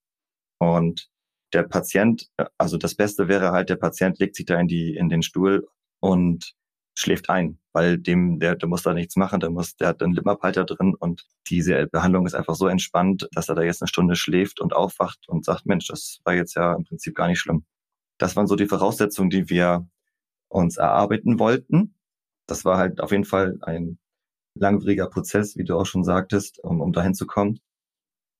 Und 0.59 1.09
der 1.53 1.63
Patient, 1.63 2.29
also 2.59 2.77
das 2.77 2.95
Beste 2.97 3.29
wäre 3.29 3.53
halt, 3.53 3.71
der 3.71 3.77
Patient 3.77 4.19
legt 4.19 4.35
sich 4.37 4.47
da 4.47 4.59
in 4.59 4.69
die, 4.69 4.97
in 4.97 5.09
den 5.09 5.23
Stuhl 5.23 5.69
und 6.01 6.55
schläft 6.99 7.29
ein, 7.29 7.59
weil 7.73 7.99
dem, 7.99 8.41
der, 8.41 8.57
der 8.57 8.69
muss 8.69 8.83
da 8.83 8.95
nichts 8.95 9.17
machen, 9.17 9.41
der 9.41 9.51
muss, 9.51 9.77
der 9.77 9.89
hat 9.89 10.03
einen 10.03 10.15
Lippenabhalter 10.15 10.65
drin 10.65 10.95
und 10.95 11.27
diese 11.49 11.87
Behandlung 11.87 12.27
ist 12.27 12.35
einfach 12.35 12.55
so 12.55 12.67
entspannt, 12.69 13.29
dass 13.33 13.49
er 13.49 13.55
da 13.55 13.63
jetzt 13.63 13.83
eine 13.83 13.89
Stunde 13.89 14.17
schläft 14.17 14.61
und 14.61 14.75
aufwacht 14.75 15.29
und 15.29 15.45
sagt, 15.45 15.67
Mensch, 15.67 15.87
das 15.89 16.21
war 16.25 16.35
jetzt 16.35 16.55
ja 16.55 16.75
im 16.75 16.85
Prinzip 16.85 17.15
gar 17.15 17.29
nicht 17.29 17.39
schlimm. 17.39 17.65
Das 18.19 18.35
waren 18.35 18.47
so 18.47 18.57
die 18.57 18.67
Voraussetzungen, 18.67 19.29
die 19.29 19.51
wir 19.51 19.87
uns 20.49 20.79
erarbeiten 20.79 21.39
wollten. 21.39 21.95
Das 22.47 22.65
war 22.65 22.79
halt 22.79 23.01
auf 23.01 23.11
jeden 23.11 23.25
Fall 23.25 23.59
ein 23.61 23.99
langwieriger 24.55 25.09
Prozess, 25.09 25.57
wie 25.57 25.65
du 25.65 25.77
auch 25.79 25.85
schon 25.85 26.03
sagtest, 26.05 26.59
um, 26.65 26.81
um 26.81 26.93
dahin 26.93 27.15
zu 27.15 27.27
kommen. 27.27 27.61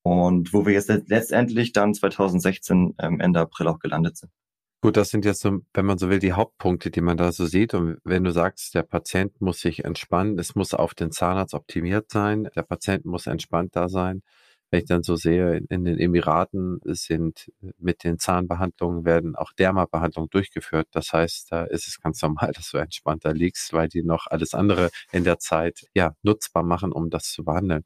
Und 0.03 0.53
wo 0.53 0.65
wir 0.65 0.73
jetzt 0.73 0.89
letztendlich 0.89 1.73
dann 1.73 1.93
2016 1.93 2.95
ähm, 2.99 3.19
Ende 3.19 3.41
April 3.41 3.67
auch 3.67 3.79
gelandet 3.79 4.17
sind. 4.17 4.31
Gut, 4.79 4.95
das 4.95 5.09
sind 5.09 5.25
jetzt 5.25 5.41
so, 5.41 5.61
wenn 5.73 5.85
man 5.87 5.97
so 5.97 6.07
will, 6.09 6.19
die 6.19 6.33
Hauptpunkte, 6.33 6.91
die 6.91 7.01
man 7.01 7.17
da 7.17 7.31
so 7.31 7.47
sieht. 7.47 7.73
Und 7.73 7.97
wenn 8.03 8.23
du 8.23 8.31
sagst, 8.31 8.75
der 8.75 8.83
Patient 8.83 9.41
muss 9.41 9.59
sich 9.59 9.83
entspannen, 9.85 10.37
es 10.37 10.53
muss 10.53 10.75
auf 10.75 10.93
den 10.93 11.11
Zahnarzt 11.11 11.55
optimiert 11.55 12.11
sein, 12.11 12.47
der 12.55 12.61
Patient 12.61 13.03
muss 13.03 13.25
entspannt 13.25 13.75
da 13.75 13.89
sein, 13.89 14.21
wenn 14.69 14.81
ich 14.81 14.85
dann 14.85 15.01
so 15.01 15.15
sehe, 15.15 15.57
in, 15.69 15.83
den 15.83 15.97
Emiraten 15.97 16.79
sind 16.83 17.51
mit 17.79 18.03
den 18.03 18.19
Zahnbehandlungen 18.19 19.03
werden 19.03 19.35
auch 19.35 19.51
Dermabehandlungen 19.53 20.29
durchgeführt. 20.29 20.87
Das 20.91 21.11
heißt, 21.11 21.51
da 21.51 21.63
ist 21.63 21.87
es 21.87 21.99
ganz 21.99 22.21
normal, 22.21 22.51
dass 22.55 22.69
du 22.69 22.77
entspannter 22.77 23.33
liegst, 23.33 23.73
weil 23.73 23.87
die 23.87 24.03
noch 24.03 24.27
alles 24.27 24.53
andere 24.53 24.91
in 25.11 25.23
der 25.23 25.39
Zeit 25.39 25.87
ja 25.95 26.13
nutzbar 26.21 26.61
machen, 26.61 26.91
um 26.91 27.09
das 27.09 27.31
zu 27.31 27.43
behandeln. 27.43 27.83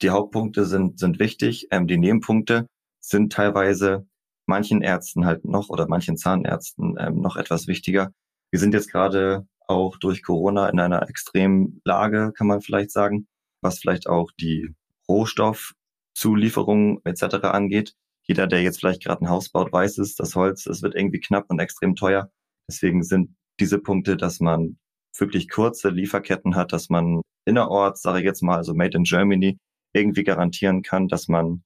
Die 0.03 0.11
Hauptpunkte 0.11 0.65
sind, 0.65 0.99
sind 0.99 1.19
wichtig. 1.19 1.69
Ähm, 1.71 1.87
die 1.87 1.99
Nebenpunkte 1.99 2.69
sind 3.01 3.33
teilweise 3.33 4.07
manchen 4.47 4.83
Ärzten 4.83 5.25
halt 5.25 5.45
noch 5.45 5.69
oder 5.69 5.87
manchen 5.89 6.17
Zahnärzten 6.17 6.97
ähm, 6.99 7.21
noch 7.21 7.37
etwas 7.37 7.67
wichtiger. 7.67 8.13
Wir 8.51 8.61
sind 8.61 8.75
jetzt 8.75 8.91
gerade 8.91 9.47
auch 9.67 9.97
durch 9.97 10.23
Corona 10.23 10.69
in 10.69 10.79
einer 10.79 11.09
extremen 11.09 11.81
Lage, 11.85 12.33
kann 12.37 12.47
man 12.47 12.61
vielleicht 12.61 12.91
sagen, 12.91 13.27
was 13.63 13.79
vielleicht 13.79 14.07
auch 14.07 14.31
die 14.39 14.75
Rohstoffzulieferung 15.09 17.01
etc. 17.05 17.37
angeht. 17.45 17.95
Jeder, 18.27 18.47
der 18.47 18.63
jetzt 18.63 18.81
vielleicht 18.81 19.03
gerade 19.03 19.23
ein 19.25 19.31
Haus 19.31 19.49
baut, 19.49 19.73
weiß 19.73 19.99
es, 19.99 20.15
das 20.15 20.35
Holz, 20.35 20.67
es 20.67 20.83
wird 20.83 20.95
irgendwie 20.95 21.21
knapp 21.21 21.47
und 21.49 21.59
extrem 21.59 21.95
teuer. 21.95 22.31
Deswegen 22.69 23.03
sind 23.03 23.35
diese 23.61 23.79
Punkte, 23.79 24.17
dass 24.17 24.41
man 24.41 24.79
wirklich 25.17 25.49
kurze 25.49 25.91
Lieferketten 25.91 26.57
hat, 26.57 26.73
dass 26.73 26.89
man 26.89 27.23
innerorts, 27.45 28.03
sage 28.03 28.19
ich 28.21 28.25
jetzt 28.25 28.43
mal, 28.43 28.57
also 28.57 28.75
Made 28.75 28.97
in 28.97 29.05
Germany, 29.05 29.59
irgendwie 29.93 30.25
garantieren 30.25 30.83
kann, 30.83 31.09
dass 31.09 31.29
man 31.29 31.63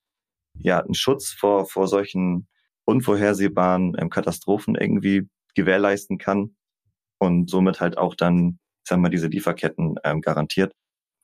ja 0.54 0.80
einen 0.80 0.94
Schutz 0.94 1.32
vor, 1.32 1.66
vor 1.66 1.86
solchen 1.88 2.48
unvorhersehbaren 2.84 3.96
ähm, 3.98 4.10
Katastrophen 4.10 4.74
irgendwie 4.74 5.28
gewährleisten 5.54 6.18
kann 6.18 6.56
und 7.18 7.50
somit 7.50 7.80
halt 7.80 7.98
auch 7.98 8.14
dann, 8.14 8.58
ich 8.84 8.88
sag 8.88 8.98
mal, 8.98 9.10
diese 9.10 9.28
Lieferketten 9.28 9.96
ähm, 10.04 10.20
garantiert. 10.20 10.72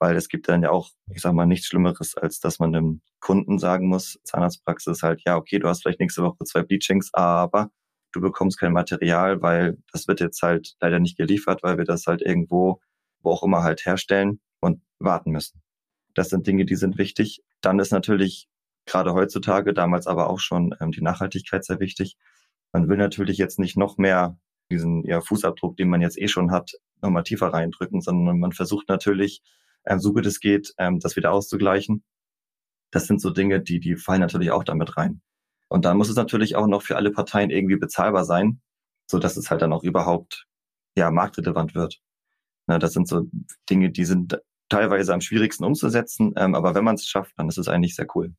Weil 0.00 0.16
es 0.16 0.28
gibt 0.28 0.48
dann 0.48 0.62
ja 0.62 0.70
auch, 0.70 0.90
ich 1.10 1.22
sag 1.22 1.32
mal, 1.32 1.46
nichts 1.46 1.66
Schlimmeres, 1.66 2.16
als 2.16 2.40
dass 2.40 2.58
man 2.58 2.72
dem 2.72 3.00
Kunden 3.20 3.58
sagen 3.58 3.88
muss, 3.88 4.18
Zahnarztpraxis 4.24 5.02
halt, 5.02 5.22
ja, 5.24 5.36
okay, 5.36 5.58
du 5.58 5.68
hast 5.68 5.82
vielleicht 5.82 6.00
nächste 6.00 6.22
Woche 6.22 6.44
zwei 6.44 6.62
Bleachings, 6.62 7.10
aber 7.14 7.70
du 8.14 8.20
bekommst 8.20 8.58
kein 8.58 8.72
Material, 8.72 9.42
weil 9.42 9.78
das 9.92 10.08
wird 10.08 10.20
jetzt 10.20 10.42
halt 10.42 10.76
leider 10.80 11.00
nicht 11.00 11.16
geliefert, 11.16 11.62
weil 11.62 11.78
wir 11.78 11.84
das 11.84 12.06
halt 12.06 12.22
irgendwo, 12.22 12.80
wo 13.20 13.30
auch 13.30 13.42
immer 13.42 13.62
halt 13.62 13.84
herstellen 13.84 14.40
und 14.60 14.80
warten 14.98 15.30
müssen. 15.30 15.62
Das 16.14 16.28
sind 16.28 16.46
Dinge, 16.46 16.64
die 16.64 16.76
sind 16.76 16.96
wichtig. 16.98 17.42
Dann 17.60 17.78
ist 17.78 17.92
natürlich 17.92 18.48
gerade 18.86 19.14
heutzutage, 19.14 19.74
damals 19.74 20.06
aber 20.06 20.30
auch 20.30 20.40
schon 20.40 20.74
ähm, 20.80 20.92
die 20.92 21.02
Nachhaltigkeit 21.02 21.64
sehr 21.64 21.80
wichtig. 21.80 22.16
Man 22.72 22.88
will 22.88 22.96
natürlich 22.96 23.38
jetzt 23.38 23.58
nicht 23.58 23.76
noch 23.76 23.98
mehr 23.98 24.38
diesen 24.70 25.04
ja, 25.04 25.20
Fußabdruck, 25.20 25.76
den 25.76 25.88
man 25.88 26.00
jetzt 26.00 26.20
eh 26.20 26.28
schon 26.28 26.50
hat, 26.50 26.72
nochmal 27.02 27.24
tiefer 27.24 27.48
reindrücken, 27.48 28.00
sondern 28.00 28.38
man 28.38 28.52
versucht 28.52 28.88
natürlich, 28.88 29.42
ähm, 29.86 30.00
so 30.00 30.12
gut 30.12 30.26
es 30.26 30.40
geht, 30.40 30.74
ähm, 30.78 31.00
das 31.00 31.16
wieder 31.16 31.32
auszugleichen. 31.32 32.04
Das 32.90 33.06
sind 33.06 33.20
so 33.20 33.30
Dinge, 33.30 33.60
die, 33.60 33.80
die 33.80 33.96
fallen 33.96 34.20
natürlich 34.20 34.50
auch 34.50 34.64
damit 34.64 34.96
rein. 34.96 35.20
Und 35.74 35.84
dann 35.84 35.96
muss 35.96 36.08
es 36.08 36.14
natürlich 36.14 36.54
auch 36.54 36.68
noch 36.68 36.82
für 36.82 36.94
alle 36.94 37.10
Parteien 37.10 37.50
irgendwie 37.50 37.74
bezahlbar 37.74 38.24
sein, 38.24 38.60
so 39.10 39.18
dass 39.18 39.36
es 39.36 39.50
halt 39.50 39.60
dann 39.60 39.72
auch 39.72 39.82
überhaupt 39.82 40.46
ja 40.96 41.10
marktrelevant 41.10 41.74
wird. 41.74 42.00
Na, 42.68 42.78
das 42.78 42.92
sind 42.92 43.08
so 43.08 43.26
Dinge, 43.68 43.90
die 43.90 44.04
sind 44.04 44.40
teilweise 44.68 45.12
am 45.12 45.20
schwierigsten 45.20 45.64
umzusetzen, 45.64 46.32
ähm, 46.36 46.54
aber 46.54 46.76
wenn 46.76 46.84
man 46.84 46.94
es 46.94 47.08
schafft, 47.08 47.32
dann 47.38 47.48
ist 47.48 47.58
es 47.58 47.66
eigentlich 47.66 47.96
sehr 47.96 48.06
cool. 48.14 48.36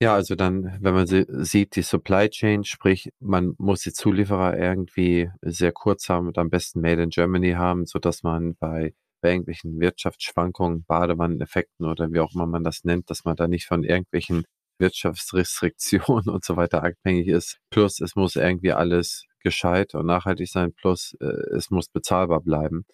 Ja, 0.00 0.14
also 0.14 0.36
dann, 0.36 0.78
wenn 0.80 0.94
man 0.94 1.06
sieht, 1.06 1.76
die 1.76 1.82
Supply 1.82 2.30
Chain, 2.30 2.64
sprich, 2.64 3.12
man 3.20 3.52
muss 3.58 3.82
die 3.82 3.92
Zulieferer 3.92 4.56
irgendwie 4.56 5.30
sehr 5.42 5.72
kurz 5.72 6.08
haben 6.08 6.28
und 6.28 6.38
am 6.38 6.48
besten 6.48 6.80
Made 6.80 7.02
in 7.02 7.10
Germany 7.10 7.52
haben, 7.52 7.84
so 7.84 7.98
dass 7.98 8.22
man 8.22 8.56
bei, 8.56 8.94
bei 9.20 9.32
irgendwelchen 9.32 9.80
Wirtschaftsschwankungen, 9.80 10.86
Badewanneneffekten 10.86 11.84
oder 11.84 12.10
wie 12.10 12.20
auch 12.20 12.34
immer 12.34 12.46
man 12.46 12.64
das 12.64 12.84
nennt, 12.84 13.10
dass 13.10 13.26
man 13.26 13.36
da 13.36 13.48
nicht 13.48 13.66
von 13.66 13.84
irgendwelchen 13.84 14.44
Wirtschaftsrestriktionen 14.78 16.28
und 16.28 16.44
so 16.44 16.56
weiter 16.56 16.82
abhängig 16.84 17.28
ist. 17.28 17.58
Plus, 17.70 18.00
es 18.00 18.16
muss 18.16 18.36
irgendwie 18.36 18.72
alles 18.72 19.24
gescheit 19.40 19.94
und 19.94 20.06
nachhaltig 20.06 20.48
sein. 20.48 20.72
Plus, 20.74 21.16
äh, 21.20 21.26
es 21.56 21.70
muss 21.70 21.88
bezahlbar 21.88 22.40
bleiben. 22.40 22.86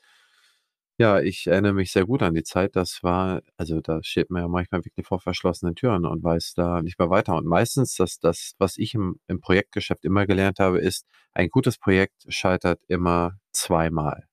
Ja, 1.01 1.19
ich 1.19 1.47
erinnere 1.47 1.73
mich 1.73 1.93
sehr 1.93 2.05
gut 2.05 2.23
an 2.23 2.35
die 2.35 2.43
Zeit. 2.43 2.77
Das 2.77 3.03
war, 3.03 3.40
also 3.57 3.81
da 3.81 4.03
steht 4.03 4.29
man 4.31 4.43
ja 4.43 4.49
manchmal 4.49 4.85
wirklich 4.85 5.07
vor 5.07 5.19
verschlossenen 5.19 5.75
Türen 5.75 6.05
und 6.05 6.23
weiß 6.23 6.53
da 6.55 6.83
nicht 6.83 6.99
mehr 6.99 7.09
weiter. 7.09 7.37
Und 7.37 7.47
meistens, 7.47 7.95
das, 7.95 8.19
das, 8.19 8.53
was 8.59 8.77
ich 8.77 8.93
im, 8.95 9.19
im 9.27 9.40
Projektgeschäft 9.40 10.05
immer 10.05 10.27
gelernt 10.27 10.59
habe, 10.59 10.79
ist, 10.79 11.07
ein 11.33 11.49
gutes 11.49 11.79
Projekt 11.79 12.27
scheitert 12.29 12.83
immer 12.87 13.38
zweimal. 13.51 14.27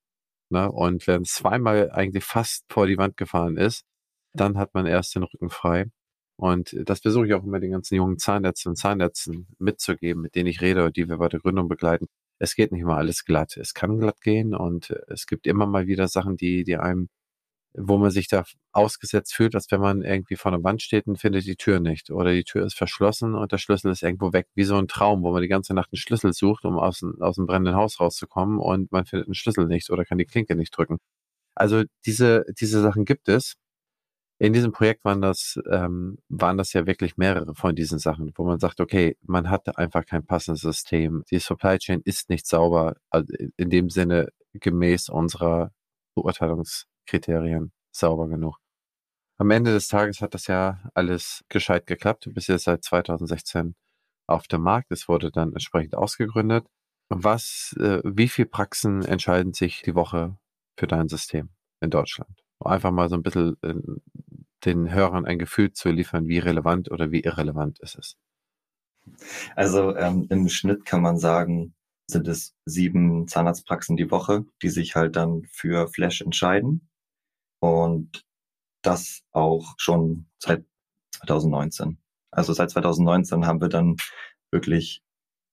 Ne? 0.49 0.69
Und 0.71 1.07
wenn 1.07 1.23
zweimal 1.25 1.91
eigentlich 1.91 2.25
fast 2.25 2.65
vor 2.69 2.87
die 2.87 2.97
Wand 2.97 3.17
gefahren 3.17 3.57
ist, 3.57 3.85
dann 4.33 4.57
hat 4.57 4.73
man 4.73 4.85
erst 4.85 5.15
den 5.15 5.23
Rücken 5.23 5.49
frei. 5.49 5.85
Und 6.37 6.75
das 6.85 7.01
versuche 7.01 7.27
ich 7.27 7.33
auch 7.33 7.43
immer 7.43 7.59
den 7.59 7.71
ganzen 7.71 7.95
jungen 7.95 8.19
Zahnärzten 8.19 8.71
und 8.71 8.75
Zahnärzten 8.77 9.47
mitzugeben, 9.59 10.21
mit 10.21 10.35
denen 10.35 10.47
ich 10.47 10.61
rede 10.61 10.85
und 10.85 10.95
die 10.95 11.09
wir 11.09 11.17
bei 11.17 11.29
der 11.29 11.39
Gründung 11.39 11.67
begleiten 11.67 12.07
es 12.39 12.55
geht 12.55 12.71
nicht 12.71 12.81
immer 12.81 12.97
alles 12.97 13.25
glatt. 13.25 13.57
Es 13.57 13.73
kann 13.73 13.99
glatt 13.99 14.21
gehen 14.21 14.55
und 14.55 14.89
äh, 14.91 15.01
es 15.09 15.27
gibt 15.27 15.47
immer 15.47 15.65
mal 15.65 15.87
wieder 15.87 16.07
Sachen, 16.07 16.37
die, 16.37 16.63
die 16.63 16.77
einem, 16.77 17.09
wo 17.73 17.97
man 17.97 18.11
sich 18.11 18.27
da 18.27 18.45
ausgesetzt 18.71 19.35
fühlt, 19.35 19.55
als 19.55 19.71
wenn 19.71 19.81
man 19.81 20.03
irgendwie 20.03 20.35
vor 20.35 20.53
einer 20.53 20.63
Wand 20.63 20.81
steht 20.81 21.07
und 21.07 21.19
findet 21.19 21.45
die 21.45 21.57
Tür 21.57 21.79
nicht. 21.79 22.11
Oder 22.11 22.33
die 22.33 22.43
Tür 22.43 22.65
ist 22.65 22.75
verschlossen 22.75 23.35
und 23.35 23.51
der 23.51 23.57
Schlüssel 23.59 23.91
ist 23.91 24.03
irgendwo 24.03 24.33
weg, 24.33 24.47
wie 24.55 24.63
so 24.63 24.77
ein 24.77 24.87
Traum, 24.87 25.23
wo 25.23 25.31
man 25.31 25.41
die 25.41 25.47
ganze 25.47 25.73
Nacht 25.73 25.89
einen 25.93 25.99
Schlüssel 25.99 26.33
sucht, 26.33 26.65
um 26.65 26.77
aus, 26.79 27.03
aus 27.19 27.35
dem 27.35 27.47
brennenden 27.47 27.75
Haus 27.75 27.99
rauszukommen 27.99 28.59
und 28.59 28.91
man 28.91 29.05
findet 29.05 29.27
einen 29.27 29.35
Schlüssel 29.35 29.67
nicht 29.67 29.89
oder 29.91 30.05
kann 30.05 30.17
die 30.17 30.25
Klinke 30.25 30.55
nicht 30.55 30.75
drücken. 30.77 30.99
Also 31.55 31.83
diese, 32.05 32.45
diese 32.59 32.81
Sachen 32.81 33.05
gibt 33.05 33.29
es 33.29 33.55
in 34.39 34.53
diesem 34.53 34.71
Projekt 34.71 35.03
waren 35.03 35.21
das, 35.21 35.59
ähm, 35.69 36.19
waren 36.29 36.57
das 36.57 36.73
ja 36.73 36.85
wirklich 36.85 37.17
mehrere 37.17 37.55
von 37.55 37.75
diesen 37.75 37.97
Sachen, 37.99 38.31
wo 38.35 38.43
man 38.45 38.59
sagt, 38.59 38.79
okay, 38.79 39.17
man 39.23 39.49
hatte 39.49 39.77
einfach 39.77 40.05
kein 40.05 40.25
passendes 40.25 40.61
System. 40.61 41.23
Die 41.31 41.39
Supply 41.39 41.79
Chain 41.79 42.01
ist 42.05 42.29
nicht 42.29 42.45
sauber, 42.45 42.95
also 43.09 43.33
in 43.57 43.69
dem 43.69 43.89
Sinne 43.89 44.29
gemäß 44.53 45.09
unserer 45.09 45.71
Beurteilungskriterien 46.15 47.71
sauber 47.91 48.27
genug. 48.29 48.57
Am 49.39 49.51
Ende 49.51 49.71
des 49.71 49.87
Tages 49.87 50.21
hat 50.21 50.33
das 50.33 50.47
ja 50.47 50.81
alles 50.93 51.43
gescheit 51.49 51.87
geklappt. 51.87 52.25
Du 52.25 52.33
bist 52.33 52.47
jetzt 52.47 52.65
seit 52.65 52.83
2016 52.83 53.75
auf 54.27 54.47
dem 54.47 54.61
Markt. 54.61 54.91
Es 54.91 55.07
wurde 55.07 55.31
dann 55.31 55.53
entsprechend 55.53 55.95
ausgegründet. 55.95 56.65
Was, 57.09 57.75
äh, 57.79 58.01
wie 58.03 58.27
viele 58.27 58.47
Praxen 58.47 59.03
entscheiden 59.03 59.53
sich 59.53 59.81
die 59.83 59.95
Woche 59.95 60.37
für 60.77 60.87
dein 60.87 61.07
System 61.07 61.49
in 61.81 61.89
Deutschland? 61.89 62.46
Einfach 62.59 62.91
mal 62.91 63.09
so 63.09 63.15
ein 63.15 63.23
bisschen 63.23 63.55
äh, 63.61 63.73
den 64.65 64.91
Hörern 64.91 65.25
ein 65.25 65.39
Gefühl 65.39 65.71
zu 65.73 65.89
liefern, 65.89 66.27
wie 66.27 66.39
relevant 66.39 66.91
oder 66.91 67.11
wie 67.11 67.21
irrelevant 67.21 67.79
ist 67.79 67.97
es 67.97 68.17
Also 69.55 69.95
ähm, 69.95 70.27
im 70.29 70.49
Schnitt 70.49 70.85
kann 70.85 71.01
man 71.01 71.17
sagen, 71.17 71.73
sind 72.09 72.27
es 72.27 72.55
sieben 72.65 73.27
Zahnarztpraxen 73.27 73.97
die 73.97 74.11
Woche, 74.11 74.45
die 74.61 74.69
sich 74.69 74.95
halt 74.95 75.15
dann 75.15 75.43
für 75.51 75.87
Flash 75.87 76.21
entscheiden. 76.21 76.89
Und 77.59 78.25
das 78.81 79.23
auch 79.31 79.73
schon 79.77 80.27
seit 80.39 80.63
2019. 81.11 81.97
Also 82.31 82.53
seit 82.53 82.69
2019 82.69 83.45
haben 83.45 83.61
wir 83.61 83.69
dann 83.69 83.97
wirklich, 84.51 85.03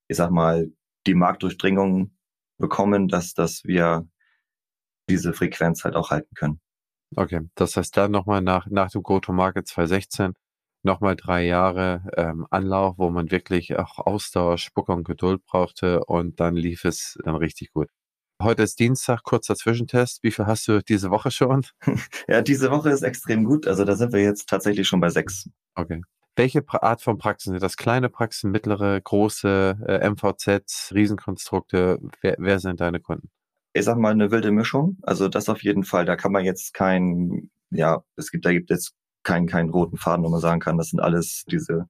ich 0.08 0.16
sag 0.16 0.30
mal, 0.30 0.70
die 1.06 1.14
Marktdurchdringung 1.14 2.12
bekommen, 2.58 3.08
dass, 3.08 3.34
dass 3.34 3.64
wir 3.64 4.06
diese 5.08 5.32
Frequenz 5.32 5.84
halt 5.84 5.96
auch 5.96 6.10
halten 6.10 6.34
können. 6.34 6.60
Okay, 7.16 7.40
das 7.54 7.76
heißt 7.76 7.96
dann 7.96 8.10
nochmal 8.10 8.40
nach, 8.42 8.66
nach 8.66 8.90
dem 8.90 9.02
Go-to-Market 9.02 9.66
2016 9.68 10.34
nochmal 10.82 11.16
drei 11.16 11.44
Jahre 11.44 12.02
ähm, 12.16 12.46
Anlauf, 12.50 12.98
wo 12.98 13.10
man 13.10 13.30
wirklich 13.30 13.76
auch 13.78 13.98
Ausdauer, 13.98 14.58
Spuck 14.58 14.88
und 14.88 15.04
Geduld 15.04 15.44
brauchte 15.46 16.04
und 16.04 16.40
dann 16.40 16.56
lief 16.56 16.84
es 16.84 17.18
dann 17.24 17.36
richtig 17.36 17.72
gut. 17.72 17.88
Heute 18.42 18.62
ist 18.62 18.78
Dienstag, 18.80 19.22
kurzer 19.22 19.54
Zwischentest. 19.54 20.22
Wie 20.22 20.30
viel 20.30 20.46
hast 20.46 20.66
du 20.68 20.82
diese 20.82 21.10
Woche 21.10 21.30
schon? 21.30 21.66
Ja, 22.28 22.42
diese 22.42 22.70
Woche 22.70 22.90
ist 22.90 23.02
extrem 23.02 23.44
gut. 23.44 23.66
Also 23.66 23.84
da 23.84 23.96
sind 23.96 24.12
wir 24.12 24.22
jetzt 24.22 24.48
tatsächlich 24.48 24.88
schon 24.88 25.00
bei 25.00 25.08
sechs. 25.08 25.48
Okay. 25.74 26.02
Welche 26.36 26.64
Art 26.68 27.00
von 27.00 27.16
Praxen 27.16 27.52
sind 27.52 27.62
das? 27.62 27.76
Kleine 27.76 28.08
Praxen, 28.08 28.50
mittlere, 28.50 29.00
große, 29.00 29.78
äh, 29.86 30.10
MVZs, 30.10 30.92
Riesenkonstrukte? 30.92 32.00
Wer, 32.22 32.34
wer 32.38 32.58
sind 32.58 32.80
deine 32.80 32.98
Kunden? 32.98 33.30
Ich 33.74 33.84
sag 33.84 33.98
mal, 33.98 34.12
eine 34.12 34.30
wilde 34.30 34.52
Mischung. 34.52 34.98
Also 35.02 35.28
das 35.28 35.48
auf 35.48 35.62
jeden 35.62 35.84
Fall. 35.84 36.04
Da 36.06 36.16
kann 36.16 36.32
man 36.32 36.44
jetzt 36.44 36.74
kein, 36.74 37.50
ja, 37.70 38.04
es 38.16 38.30
gibt, 38.30 38.46
da 38.46 38.52
gibt 38.52 38.70
es 38.70 38.94
keinen, 39.24 39.46
keinen 39.48 39.70
roten 39.70 39.96
Faden, 39.98 40.24
wo 40.24 40.30
man 40.30 40.40
sagen 40.40 40.60
kann, 40.60 40.78
das 40.78 40.90
sind 40.90 41.00
alles 41.00 41.44
diese 41.50 41.86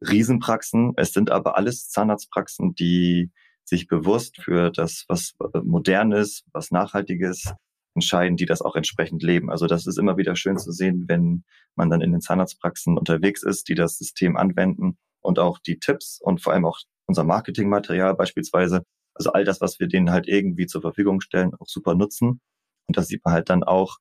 Riesenpraxen. 0.00 0.92
Es 0.96 1.12
sind 1.12 1.30
aber 1.30 1.56
alles 1.56 1.88
Zahnarztpraxen, 1.88 2.74
die 2.74 3.32
sich 3.64 3.88
bewusst 3.88 4.40
für 4.40 4.70
das, 4.70 5.04
was 5.08 5.34
modern 5.64 6.12
ist, 6.12 6.44
was 6.52 6.70
nachhaltiges 6.70 7.52
entscheiden, 7.94 8.36
die 8.36 8.46
das 8.46 8.62
auch 8.62 8.76
entsprechend 8.76 9.22
leben. 9.24 9.50
Also 9.50 9.66
das 9.66 9.88
ist 9.88 9.98
immer 9.98 10.16
wieder 10.18 10.36
schön 10.36 10.56
zu 10.56 10.70
sehen, 10.70 11.06
wenn 11.08 11.44
man 11.74 11.90
dann 11.90 12.00
in 12.00 12.12
den 12.12 12.20
Zahnarztpraxen 12.20 12.96
unterwegs 12.96 13.42
ist, 13.42 13.68
die 13.68 13.74
das 13.74 13.98
System 13.98 14.36
anwenden 14.36 14.96
und 15.20 15.40
auch 15.40 15.58
die 15.58 15.80
Tipps 15.80 16.20
und 16.22 16.40
vor 16.40 16.52
allem 16.52 16.64
auch 16.64 16.78
unser 17.06 17.24
Marketingmaterial 17.24 18.14
beispielsweise 18.14 18.84
also 19.18 19.32
all 19.32 19.44
das, 19.44 19.60
was 19.60 19.80
wir 19.80 19.88
denen 19.88 20.10
halt 20.10 20.28
irgendwie 20.28 20.66
zur 20.66 20.80
Verfügung 20.80 21.20
stellen, 21.20 21.54
auch 21.54 21.66
super 21.66 21.94
nutzen. 21.94 22.40
Und 22.86 22.96
das 22.96 23.08
sieht 23.08 23.24
man 23.24 23.34
halt 23.34 23.50
dann 23.50 23.64
auch, 23.64 23.98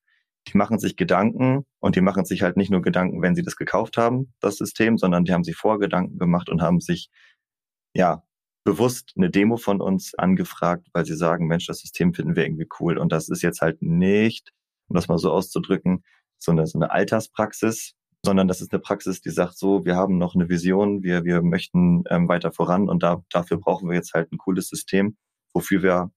die 0.47 0.57
machen 0.57 0.79
sich 0.79 0.95
Gedanken 0.95 1.65
und 1.79 1.95
die 1.95 2.01
machen 2.01 2.25
sich 2.25 2.41
halt 2.41 2.57
nicht 2.57 2.71
nur 2.71 2.81
Gedanken, 2.81 3.21
wenn 3.21 3.35
sie 3.35 3.43
das 3.43 3.57
gekauft 3.57 3.97
haben, 3.97 4.33
das 4.39 4.57
System, 4.57 4.97
sondern 4.97 5.25
die 5.25 5.33
haben 5.33 5.43
sich 5.43 5.55
Vorgedanken 5.55 6.17
gemacht 6.19 6.49
und 6.49 6.61
haben 6.61 6.79
sich, 6.79 7.09
ja, 7.93 8.23
bewusst 8.63 9.13
eine 9.15 9.29
Demo 9.29 9.57
von 9.57 9.81
uns 9.81 10.13
angefragt, 10.15 10.87
weil 10.93 11.05
sie 11.05 11.15
sagen, 11.15 11.47
Mensch, 11.47 11.67
das 11.67 11.79
System 11.79 12.13
finden 12.13 12.35
wir 12.35 12.45
irgendwie 12.45 12.67
cool. 12.79 12.97
Und 12.97 13.11
das 13.11 13.29
ist 13.29 13.41
jetzt 13.41 13.61
halt 13.61 13.81
nicht, 13.81 14.51
um 14.89 14.95
das 14.95 15.07
mal 15.07 15.17
so 15.17 15.31
auszudrücken, 15.31 16.03
so 16.37 16.51
eine, 16.51 16.67
so 16.67 16.77
eine 16.77 16.91
Alterspraxis, 16.91 17.93
sondern 18.25 18.47
das 18.47 18.61
ist 18.61 18.73
eine 18.73 18.81
Praxis, 18.81 19.21
die 19.21 19.29
sagt 19.29 19.57
so, 19.57 19.85
wir 19.85 19.95
haben 19.95 20.17
noch 20.17 20.35
eine 20.35 20.49
Vision, 20.49 21.03
wir, 21.03 21.23
wir 21.23 21.41
möchten 21.41 22.03
ähm, 22.09 22.27
weiter 22.27 22.51
voran 22.51 22.89
und 22.89 23.03
da, 23.03 23.23
dafür 23.29 23.57
brauchen 23.57 23.89
wir 23.89 23.95
jetzt 23.95 24.13
halt 24.13 24.31
ein 24.31 24.37
cooles 24.37 24.67
System, 24.67 25.17
wofür 25.53 25.83
wir 25.83 26.11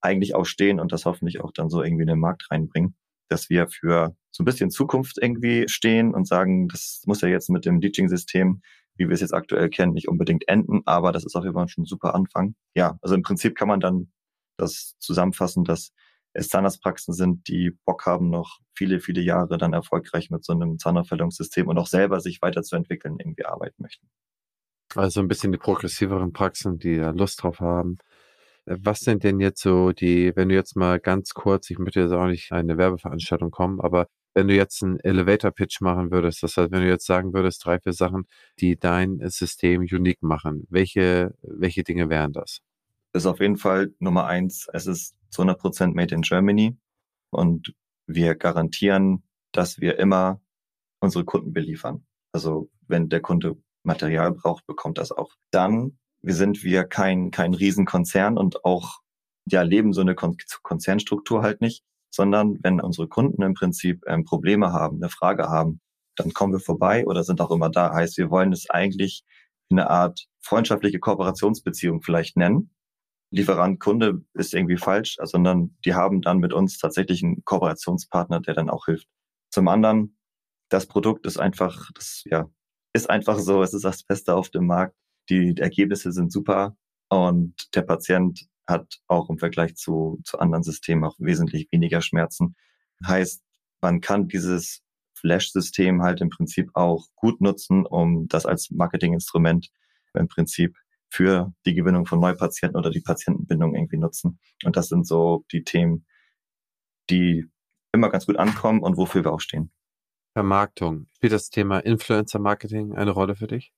eigentlich 0.00 0.34
auch 0.34 0.44
stehen 0.44 0.80
und 0.80 0.92
das 0.92 1.04
hoffentlich 1.04 1.40
auch 1.40 1.52
dann 1.52 1.68
so 1.68 1.82
irgendwie 1.82 2.02
in 2.02 2.08
den 2.08 2.20
Markt 2.20 2.50
reinbringen, 2.50 2.94
dass 3.28 3.50
wir 3.50 3.68
für 3.68 4.14
so 4.30 4.42
ein 4.42 4.46
bisschen 4.46 4.70
Zukunft 4.70 5.18
irgendwie 5.20 5.68
stehen 5.68 6.14
und 6.14 6.28
sagen, 6.28 6.68
das 6.68 7.02
muss 7.06 7.20
ja 7.22 7.28
jetzt 7.28 7.50
mit 7.50 7.64
dem 7.64 7.80
Teaching-System, 7.80 8.62
wie 8.96 9.08
wir 9.08 9.14
es 9.14 9.20
jetzt 9.20 9.34
aktuell 9.34 9.68
kennen, 9.68 9.92
nicht 9.92 10.08
unbedingt 10.08 10.48
enden, 10.48 10.82
aber 10.84 11.12
das 11.12 11.24
ist 11.24 11.34
auf 11.34 11.44
jeden 11.44 11.54
Fall 11.54 11.68
schon 11.68 11.82
ein 11.82 11.86
super 11.86 12.14
Anfang. 12.14 12.54
Ja, 12.74 12.98
also 13.02 13.14
im 13.14 13.22
Prinzip 13.22 13.56
kann 13.56 13.68
man 13.68 13.80
dann 13.80 14.12
das 14.56 14.94
zusammenfassen, 14.98 15.64
dass 15.64 15.92
Zahnarztpraxen 16.42 17.14
sind, 17.14 17.48
die 17.48 17.70
Bock 17.84 18.06
haben, 18.06 18.30
noch 18.30 18.58
viele, 18.74 19.00
viele 19.00 19.20
Jahre 19.20 19.58
dann 19.58 19.72
erfolgreich 19.72 20.30
mit 20.30 20.44
so 20.44 20.52
einem 20.52 20.78
Zahnaufhellungssystem 20.78 21.66
und 21.68 21.78
auch 21.78 21.86
selber 21.86 22.20
sich 22.20 22.42
weiterzuentwickeln, 22.42 23.16
irgendwie 23.18 23.46
arbeiten 23.46 23.82
möchten. 23.82 24.08
Also 24.94 25.20
ein 25.20 25.28
bisschen 25.28 25.52
die 25.52 25.58
progressiveren 25.58 26.32
Praxen, 26.32 26.78
die 26.78 26.96
da 26.96 27.10
Lust 27.10 27.42
drauf 27.42 27.60
haben. 27.60 27.98
Was 28.66 29.00
sind 29.00 29.24
denn 29.24 29.40
jetzt 29.40 29.62
so 29.62 29.92
die, 29.92 30.32
wenn 30.34 30.48
du 30.48 30.54
jetzt 30.54 30.76
mal 30.76 30.98
ganz 30.98 31.34
kurz, 31.34 31.70
ich 31.70 31.78
möchte 31.78 32.00
jetzt 32.00 32.12
auch 32.12 32.26
nicht 32.26 32.52
eine 32.52 32.76
Werbeveranstaltung 32.78 33.50
kommen, 33.50 33.80
aber 33.80 34.08
wenn 34.34 34.48
du 34.48 34.54
jetzt 34.54 34.82
einen 34.82 35.00
Elevator 35.00 35.50
Pitch 35.50 35.80
machen 35.80 36.10
würdest, 36.10 36.42
das 36.42 36.56
heißt, 36.56 36.70
wenn 36.70 36.82
du 36.82 36.88
jetzt 36.88 37.06
sagen 37.06 37.32
würdest, 37.32 37.64
drei, 37.64 37.78
vier 37.80 37.94
Sachen, 37.94 38.26
die 38.60 38.78
dein 38.78 39.20
System 39.30 39.80
unique 39.80 40.22
machen, 40.22 40.66
welche, 40.68 41.34
welche 41.42 41.84
Dinge 41.84 42.10
wären 42.10 42.32
das? 42.32 42.60
Das 43.12 43.22
ist 43.22 43.26
auf 43.26 43.40
jeden 43.40 43.56
Fall 43.56 43.94
Nummer 43.98 44.26
eins. 44.26 44.68
Es 44.74 44.86
ist 44.86 45.15
zu 45.30 45.42
100 45.42 45.60
Prozent 45.60 45.94
made 45.94 46.14
in 46.14 46.22
Germany 46.22 46.76
und 47.30 47.74
wir 48.06 48.34
garantieren, 48.34 49.24
dass 49.52 49.80
wir 49.80 49.98
immer 49.98 50.40
unsere 51.00 51.24
Kunden 51.24 51.52
beliefern. 51.52 52.06
Also 52.32 52.70
wenn 52.88 53.08
der 53.08 53.20
Kunde 53.20 53.56
Material 53.82 54.32
braucht, 54.32 54.66
bekommt 54.66 54.98
das 54.98 55.12
auch. 55.12 55.32
Dann 55.50 55.98
wir 56.26 56.34
sind 56.34 56.64
wir 56.64 56.84
kein, 56.84 57.30
kein 57.30 57.54
Riesenkonzern 57.54 58.36
und 58.36 58.64
auch, 58.64 59.00
ja, 59.48 59.62
leben 59.62 59.92
so 59.92 60.00
eine 60.00 60.16
Kon 60.16 60.36
Konzernstruktur 60.62 61.42
halt 61.42 61.60
nicht, 61.60 61.84
sondern 62.10 62.58
wenn 62.62 62.80
unsere 62.80 63.06
Kunden 63.06 63.42
im 63.42 63.54
Prinzip 63.54 64.02
ähm, 64.08 64.24
Probleme 64.24 64.72
haben, 64.72 64.96
eine 64.96 65.08
Frage 65.08 65.48
haben, 65.48 65.80
dann 66.16 66.32
kommen 66.32 66.52
wir 66.52 66.60
vorbei 66.60 67.06
oder 67.06 67.22
sind 67.22 67.40
auch 67.40 67.52
immer 67.52 67.70
da. 67.70 67.92
Heißt, 67.92 68.18
wir 68.18 68.30
wollen 68.30 68.52
es 68.52 68.68
eigentlich 68.68 69.22
eine 69.70 69.88
Art 69.88 70.26
freundschaftliche 70.40 70.98
Kooperationsbeziehung 70.98 72.02
vielleicht 72.02 72.36
nennen. 72.36 72.70
Lieferant, 73.30 73.80
Kunde 73.80 74.24
ist 74.34 74.54
irgendwie 74.54 74.76
falsch, 74.76 75.16
sondern 75.22 75.76
die 75.84 75.94
haben 75.94 76.22
dann 76.22 76.38
mit 76.38 76.52
uns 76.52 76.78
tatsächlich 76.78 77.22
einen 77.22 77.44
Kooperationspartner, 77.44 78.40
der 78.40 78.54
dann 78.54 78.70
auch 78.70 78.86
hilft. 78.86 79.08
Zum 79.50 79.68
anderen, 79.68 80.16
das 80.68 80.86
Produkt 80.86 81.26
ist 81.26 81.38
einfach, 81.38 81.90
das, 81.94 82.22
ja, 82.26 82.48
ist 82.92 83.10
einfach 83.10 83.38
so, 83.38 83.62
es 83.62 83.74
ist 83.74 83.84
das 83.84 84.02
Beste 84.04 84.34
auf 84.34 84.50
dem 84.50 84.66
Markt. 84.66 84.96
Die 85.28 85.56
Ergebnisse 85.58 86.12
sind 86.12 86.32
super 86.32 86.76
und 87.08 87.54
der 87.74 87.82
Patient 87.82 88.46
hat 88.66 89.00
auch 89.06 89.28
im 89.28 89.38
Vergleich 89.38 89.74
zu, 89.76 90.20
zu 90.24 90.38
anderen 90.38 90.62
Systemen 90.62 91.04
auch 91.04 91.16
wesentlich 91.18 91.68
weniger 91.70 92.00
Schmerzen. 92.00 92.56
Heißt, 93.06 93.42
man 93.80 94.00
kann 94.00 94.28
dieses 94.28 94.82
Flash-System 95.14 96.02
halt 96.02 96.20
im 96.20 96.30
Prinzip 96.30 96.70
auch 96.74 97.06
gut 97.14 97.40
nutzen, 97.40 97.86
um 97.86 98.28
das 98.28 98.46
als 98.46 98.70
Marketinginstrument 98.70 99.68
im 100.14 100.28
Prinzip 100.28 100.76
für 101.16 101.54
die 101.64 101.74
Gewinnung 101.74 102.04
von 102.04 102.20
Neupatienten 102.20 102.78
oder 102.78 102.90
die 102.90 103.00
Patientenbindung 103.00 103.74
irgendwie 103.74 103.96
nutzen. 103.96 104.38
Und 104.64 104.76
das 104.76 104.88
sind 104.88 105.06
so 105.06 105.44
die 105.50 105.64
Themen, 105.64 106.06
die 107.08 107.46
immer 107.92 108.10
ganz 108.10 108.26
gut 108.26 108.36
ankommen 108.36 108.82
und 108.82 108.98
wofür 108.98 109.24
wir 109.24 109.32
auch 109.32 109.40
stehen. 109.40 109.72
Vermarktung. 110.34 111.06
Spielt 111.14 111.32
das 111.32 111.48
Thema 111.48 111.78
Influencer 111.78 112.38
Marketing 112.38 112.94
eine 112.94 113.12
Rolle 113.12 113.34
für 113.34 113.46
dich? 113.46 113.72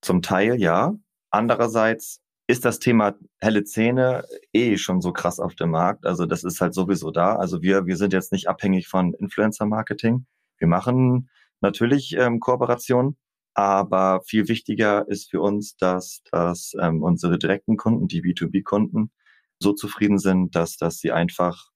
Zum 0.00 0.22
Teil 0.22 0.58
ja. 0.58 0.94
Andererseits 1.30 2.22
ist 2.46 2.64
das 2.64 2.78
Thema 2.78 3.14
helle 3.38 3.64
Zähne 3.64 4.24
eh 4.54 4.78
schon 4.78 5.02
so 5.02 5.12
krass 5.12 5.38
auf 5.40 5.54
dem 5.54 5.70
Markt. 5.70 6.06
Also 6.06 6.24
das 6.24 6.42
ist 6.42 6.62
halt 6.62 6.72
sowieso 6.72 7.10
da. 7.10 7.36
Also 7.36 7.60
wir, 7.60 7.84
wir 7.86 7.98
sind 7.98 8.14
jetzt 8.14 8.32
nicht 8.32 8.48
abhängig 8.48 8.88
von 8.88 9.12
Influencer-Marketing. 9.12 10.26
Wir 10.56 10.68
machen 10.68 11.28
natürlich 11.60 12.16
ähm, 12.16 12.40
Kooperationen, 12.40 13.18
aber 13.54 14.22
viel 14.22 14.48
wichtiger 14.48 15.06
ist 15.08 15.30
für 15.30 15.40
uns, 15.40 15.76
dass, 15.76 16.22
dass 16.30 16.72
ähm, 16.80 17.02
unsere 17.02 17.38
direkten 17.38 17.76
Kunden, 17.76 18.08
die 18.08 18.22
B2B-Kunden, 18.22 19.10
so 19.58 19.72
zufrieden 19.72 20.18
sind, 20.18 20.54
dass, 20.56 20.76
dass 20.76 20.98
sie 20.98 21.12
einfach 21.12 21.70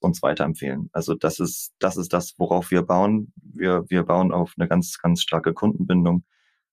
uns 0.00 0.22
weiterempfehlen. 0.22 0.90
Also 0.92 1.14
das 1.14 1.40
ist, 1.40 1.72
das 1.78 1.96
ist 1.96 2.12
das, 2.12 2.34
worauf 2.38 2.70
wir 2.70 2.82
bauen. 2.82 3.32
Wir, 3.36 3.84
wir 3.88 4.04
bauen 4.04 4.32
auf 4.32 4.54
eine 4.58 4.68
ganz, 4.68 4.98
ganz 4.98 5.22
starke 5.22 5.54
Kundenbindung 5.54 6.24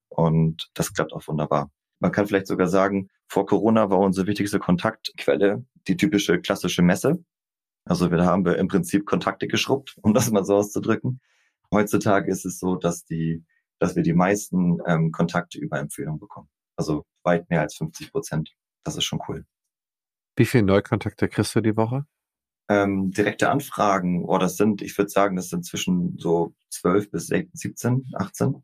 und 0.09 0.69
das 0.73 0.93
klappt 0.93 1.13
auch 1.13 1.27
wunderbar. 1.27 1.71
Man 1.99 2.11
kann 2.11 2.27
vielleicht 2.27 2.47
sogar 2.47 2.67
sagen, 2.67 3.09
vor 3.27 3.45
Corona 3.45 3.89
war 3.89 3.99
unsere 3.99 4.27
wichtigste 4.27 4.59
Kontaktquelle 4.59 5.65
die 5.87 5.97
typische 5.97 6.39
klassische 6.41 6.81
Messe. 6.81 7.23
Also 7.85 8.07
da 8.07 8.25
haben 8.25 8.45
wir 8.45 8.57
im 8.57 8.67
Prinzip 8.67 9.05
Kontakte 9.05 9.47
geschrubbt, 9.47 9.95
um 10.01 10.13
das 10.13 10.29
mal 10.31 10.43
so 10.43 10.57
auszudrücken. 10.57 11.21
Heutzutage 11.73 12.29
ist 12.29 12.45
es 12.45 12.59
so, 12.59 12.75
dass 12.75 13.05
die, 13.05 13.45
dass 13.81 13.95
wir 13.95 14.03
die 14.03 14.13
meisten 14.13 14.77
ähm, 14.85 15.11
Kontakte 15.11 15.57
über 15.57 15.79
Empfehlung 15.79 16.19
bekommen. 16.19 16.47
Also 16.75 17.03
weit 17.23 17.49
mehr 17.49 17.61
als 17.61 17.75
50 17.75 18.11
Prozent. 18.11 18.53
Das 18.83 18.95
ist 18.95 19.05
schon 19.05 19.21
cool. 19.27 19.45
Wie 20.35 20.45
viele 20.45 20.63
Neukontakte 20.63 21.27
kriegst 21.27 21.55
du 21.55 21.61
die 21.61 21.75
Woche? 21.75 22.05
Ähm, 22.69 23.11
direkte 23.11 23.49
Anfragen, 23.49 24.23
oh, 24.23 24.37
das 24.37 24.55
sind, 24.55 24.81
ich 24.81 24.97
würde 24.97 25.09
sagen, 25.09 25.35
das 25.35 25.49
sind 25.49 25.65
zwischen 25.65 26.17
so 26.19 26.53
12 26.69 27.11
bis 27.11 27.27
17, 27.27 28.11
18 28.13 28.63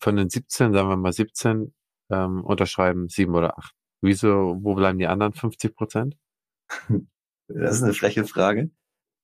von 0.00 0.16
den 0.16 0.28
17, 0.28 0.72
sagen 0.72 0.88
wir 0.88 0.96
mal 0.96 1.12
17, 1.12 1.72
ähm, 2.10 2.44
unterschreiben 2.44 3.08
sieben 3.08 3.34
oder 3.34 3.58
acht. 3.58 3.74
Wieso, 4.02 4.58
wo 4.60 4.74
bleiben 4.74 4.98
die 4.98 5.06
anderen 5.06 5.32
50 5.32 5.74
Prozent? 5.74 6.16
Das 7.50 7.76
ist 7.76 7.82
eine 7.82 7.94
freche 7.94 8.26
Frage. 8.26 8.70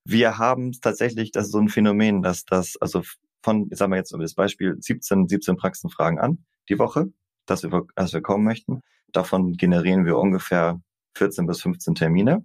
Wir 0.07 0.39
haben 0.39 0.73
tatsächlich, 0.73 1.31
das 1.31 1.45
ist 1.45 1.53
so 1.53 1.59
ein 1.59 1.69
Phänomen, 1.69 2.23
dass 2.23 2.47
das, 2.47 2.79
also 2.81 3.03
von, 3.45 3.69
sagen 3.73 3.93
wir 3.93 3.99
jetzt 3.99 4.13
über 4.13 4.23
das 4.23 4.35
Beispiel, 4.35 4.77
17, 4.81 5.29
17 5.29 5.57
Praxenfragen 5.57 6.19
an 6.19 6.45
die 6.69 6.79
Woche, 6.79 7.13
dass 7.47 7.63
wir, 7.63 7.87
dass 7.95 8.13
wir 8.13 8.23
kommen 8.23 8.43
möchten. 8.43 8.81
Davon 9.13 9.53
generieren 9.53 10.07
wir 10.07 10.19
ungefähr 10.19 10.81
14 11.17 11.47
bis 11.47 11.61
15 11.61 11.95
Termine. 11.95 12.45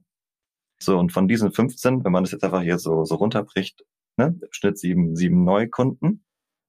So, 0.81 0.99
und 0.99 1.12
von 1.12 1.27
diesen 1.27 1.51
15, 1.51 2.03
wenn 2.03 2.12
man 2.12 2.23
das 2.23 2.31
jetzt 2.31 2.43
einfach 2.43 2.62
hier 2.62 2.77
so, 2.79 3.05
so 3.05 3.15
runterbricht, 3.15 3.83
ne, 4.17 4.39
Schnitt 4.51 4.77
sieben, 4.77 5.15
sieben 5.15 5.43
Neukunden. 5.43 6.23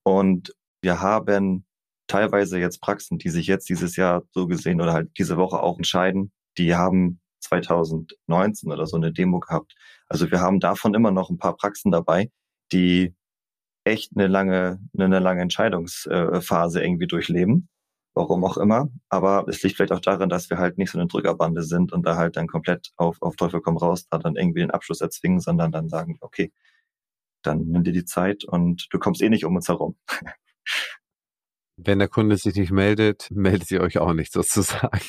Und 0.04 0.54
wir 0.80 1.00
haben 1.00 1.66
teilweise 2.06 2.58
jetzt 2.58 2.80
Praxen, 2.80 3.18
die 3.18 3.30
sich 3.30 3.46
jetzt 3.46 3.68
dieses 3.68 3.96
Jahr 3.96 4.22
so 4.30 4.46
gesehen 4.46 4.80
oder 4.80 4.92
halt 4.92 5.10
diese 5.18 5.36
Woche 5.36 5.60
auch 5.60 5.76
entscheiden, 5.76 6.32
die 6.56 6.74
haben 6.74 7.20
2019 7.40 8.70
oder 8.70 8.86
so 8.86 8.96
eine 8.96 9.12
Demo 9.12 9.40
gehabt. 9.40 9.74
Also 10.08 10.30
wir 10.30 10.40
haben 10.40 10.60
davon 10.60 10.94
immer 10.94 11.10
noch 11.10 11.30
ein 11.30 11.38
paar 11.38 11.56
Praxen 11.56 11.90
dabei, 11.90 12.30
die 12.72 13.14
echt 13.84 14.12
eine 14.14 14.26
lange, 14.26 14.80
eine 14.96 15.18
lange 15.18 15.42
Entscheidungsphase 15.42 16.82
irgendwie 16.82 17.06
durchleben. 17.06 17.68
Warum 18.14 18.44
auch 18.44 18.56
immer. 18.56 18.88
Aber 19.08 19.46
es 19.48 19.62
liegt 19.62 19.76
vielleicht 19.76 19.92
auch 19.92 20.00
daran, 20.00 20.28
dass 20.28 20.50
wir 20.50 20.58
halt 20.58 20.78
nicht 20.78 20.90
so 20.90 20.98
eine 20.98 21.06
Drückerbande 21.06 21.62
sind 21.62 21.92
und 21.92 22.04
da 22.04 22.16
halt 22.16 22.36
dann 22.36 22.48
komplett 22.48 22.90
auf, 22.96 23.22
auf 23.22 23.36
Teufel 23.36 23.60
komm 23.60 23.76
raus, 23.76 24.08
da 24.08 24.18
dann 24.18 24.36
irgendwie 24.36 24.60
den 24.60 24.72
Abschluss 24.72 25.00
erzwingen, 25.00 25.40
sondern 25.40 25.70
dann 25.70 25.88
sagen, 25.88 26.18
okay, 26.20 26.52
dann 27.42 27.66
nimm 27.66 27.84
dir 27.84 27.92
die 27.92 28.04
Zeit 28.04 28.44
und 28.44 28.88
du 28.90 28.98
kommst 28.98 29.22
eh 29.22 29.28
nicht 29.28 29.44
um 29.44 29.56
uns 29.56 29.68
herum. 29.68 29.96
Wenn 31.76 31.98
der 31.98 32.08
Kunde 32.08 32.36
sich 32.36 32.56
nicht 32.56 32.72
meldet, 32.72 33.30
meldet 33.34 33.68
sie 33.68 33.80
euch 33.80 33.98
auch 33.98 34.12
nicht 34.12 34.32
sozusagen. 34.32 35.00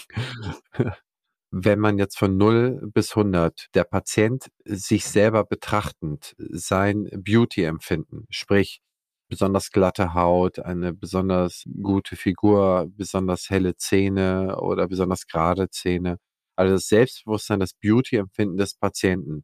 Wenn 1.53 1.79
man 1.79 1.97
jetzt 1.97 2.17
von 2.17 2.37
0 2.37 2.79
bis 2.93 3.11
100 3.11 3.67
der 3.75 3.83
Patient 3.83 4.49
sich 4.63 5.05
selber 5.05 5.43
betrachtend 5.43 6.33
sein 6.37 7.09
Beauty-Empfinden, 7.13 8.25
sprich 8.29 8.81
besonders 9.29 9.71
glatte 9.71 10.13
Haut, 10.13 10.59
eine 10.59 10.93
besonders 10.93 11.65
gute 11.81 12.15
Figur, 12.15 12.87
besonders 12.95 13.49
helle 13.49 13.75
Zähne 13.75 14.57
oder 14.61 14.87
besonders 14.87 15.27
gerade 15.27 15.69
Zähne, 15.69 16.17
also 16.55 16.75
das 16.75 16.87
Selbstbewusstsein, 16.87 17.59
das 17.59 17.73
Beauty-Empfinden 17.73 18.55
des 18.57 18.75
Patienten, 18.75 19.43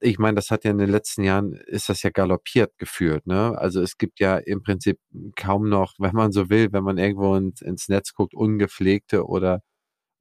ich 0.00 0.18
meine, 0.18 0.36
das 0.36 0.50
hat 0.50 0.64
ja 0.64 0.70
in 0.72 0.78
den 0.78 0.90
letzten 0.90 1.24
Jahren, 1.24 1.54
ist 1.54 1.88
das 1.88 2.02
ja 2.02 2.10
galoppiert 2.10 2.76
geführt. 2.78 3.26
Ne? 3.26 3.56
Also 3.58 3.80
es 3.82 3.98
gibt 3.98 4.20
ja 4.20 4.38
im 4.38 4.62
Prinzip 4.62 4.98
kaum 5.36 5.68
noch, 5.68 5.94
wenn 5.98 6.14
man 6.14 6.32
so 6.32 6.50
will, 6.50 6.72
wenn 6.72 6.84
man 6.84 6.98
irgendwo 6.98 7.36
ins, 7.36 7.62
ins 7.62 7.88
Netz 7.88 8.14
guckt, 8.14 8.34
ungepflegte 8.34 9.26
oder, 9.26 9.60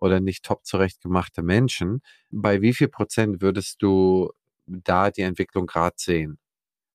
oder 0.03 0.19
nicht 0.19 0.43
top 0.43 0.65
zurechtgemachte 0.65 1.41
Menschen. 1.41 2.01
Bei 2.29 2.61
wie 2.61 2.73
viel 2.73 2.89
Prozent 2.89 3.41
würdest 3.41 3.81
du 3.81 4.31
da 4.65 5.09
die 5.09 5.21
Entwicklung 5.21 5.65
gerade 5.65 5.95
sehen? 5.97 6.37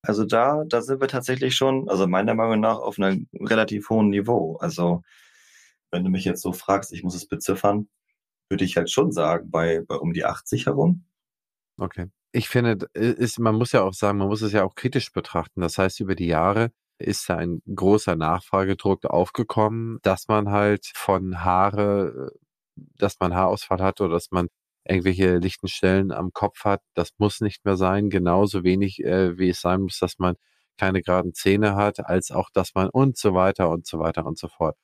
Also 0.03 0.25
da, 0.25 0.65
da 0.69 0.83
sind 0.83 1.01
wir 1.01 1.09
tatsächlich 1.09 1.57
schon, 1.57 1.89
also 1.89 2.07
meiner 2.07 2.35
Meinung 2.35 2.61
nach, 2.61 2.79
auf 2.79 2.99
einem 2.99 3.27
relativ 3.35 3.89
hohen 3.91 4.11
Niveau. 4.11 4.57
Also 4.57 5.03
wenn 5.91 6.05
du 6.05 6.11
mich 6.11 6.25
jetzt 6.25 6.43
so 6.43 6.53
fragst, 6.53 6.93
ich 6.93 7.03
muss 7.03 7.15
es 7.15 7.27
beziffern, 7.27 7.89
würde 8.51 8.65
ich 8.65 8.77
halt 8.77 8.91
schon 8.91 9.11
sagen, 9.11 9.51
bei, 9.51 9.81
bei 9.81 9.97
um 9.97 10.13
die 10.13 10.25
80 10.25 10.67
herum. 10.67 11.07
Okay. 11.79 12.11
Ich 12.33 12.49
finde, 12.51 12.87
ist, 12.93 13.39
man 13.39 13.55
muss 13.55 13.73
ja 13.73 13.83
auch 13.83 13.95
sagen, 13.95 14.19
man 14.19 14.29
muss 14.29 14.43
es 14.43 14.53
ja 14.53 14.65
auch 14.65 14.75
kritisch 14.75 15.13
betrachten. 15.13 15.63
Das 15.63 15.79
heißt, 15.79 16.01
über 16.01 16.15
die 16.15 16.27
Jahre 16.27 16.73
ist 16.99 17.29
da 17.29 17.37
ein 17.37 17.63
großer 17.75 18.17
Nachfragedruck 18.17 19.05
aufgekommen, 19.07 19.99
dass 20.03 20.29
man 20.29 20.51
halt 20.51 20.91
von 20.95 21.45
Haare, 21.45 22.33
dass 22.97 23.19
man 23.21 23.35
Haarausfall 23.35 23.81
hat 23.81 24.01
oder 24.01 24.15
dass 24.15 24.31
man 24.31 24.49
irgendwelche 24.85 25.39
lichten 25.39 25.69
Stellen 25.69 26.13
am 26.13 26.33
Kopf 26.33 26.65
hat. 26.65 26.83
Das 26.95 27.11
muss 27.19 27.41
nicht 27.41 27.65
mehr 27.65 27.77
sein. 27.77 28.11
Genauso 28.11 28.65
wenig, 28.65 29.03
äh, 29.05 29.39
wie 29.39 29.51
es 29.51 29.61
sein 29.61 29.83
muss, 29.83 29.99
dass 29.99 30.19
man 30.19 30.37
keine 30.79 31.03
geraden 31.03 31.35
Zähne 31.35 31.75
hat, 31.77 32.01
als 32.07 32.31
auch, 32.31 32.51
dass 32.51 32.75
man 32.75 32.89
und 32.89 33.19
so 33.19 33.35
weiter 33.35 33.69
und 33.71 33.87
so 33.87 33.99
weiter 33.99 34.25
und 34.27 34.39
so 34.39 34.49
fort. 34.49 34.77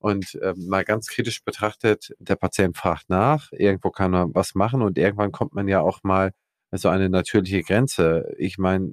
Und 0.00 0.34
äh, 0.36 0.54
mal 0.56 0.84
ganz 0.84 1.08
kritisch 1.08 1.42
betrachtet, 1.44 2.14
der 2.20 2.36
Patient 2.36 2.76
fragt 2.76 3.08
nach, 3.10 3.50
irgendwo 3.52 3.90
kann 3.90 4.12
man 4.12 4.34
was 4.34 4.54
machen 4.54 4.82
und 4.82 4.98
irgendwann 4.98 5.32
kommt 5.32 5.54
man 5.54 5.68
ja 5.68 5.80
auch 5.80 6.00
mal 6.04 6.32
so 6.72 6.88
eine 6.88 7.08
natürliche 7.08 7.62
Grenze. 7.62 8.32
Ich 8.38 8.58
meine, 8.58 8.92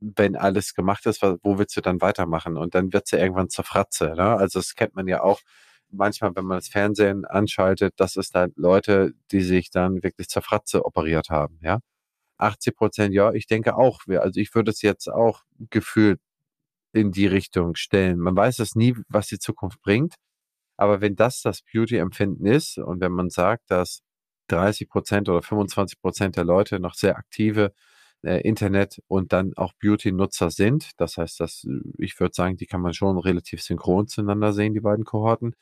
wenn 0.00 0.36
alles 0.36 0.74
gemacht 0.74 1.06
ist, 1.06 1.22
wo 1.22 1.58
willst 1.58 1.76
du 1.76 1.80
dann 1.80 2.00
weitermachen? 2.00 2.56
Und 2.56 2.74
dann 2.74 2.92
wird's 2.92 3.12
ja 3.12 3.18
irgendwann 3.18 3.50
zur 3.50 3.64
Fratze. 3.64 4.14
Ne? 4.16 4.24
Also 4.36 4.58
das 4.58 4.74
kennt 4.74 4.96
man 4.96 5.06
ja 5.08 5.22
auch 5.22 5.40
manchmal, 5.92 6.34
wenn 6.36 6.44
man 6.46 6.58
das 6.58 6.68
Fernsehen 6.68 7.24
anschaltet, 7.24 7.94
dass 7.98 8.16
es 8.16 8.30
da 8.30 8.48
Leute, 8.56 9.14
die 9.30 9.42
sich 9.42 9.70
dann 9.70 10.02
wirklich 10.02 10.28
zur 10.28 10.42
Fratze 10.42 10.84
operiert 10.84 11.30
haben. 11.30 11.58
Ja, 11.62 11.80
80 12.38 12.76
Prozent, 12.76 13.14
ja, 13.14 13.32
ich 13.32 13.46
denke 13.46 13.76
auch. 13.76 14.00
Also 14.08 14.40
ich 14.40 14.54
würde 14.54 14.70
es 14.70 14.82
jetzt 14.82 15.08
auch 15.08 15.42
gefühlt 15.70 16.20
in 16.92 17.12
die 17.12 17.26
Richtung 17.26 17.74
stellen. 17.76 18.18
Man 18.18 18.36
weiß 18.36 18.58
es 18.60 18.74
nie, 18.74 18.96
was 19.08 19.28
die 19.28 19.38
Zukunft 19.38 19.80
bringt. 19.82 20.16
Aber 20.76 21.00
wenn 21.00 21.16
das 21.16 21.42
das 21.42 21.62
Beauty-Empfinden 21.62 22.46
ist 22.46 22.78
und 22.78 23.00
wenn 23.00 23.12
man 23.12 23.30
sagt, 23.30 23.70
dass 23.70 24.02
30 24.48 24.88
Prozent 24.88 25.28
oder 25.28 25.42
25 25.42 26.00
Prozent 26.00 26.36
der 26.36 26.44
Leute 26.44 26.80
noch 26.80 26.94
sehr 26.94 27.16
aktive 27.16 27.72
äh, 28.22 28.40
Internet 28.42 29.00
und 29.08 29.32
dann 29.32 29.52
auch 29.56 29.72
Beauty-Nutzer 29.80 30.50
sind, 30.50 30.90
das 30.98 31.16
heißt, 31.18 31.40
dass 31.40 31.64
äh, 31.64 31.80
ich 31.98 32.18
würde 32.20 32.34
sagen, 32.34 32.56
die 32.56 32.66
kann 32.66 32.80
man 32.80 32.94
schon 32.94 33.18
relativ 33.18 33.62
synchron 33.62 34.08
zueinander 34.08 34.52
sehen, 34.52 34.74
die 34.74 34.80
beiden 34.80 35.04
Kohorten, 35.04 35.54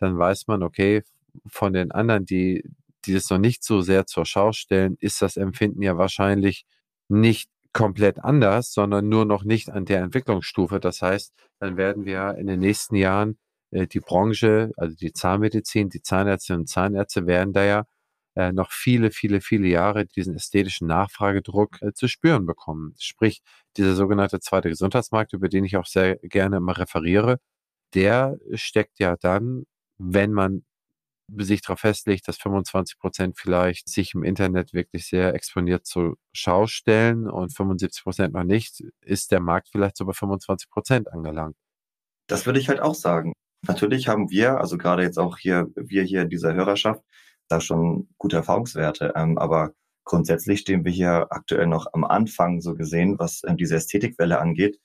dann 0.00 0.18
weiß 0.18 0.46
man, 0.48 0.62
okay, 0.62 1.02
von 1.46 1.72
den 1.72 1.92
anderen, 1.92 2.26
die, 2.26 2.64
die 3.04 3.14
das 3.14 3.30
noch 3.30 3.38
nicht 3.38 3.64
so 3.64 3.80
sehr 3.82 4.06
zur 4.06 4.26
Schau 4.26 4.52
stellen, 4.52 4.96
ist 5.00 5.22
das 5.22 5.36
Empfinden 5.36 5.82
ja 5.82 5.96
wahrscheinlich 5.98 6.64
nicht 7.08 7.50
komplett 7.72 8.18
anders, 8.24 8.72
sondern 8.72 9.08
nur 9.08 9.24
noch 9.24 9.44
nicht 9.44 9.70
an 9.70 9.84
der 9.84 10.00
Entwicklungsstufe. 10.02 10.80
Das 10.80 11.02
heißt, 11.02 11.32
dann 11.60 11.76
werden 11.76 12.04
wir 12.04 12.36
in 12.38 12.46
den 12.46 12.60
nächsten 12.60 12.96
Jahren 12.96 13.38
äh, 13.70 13.86
die 13.86 14.00
Branche, 14.00 14.72
also 14.76 14.96
die 14.96 15.12
Zahnmedizin, 15.12 15.88
die 15.88 16.02
Zahnärztinnen 16.02 16.62
und 16.62 16.66
Zahnärzte 16.68 17.26
werden 17.26 17.52
da 17.52 17.64
ja 17.64 17.84
äh, 18.36 18.52
noch 18.52 18.72
viele, 18.72 19.10
viele, 19.10 19.40
viele 19.40 19.68
Jahre 19.68 20.06
diesen 20.06 20.34
ästhetischen 20.36 20.86
Nachfragedruck 20.88 21.80
äh, 21.82 21.92
zu 21.92 22.08
spüren 22.08 22.46
bekommen. 22.46 22.94
Sprich, 22.98 23.42
dieser 23.76 23.94
sogenannte 23.94 24.40
zweite 24.40 24.68
Gesundheitsmarkt, 24.68 25.32
über 25.32 25.48
den 25.48 25.64
ich 25.64 25.76
auch 25.76 25.86
sehr 25.86 26.16
gerne 26.16 26.56
immer 26.58 26.76
referiere, 26.78 27.38
der 27.94 28.38
steckt 28.54 28.98
ja 29.00 29.16
dann, 29.16 29.64
wenn 30.00 30.32
man 30.32 30.64
sich 31.36 31.62
darauf 31.62 31.80
festlegt, 31.80 32.26
dass 32.26 32.38
25 32.38 32.98
Prozent 32.98 33.38
vielleicht 33.38 33.88
sich 33.88 34.14
im 34.14 34.24
Internet 34.24 34.72
wirklich 34.72 35.06
sehr 35.06 35.34
exponiert 35.34 35.86
zur 35.86 36.16
Schau 36.32 36.66
stellen 36.66 37.28
und 37.28 37.54
75 37.54 38.02
Prozent 38.02 38.34
noch 38.34 38.42
nicht, 38.42 38.82
ist 39.02 39.30
der 39.30 39.40
Markt 39.40 39.68
vielleicht 39.70 39.96
so 39.96 40.06
bei 40.06 40.12
25 40.12 40.70
Prozent 40.70 41.12
angelangt. 41.12 41.56
Das 42.26 42.46
würde 42.46 42.58
ich 42.58 42.68
halt 42.68 42.80
auch 42.80 42.94
sagen. 42.94 43.32
Natürlich 43.68 44.08
haben 44.08 44.30
wir, 44.30 44.58
also 44.58 44.78
gerade 44.78 45.02
jetzt 45.02 45.18
auch 45.18 45.36
hier, 45.38 45.68
wir 45.76 46.02
hier 46.02 46.22
in 46.22 46.30
dieser 46.30 46.54
Hörerschaft, 46.54 47.02
da 47.48 47.60
schon 47.60 48.08
gute 48.16 48.36
Erfahrungswerte. 48.36 49.12
Ähm, 49.14 49.36
aber 49.38 49.72
grundsätzlich 50.04 50.60
stehen 50.60 50.84
wir 50.84 50.92
hier 50.92 51.26
aktuell 51.30 51.66
noch 51.66 51.86
am 51.92 52.04
Anfang 52.04 52.60
so 52.60 52.74
gesehen, 52.74 53.18
was 53.18 53.42
ähm, 53.46 53.56
diese 53.56 53.76
Ästhetikwelle 53.76 54.40
angeht. 54.40 54.80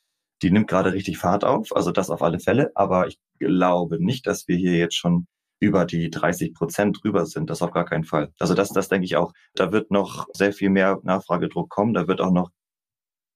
Die 0.45 0.51
nimmt 0.51 0.67
gerade 0.67 0.93
richtig 0.93 1.17
Fahrt 1.17 1.43
auf, 1.43 1.75
also 1.75 1.91
das 1.91 2.11
auf 2.11 2.21
alle 2.21 2.39
Fälle. 2.39 2.71
Aber 2.75 3.07
ich 3.07 3.17
glaube 3.39 3.97
nicht, 3.99 4.27
dass 4.27 4.47
wir 4.47 4.55
hier 4.55 4.77
jetzt 4.77 4.93
schon 4.93 5.25
über 5.59 5.85
die 5.85 6.11
30 6.11 6.53
Prozent 6.53 6.99
drüber 7.01 7.25
sind. 7.25 7.49
Das 7.49 7.63
auf 7.63 7.71
gar 7.71 7.85
keinen 7.85 8.03
Fall. 8.03 8.31
Also 8.37 8.53
das, 8.53 8.69
das 8.69 8.87
denke 8.87 9.05
ich 9.05 9.15
auch. 9.15 9.33
Da 9.55 9.71
wird 9.71 9.89
noch 9.89 10.27
sehr 10.33 10.53
viel 10.53 10.69
mehr 10.69 10.99
Nachfragedruck 11.01 11.71
kommen. 11.71 11.95
Da 11.95 12.07
wird 12.07 12.21
auch 12.21 12.31
noch, 12.31 12.51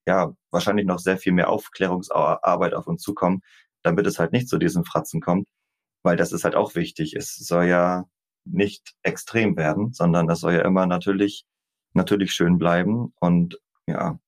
ja, 0.08 0.32
wahrscheinlich 0.52 0.86
noch 0.86 1.00
sehr 1.00 1.18
viel 1.18 1.32
mehr 1.34 1.50
Aufklärungsarbeit 1.50 2.76
auf 2.76 2.86
uns 2.86 3.02
zukommen, 3.02 3.42
damit 3.82 4.06
es 4.06 4.20
halt 4.20 4.32
nicht 4.32 4.48
zu 4.48 4.60
diesen 4.60 4.86
Fratzen 4.86 5.20
kommt. 5.20 5.48
Weil 6.04 6.16
das 6.16 6.32
ist 6.32 6.44
halt 6.44 6.54
auch 6.54 6.76
wichtig. 6.76 7.16
Es 7.16 7.34
soll 7.38 7.66
ja 7.66 8.06
nicht 8.46 8.94
extrem 9.02 9.58
werden, 9.58 9.94
sondern 9.94 10.28
das 10.28 10.42
soll 10.42 10.54
ja 10.54 10.62
immer 10.62 10.86
natürlich, 10.86 11.48
natürlich 11.94 12.34
schön 12.34 12.60
bleiben 12.60 13.14
und 13.20 13.58
ja. 13.88 14.20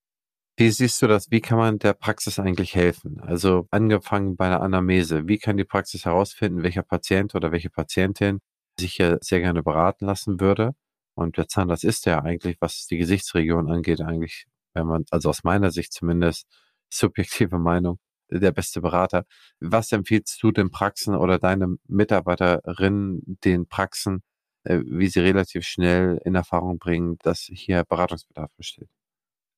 Wie 0.61 0.69
siehst 0.69 1.01
du 1.01 1.07
das? 1.07 1.31
Wie 1.31 1.41
kann 1.41 1.57
man 1.57 1.79
der 1.79 1.93
Praxis 1.95 2.37
eigentlich 2.37 2.75
helfen? 2.75 3.19
Also 3.19 3.67
angefangen 3.71 4.35
bei 4.35 4.45
einer 4.45 4.61
Anamnese. 4.61 5.27
Wie 5.27 5.39
kann 5.39 5.57
die 5.57 5.63
Praxis 5.63 6.05
herausfinden, 6.05 6.61
welcher 6.61 6.83
Patient 6.83 7.33
oder 7.33 7.51
welche 7.51 7.71
Patientin 7.71 8.41
sich 8.79 8.93
hier 8.93 9.17
sehr 9.21 9.39
gerne 9.39 9.63
beraten 9.63 10.05
lassen 10.05 10.39
würde? 10.39 10.73
Und 11.15 11.37
der 11.37 11.47
Zahnarzt 11.47 11.83
ist 11.83 12.05
ja 12.05 12.21
eigentlich, 12.21 12.57
was 12.59 12.85
die 12.85 12.99
Gesichtsregion 12.99 13.71
angeht, 13.71 14.01
eigentlich, 14.01 14.45
wenn 14.75 14.85
man, 14.85 15.05
also 15.09 15.29
aus 15.29 15.43
meiner 15.43 15.71
Sicht 15.71 15.93
zumindest, 15.93 16.45
subjektive 16.91 17.57
Meinung, 17.57 17.97
der 18.29 18.51
beste 18.51 18.81
Berater. 18.81 19.25
Was 19.61 19.91
empfiehlst 19.91 20.43
du 20.43 20.51
den 20.51 20.69
Praxen 20.69 21.15
oder 21.15 21.39
deine 21.39 21.77
Mitarbeiterinnen 21.87 23.39
den 23.43 23.67
Praxen, 23.67 24.21
äh, 24.65 24.81
wie 24.85 25.07
sie 25.07 25.21
relativ 25.21 25.65
schnell 25.65 26.21
in 26.23 26.35
Erfahrung 26.35 26.77
bringen, 26.77 27.17
dass 27.23 27.49
hier 27.51 27.83
Beratungsbedarf 27.83 28.51
besteht? 28.57 28.89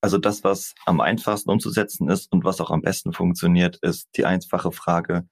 Also 0.04 0.18
das, 0.18 0.44
was 0.44 0.74
am 0.84 1.00
einfachsten 1.00 1.48
umzusetzen 1.48 2.10
ist 2.10 2.30
und 2.30 2.44
was 2.44 2.60
auch 2.60 2.70
am 2.70 2.82
besten 2.82 3.14
funktioniert, 3.14 3.76
ist 3.76 4.10
die 4.18 4.26
einfache 4.26 4.70
Frage, 4.70 5.26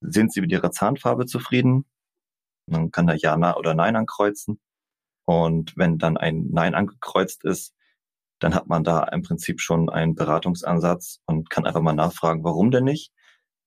sind 0.00 0.32
Sie 0.32 0.40
mit 0.40 0.52
Ihrer 0.52 0.70
Zahnfarbe 0.70 1.26
zufrieden? 1.26 1.84
Man 2.70 2.92
kann 2.92 3.08
da 3.08 3.14
Ja 3.14 3.34
oder 3.56 3.74
Nein 3.74 3.96
ankreuzen. 3.96 4.60
Und 5.24 5.76
wenn 5.76 5.98
dann 5.98 6.16
ein 6.16 6.46
Nein 6.52 6.76
angekreuzt 6.76 7.42
ist, 7.42 7.74
dann 8.38 8.54
hat 8.54 8.68
man 8.68 8.84
da 8.84 9.02
im 9.02 9.22
Prinzip 9.22 9.60
schon 9.60 9.90
einen 9.90 10.14
Beratungsansatz 10.14 11.18
und 11.26 11.50
kann 11.50 11.66
einfach 11.66 11.82
mal 11.82 11.92
nachfragen, 11.92 12.44
warum 12.44 12.70
denn 12.70 12.84
nicht, 12.84 13.12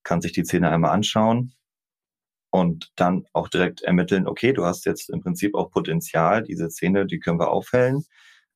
kann 0.03 0.21
sich 0.21 0.31
die 0.31 0.43
Zähne 0.43 0.69
einmal 0.69 0.91
anschauen 0.91 1.55
und 2.51 2.93
dann 2.95 3.25
auch 3.33 3.49
direkt 3.49 3.81
ermitteln, 3.81 4.25
okay, 4.25 4.53
du 4.53 4.63
hast 4.63 4.85
jetzt 4.85 5.09
im 5.09 5.19
Prinzip 5.19 5.55
auch 5.55 5.71
Potenzial, 5.71 6.41
diese 6.41 6.69
Zähne, 6.69 7.05
die 7.05 7.19
können 7.19 7.37
wir 7.37 7.51
aufhellen. 7.51 8.05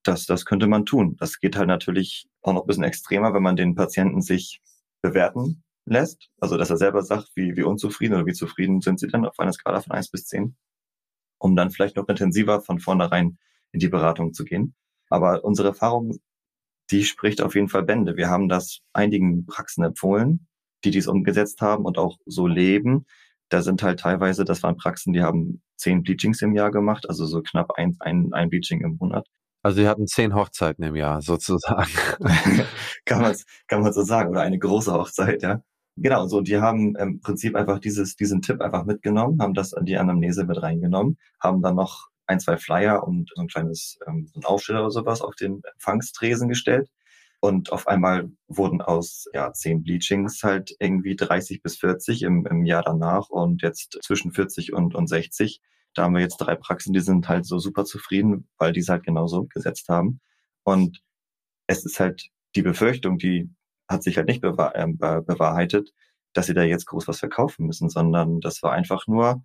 Das, 0.04 0.26
das 0.26 0.46
könnte 0.46 0.68
man 0.68 0.86
tun. 0.86 1.16
Das 1.20 1.40
geht 1.40 1.56
halt 1.56 1.68
natürlich 1.68 2.28
auch 2.42 2.54
noch 2.54 2.64
ein 2.64 2.68
bisschen 2.68 2.84
extremer, 2.84 3.34
wenn 3.34 3.44
man 3.44 3.56
den 3.56 3.76
Patienten 3.76 4.22
sich 4.22 4.62
bewerten 5.02 5.64
lässt. 5.86 6.30
Also, 6.40 6.58
dass 6.58 6.70
er 6.70 6.78
selber 6.78 7.04
sagt, 7.04 7.32
wie, 7.36 7.56
wie 7.56 7.64
unzufrieden 7.64 8.16
oder 8.16 8.26
wie 8.26 8.34
zufrieden 8.34 8.82
sind 8.82 9.00
sie 9.00 9.08
denn 9.08 9.26
auf 9.26 9.40
einer 9.40 9.54
Skala 9.54 9.82
von 9.82 9.92
eins 9.92 10.10
bis 10.10 10.26
zehn, 10.26 10.56
um 11.40 11.56
dann 11.56 11.72
vielleicht 11.72 11.98
noch 11.98 12.08
intensiver 12.08 12.62
von 12.62 12.80
vornherein 12.80 13.38
in 13.72 13.80
die 13.80 13.90
Beratung 13.90 14.34
zu 14.34 14.44
gehen. 14.44 14.76
Aber 15.10 15.44
unsere 15.44 15.70
Erfahrung, 15.70 16.18
die 16.90 17.04
spricht 17.04 17.42
auf 17.42 17.56
jeden 17.56 17.70
Fall 17.70 17.84
Bände. 17.84 18.18
Wir 18.18 18.30
haben 18.30 18.50
das 18.50 18.80
einigen 18.94 19.46
Praxen 19.46 19.84
empfohlen, 19.84 20.48
die 20.84 20.92
dies 20.92 21.08
umgesetzt 21.08 21.62
haben 21.62 21.86
und 21.86 21.98
auch 21.98 22.18
so 22.26 22.48
leben. 22.48 23.06
Da 23.50 23.62
sind 23.62 23.84
halt 23.84 24.00
teilweise, 24.00 24.46
das 24.46 24.64
waren 24.64 24.78
Praxen, 24.78 25.14
die 25.14 25.22
haben 25.22 25.62
zehn 25.76 26.04
Bleachings 26.04 26.42
im 26.42 26.56
Jahr 26.56 26.72
gemacht, 26.72 27.08
also 27.10 27.26
so 27.26 27.42
knapp 27.42 27.72
ein, 27.72 27.98
ein, 28.00 28.34
ein 28.34 28.50
Bleaching 28.50 28.82
im 28.82 28.98
Monat. 29.00 29.28
Also 29.64 29.82
sie 29.82 29.88
hatten 29.88 30.08
zehn 30.08 30.34
Hochzeiten 30.34 30.84
im 30.84 30.96
Jahr 30.96 31.22
sozusagen. 31.22 31.92
kann 33.06 33.22
man 33.22 33.36
kann 33.68 33.82
man 33.82 33.94
so 33.94 34.04
sagen 34.04 34.30
oder 34.30 34.42
eine 34.42 34.60
große 34.60 34.92
Hochzeit, 34.94 35.44
ja. 35.44 35.62
Genau, 35.98 36.28
so 36.28 36.42
die 36.42 36.58
haben 36.58 36.96
im 36.96 37.20
Prinzip 37.20 37.56
einfach 37.56 37.80
dieses 37.80 38.16
diesen 38.16 38.42
Tipp 38.42 38.62
einfach 38.62 38.86
mitgenommen, 38.86 39.42
haben 39.42 39.54
das 39.54 39.74
an 39.74 39.86
die 39.86 39.98
Anamnese 39.98 40.46
mit 40.46 40.62
reingenommen, 40.62 41.18
haben 41.40 41.62
dann 41.62 41.76
noch 41.76 42.10
ein, 42.28 42.40
zwei 42.40 42.58
Flyer 42.58 43.04
und 43.04 43.30
so 43.36 43.42
ein 43.42 43.48
kleines 43.48 44.00
ähm, 44.08 44.32
ein 44.36 44.46
Aufsteller 44.46 44.82
oder 44.82 44.92
sowas 44.92 45.22
auf 45.22 45.36
den 45.36 45.62
Empfangstresen 45.74 46.48
gestellt. 46.50 46.90
Und 47.42 47.72
auf 47.72 47.88
einmal 47.88 48.30
wurden 48.48 48.82
aus 48.82 49.26
ja, 49.34 49.52
zehn 49.52 49.84
Bleachings 49.84 50.44
halt 50.44 50.76
irgendwie 50.80 51.16
30 51.16 51.64
bis 51.64 51.78
40 51.78 52.22
im, 52.22 52.46
im 52.46 52.66
Jahr 52.66 52.84
danach 52.84 53.30
und 53.30 53.64
jetzt 53.64 53.98
zwischen 54.04 54.32
40 54.32 54.74
und, 54.74 54.94
und 54.94 55.08
60. 55.08 55.60
Da 55.94 56.04
haben 56.04 56.14
wir 56.14 56.22
jetzt 56.22 56.38
drei 56.38 56.56
Praxen, 56.56 56.94
die 56.94 57.00
sind 57.02 57.28
halt 57.30 57.46
so 57.46 57.60
super 57.60 57.86
zufrieden, 57.86 58.48
weil 58.58 58.74
die 58.74 58.80
es 58.82 58.90
halt 58.90 59.04
genauso 59.04 59.46
gesetzt 59.46 59.90
haben. 59.90 60.22
Und 60.64 61.02
es 61.68 61.86
ist 61.86 62.00
halt 62.00 62.30
die 62.56 62.62
Befürchtung, 62.62 63.18
die 63.18 63.50
hat 63.90 64.04
sich 64.04 64.18
halt 64.18 64.28
nicht 64.28 64.42
bewahr, 64.42 64.76
äh, 64.76 64.88
bewahrheitet, 64.88 65.94
dass 66.34 66.48
sie 66.48 66.54
da 66.54 66.64
jetzt 66.64 66.86
groß 66.86 67.08
was 67.08 67.20
verkaufen 67.20 67.66
müssen, 67.66 67.90
sondern 67.90 68.40
das 68.40 68.64
war 68.64 68.72
einfach 68.74 69.08
nur, 69.08 69.44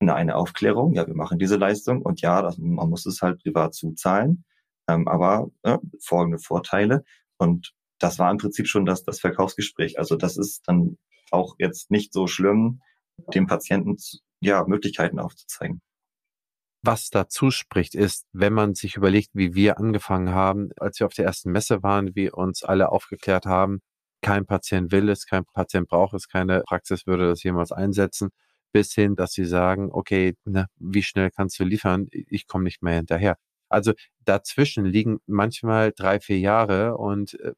eine 0.00 0.36
Aufklärung, 0.36 0.92
ja, 0.92 1.06
wir 1.06 1.14
machen 1.14 1.38
diese 1.38 1.56
Leistung 1.56 2.02
und 2.02 2.20
ja, 2.20 2.42
das, 2.42 2.58
man 2.58 2.90
muss 2.90 3.06
es 3.06 3.22
halt 3.22 3.42
privat 3.42 3.74
zuzahlen, 3.74 4.44
ähm, 4.88 5.08
aber 5.08 5.50
äh, 5.62 5.78
folgende 6.00 6.38
Vorteile 6.38 7.04
und 7.38 7.72
das 7.98 8.18
war 8.18 8.30
im 8.30 8.38
Prinzip 8.38 8.66
schon 8.66 8.84
das, 8.84 9.04
das 9.04 9.20
Verkaufsgespräch. 9.20 9.98
Also 9.98 10.16
das 10.16 10.36
ist 10.36 10.68
dann 10.68 10.98
auch 11.30 11.54
jetzt 11.58 11.90
nicht 11.90 12.12
so 12.12 12.26
schlimm, 12.26 12.82
dem 13.32 13.46
Patienten 13.46 13.96
ja 14.44 14.64
Möglichkeiten 14.66 15.18
aufzuzeigen. 15.18 15.80
was 16.82 17.08
dazu 17.10 17.50
spricht, 17.50 17.94
ist, 17.94 18.26
wenn 18.32 18.52
man 18.52 18.74
sich 18.74 18.96
überlegt, 18.96 19.30
wie 19.34 19.54
wir 19.54 19.78
angefangen 19.78 20.30
haben, 20.30 20.70
als 20.78 21.00
wir 21.00 21.06
auf 21.06 21.14
der 21.14 21.24
ersten 21.24 21.50
Messe 21.50 21.82
waren, 21.82 22.14
wie 22.14 22.30
uns 22.30 22.62
alle 22.62 22.90
aufgeklärt 22.90 23.46
haben, 23.46 23.80
kein 24.22 24.46
Patient 24.46 24.92
will 24.92 25.08
es, 25.08 25.26
kein 25.26 25.44
Patient 25.46 25.88
braucht 25.88 26.14
es, 26.14 26.28
keine 26.28 26.62
Praxis 26.62 27.06
würde 27.06 27.28
das 27.28 27.42
jemals 27.42 27.72
einsetzen, 27.72 28.30
bis 28.72 28.92
hin, 28.94 29.16
dass 29.16 29.32
sie 29.32 29.46
sagen, 29.46 29.90
okay, 29.92 30.34
na, 30.44 30.66
wie 30.76 31.02
schnell 31.02 31.30
kannst 31.30 31.58
du 31.58 31.64
liefern? 31.64 32.08
Ich 32.10 32.46
komme 32.46 32.64
nicht 32.64 32.82
mehr 32.82 32.96
hinterher. 32.96 33.36
Also 33.68 33.92
dazwischen 34.24 34.84
liegen 34.84 35.18
manchmal 35.26 35.92
drei, 35.92 36.20
vier 36.20 36.38
Jahre 36.38 36.96
und 36.98 37.34
äh, 37.40 37.52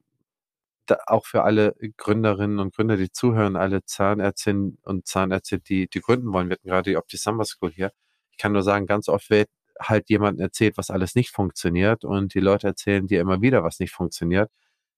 auch 1.07 1.25
für 1.25 1.43
alle 1.43 1.75
Gründerinnen 1.97 2.59
und 2.59 2.75
Gründer, 2.75 2.97
die 2.97 3.11
zuhören, 3.11 3.55
alle 3.55 3.83
Zahnärztinnen 3.85 4.77
und 4.83 5.07
Zahnärzte, 5.07 5.59
die, 5.59 5.87
die 5.89 6.01
gründen 6.01 6.31
wollen, 6.33 6.49
wir 6.49 6.53
hatten 6.55 6.67
gerade 6.67 6.91
die 6.91 6.97
Opti 6.97 7.17
Summer 7.17 7.45
School 7.45 7.71
hier. 7.71 7.91
Ich 8.31 8.37
kann 8.37 8.53
nur 8.53 8.63
sagen, 8.63 8.85
ganz 8.85 9.09
oft 9.09 9.29
wird 9.29 9.49
halt 9.79 10.09
jemand 10.09 10.39
erzählt, 10.39 10.77
was 10.77 10.89
alles 10.89 11.15
nicht 11.15 11.31
funktioniert 11.31 12.03
und 12.05 12.33
die 12.33 12.39
Leute 12.39 12.67
erzählen 12.67 13.07
dir 13.07 13.21
immer 13.21 13.41
wieder, 13.41 13.63
was 13.63 13.79
nicht 13.79 13.91
funktioniert. 13.91 14.49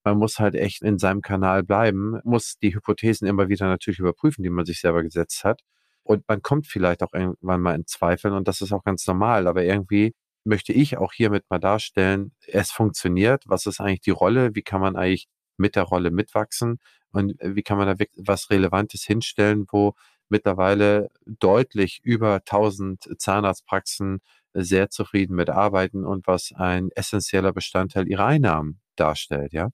Man 0.03 0.17
muss 0.17 0.39
halt 0.39 0.55
echt 0.55 0.81
in 0.81 0.97
seinem 0.99 1.21
Kanal 1.21 1.63
bleiben, 1.63 2.19
muss 2.23 2.57
die 2.59 2.73
Hypothesen 2.73 3.27
immer 3.27 3.49
wieder 3.49 3.67
natürlich 3.67 3.99
überprüfen, 3.99 4.43
die 4.43 4.49
man 4.49 4.65
sich 4.65 4.79
selber 4.81 5.03
gesetzt 5.03 5.43
hat. 5.43 5.61
Und 6.03 6.27
man 6.27 6.41
kommt 6.41 6.67
vielleicht 6.67 7.03
auch 7.03 7.13
irgendwann 7.13 7.61
mal 7.61 7.75
in 7.75 7.85
Zweifeln 7.85 8.33
und 8.33 8.47
das 8.47 8.61
ist 8.61 8.71
auch 8.71 8.83
ganz 8.83 9.05
normal. 9.07 9.47
Aber 9.47 9.63
irgendwie 9.63 10.13
möchte 10.45 10.73
ich 10.73 10.97
auch 10.97 11.13
hiermit 11.13 11.45
mal 11.49 11.59
darstellen, 11.59 12.31
es 12.47 12.71
funktioniert. 12.71 13.43
Was 13.47 13.65
ist 13.65 13.79
eigentlich 13.81 14.01
die 14.01 14.11
Rolle? 14.11 14.55
Wie 14.55 14.63
kann 14.63 14.81
man 14.81 14.95
eigentlich 14.95 15.27
mit 15.59 15.75
der 15.75 15.83
Rolle 15.83 16.11
mitwachsen? 16.11 16.79
Und 17.11 17.35
wie 17.41 17.63
kann 17.63 17.77
man 17.77 17.87
da 17.97 18.05
was 18.17 18.49
Relevantes 18.49 19.03
hinstellen, 19.03 19.65
wo 19.71 19.95
mittlerweile 20.29 21.09
deutlich 21.25 22.01
über 22.03 22.35
1000 22.35 23.19
Zahnarztpraxen 23.19 24.21
sehr 24.53 24.89
zufrieden 24.89 25.35
mit 25.35 25.49
arbeiten 25.49 26.05
und 26.05 26.27
was 26.27 26.53
ein 26.55 26.89
essentieller 26.95 27.53
Bestandteil 27.53 28.07
ihrer 28.07 28.25
Einnahmen 28.25 28.79
darstellt, 28.95 29.53
ja? 29.53 29.69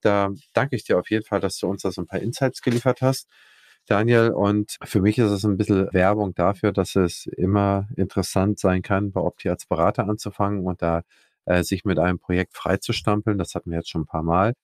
Da 0.00 0.30
danke 0.54 0.76
ich 0.76 0.84
dir 0.84 0.98
auf 0.98 1.10
jeden 1.10 1.24
Fall, 1.24 1.40
dass 1.40 1.58
du 1.58 1.68
uns 1.68 1.82
da 1.82 1.90
so 1.90 2.02
ein 2.02 2.06
paar 2.06 2.20
Insights 2.20 2.62
geliefert 2.62 3.02
hast. 3.02 3.28
Daniel. 3.88 4.30
Und 4.30 4.76
für 4.84 5.00
mich 5.00 5.18
ist 5.18 5.30
es 5.30 5.44
ein 5.44 5.56
bisschen 5.56 5.92
Werbung 5.92 6.34
dafür, 6.34 6.72
dass 6.72 6.94
es 6.96 7.26
immer 7.26 7.88
interessant 7.96 8.58
sein 8.58 8.82
kann, 8.82 9.12
bei 9.12 9.20
Opti 9.20 9.48
als 9.48 9.66
Berater 9.66 10.08
anzufangen 10.08 10.64
und 10.66 10.82
da 10.82 11.02
äh, 11.46 11.62
sich 11.64 11.84
mit 11.84 11.98
einem 11.98 12.18
Projekt 12.18 12.54
freizustampeln. 12.56 13.38
Das 13.38 13.54
hatten 13.54 13.70
wir 13.70 13.78
jetzt 13.78 13.90
schon 13.90 14.02
ein 14.02 14.06
paar 14.06 14.22
Mal. 14.22 14.54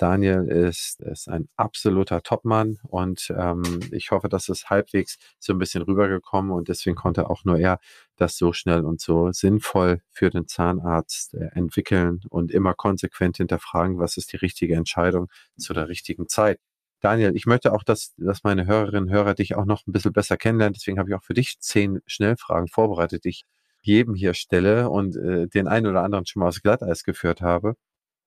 Daniel 0.00 0.48
ist, 0.48 1.00
ist 1.00 1.28
ein 1.28 1.50
absoluter 1.56 2.22
Topmann 2.22 2.78
und 2.88 3.30
ähm, 3.36 3.80
ich 3.92 4.10
hoffe, 4.10 4.30
dass 4.30 4.48
es 4.48 4.70
halbwegs 4.70 5.18
so 5.38 5.52
ein 5.52 5.58
bisschen 5.58 5.82
rübergekommen 5.82 6.52
und 6.52 6.68
deswegen 6.68 6.96
konnte 6.96 7.28
auch 7.28 7.44
nur 7.44 7.58
er 7.58 7.80
das 8.16 8.38
so 8.38 8.54
schnell 8.54 8.86
und 8.86 8.98
so 8.98 9.30
sinnvoll 9.30 10.00
für 10.10 10.30
den 10.30 10.48
Zahnarzt 10.48 11.34
äh, 11.34 11.48
entwickeln 11.52 12.22
und 12.30 12.50
immer 12.50 12.72
konsequent 12.72 13.36
hinterfragen, 13.36 13.98
was 13.98 14.16
ist 14.16 14.32
die 14.32 14.38
richtige 14.38 14.74
Entscheidung 14.74 15.28
zu 15.58 15.74
der 15.74 15.88
richtigen 15.88 16.28
Zeit. 16.28 16.60
Daniel, 17.00 17.36
ich 17.36 17.44
möchte 17.44 17.74
auch, 17.74 17.82
dass, 17.82 18.14
dass 18.16 18.42
meine 18.42 18.64
Hörerinnen 18.66 19.10
und 19.10 19.14
Hörer 19.14 19.34
dich 19.34 19.54
auch 19.54 19.66
noch 19.66 19.86
ein 19.86 19.92
bisschen 19.92 20.14
besser 20.14 20.38
kennenlernen. 20.38 20.74
Deswegen 20.74 20.98
habe 20.98 21.10
ich 21.10 21.14
auch 21.14 21.24
für 21.24 21.34
dich 21.34 21.60
zehn 21.60 22.00
Schnellfragen 22.06 22.68
vorbereitet, 22.68 23.24
die 23.24 23.30
ich 23.30 23.44
jedem 23.82 24.14
hier 24.14 24.32
stelle 24.32 24.88
und 24.88 25.16
äh, 25.16 25.46
den 25.46 25.68
einen 25.68 25.86
oder 25.86 26.02
anderen 26.02 26.24
schon 26.24 26.40
mal 26.40 26.48
aus 26.48 26.62
Glatteis 26.62 27.04
geführt 27.04 27.42
habe. 27.42 27.74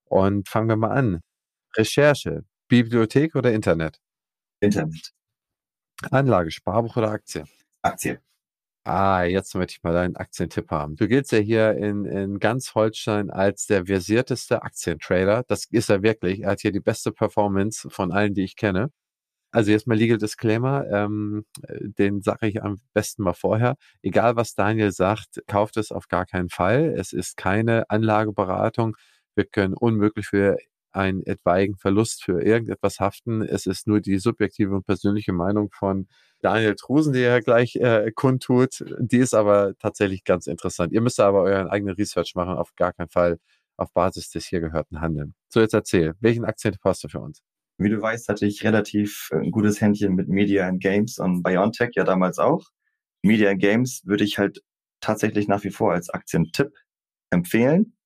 Und 0.05 0.49
fangen 0.49 0.69
wir 0.69 0.76
mal 0.78 0.91
an. 0.91 1.21
Recherche, 1.78 2.43
Bibliothek 2.67 3.36
oder 3.36 3.51
Internet? 3.53 3.99
Internet. 4.59 5.11
Anlage, 6.11 6.51
Sparbuch 6.51 6.97
oder 6.97 7.11
Aktie? 7.11 7.45
Aktie. 7.82 8.19
Ah, 8.86 9.24
jetzt 9.24 9.55
möchte 9.55 9.76
ich 9.78 9.84
mal 9.84 9.93
deinen 9.93 10.17
Aktientipp 10.17 10.69
haben. 10.69 10.97
Du 10.97 11.07
giltst 11.07 11.32
ja 11.32 11.38
hier 11.39 11.71
in, 11.78 12.03
in 12.05 12.39
ganz 12.39 12.76
Holstein 12.76 13.30
als 13.30 13.65
der 13.65 13.86
versierteste 13.86 14.61
Aktientrader. 14.61 15.43
Das 15.47 15.65
ist 15.71 15.89
er 15.89 16.03
wirklich. 16.03 16.41
Er 16.41 16.51
hat 16.51 16.61
hier 16.61 16.74
die 16.74 16.82
beste 16.82 17.13
Performance 17.13 17.89
von 17.89 18.11
allen, 18.11 18.34
die 18.34 18.43
ich 18.43 18.57
kenne. 18.57 18.91
Also 19.53 19.71
jetzt 19.71 19.88
mal 19.88 19.97
Legal 19.97 20.17
Disclaimer, 20.17 20.86
ähm, 20.91 21.45
den 21.69 22.21
sage 22.21 22.47
ich 22.47 22.63
am 22.63 22.82
besten 22.93 23.24
mal 23.24 23.34
vorher. 23.34 23.76
Egal 24.01 24.36
was 24.36 24.55
Daniel 24.55 24.91
sagt, 24.91 25.41
kauft 25.47 25.78
es 25.78 25.91
auf 25.91 26.07
gar 26.09 26.26
keinen 26.26 26.49
Fall. 26.49 26.93
Es 26.97 27.13
ist 27.13 27.38
keine 27.38 27.89
Anlageberatung. 27.89 28.97
Wir 29.36 29.45
können 29.45 29.76
unmöglich 29.76 30.28
für 30.28 30.57
einen 30.93 31.25
etwaigen 31.25 31.75
Verlust 31.75 32.23
für 32.23 32.41
irgendetwas 32.41 32.99
haften. 32.99 33.41
Es 33.41 33.65
ist 33.65 33.87
nur 33.87 34.01
die 34.01 34.19
subjektive 34.19 34.75
und 34.75 34.85
persönliche 34.85 35.33
Meinung 35.33 35.69
von 35.71 36.07
Daniel 36.41 36.75
Trusen, 36.75 37.13
die 37.13 37.21
er 37.21 37.41
gleich 37.41 37.75
äh, 37.77 38.11
kundtut. 38.13 38.83
Die 38.99 39.17
ist 39.17 39.33
aber 39.33 39.73
tatsächlich 39.79 40.23
ganz 40.23 40.47
interessant. 40.47 40.93
Ihr 40.93 41.01
müsst 41.01 41.19
aber 41.19 41.41
euren 41.43 41.67
eigenen 41.67 41.95
Research 41.95 42.33
machen, 42.35 42.55
auf 42.55 42.75
gar 42.75 42.93
keinen 42.93 43.09
Fall 43.09 43.39
auf 43.77 43.91
Basis 43.93 44.29
des 44.29 44.45
hier 44.45 44.59
gehörten 44.59 45.01
Handeln. 45.01 45.33
So, 45.49 45.59
jetzt 45.59 45.73
erzähl, 45.73 46.13
welchen 46.19 46.45
Akzent 46.45 46.77
hast 46.83 47.03
du 47.03 47.07
für 47.07 47.19
uns? 47.19 47.41
Wie 47.77 47.89
du 47.89 48.01
weißt, 48.01 48.29
hatte 48.29 48.45
ich 48.45 48.63
relativ 48.63 49.29
äh, 49.31 49.37
ein 49.37 49.51
gutes 49.51 49.81
Händchen 49.81 50.15
mit 50.15 50.27
Media 50.27 50.67
and 50.67 50.81
Games 50.81 51.17
und 51.17 51.43
Biontech 51.43 51.91
ja 51.95 52.03
damals 52.03 52.37
auch. 52.39 52.63
Media 53.23 53.49
and 53.49 53.59
Games 53.61 54.01
würde 54.05 54.23
ich 54.23 54.37
halt 54.37 54.61
tatsächlich 55.01 55.47
nach 55.47 55.63
wie 55.63 55.71
vor 55.71 55.93
als 55.93 56.09
Aktientipp 56.09 56.71
empfehlen. 57.29 57.97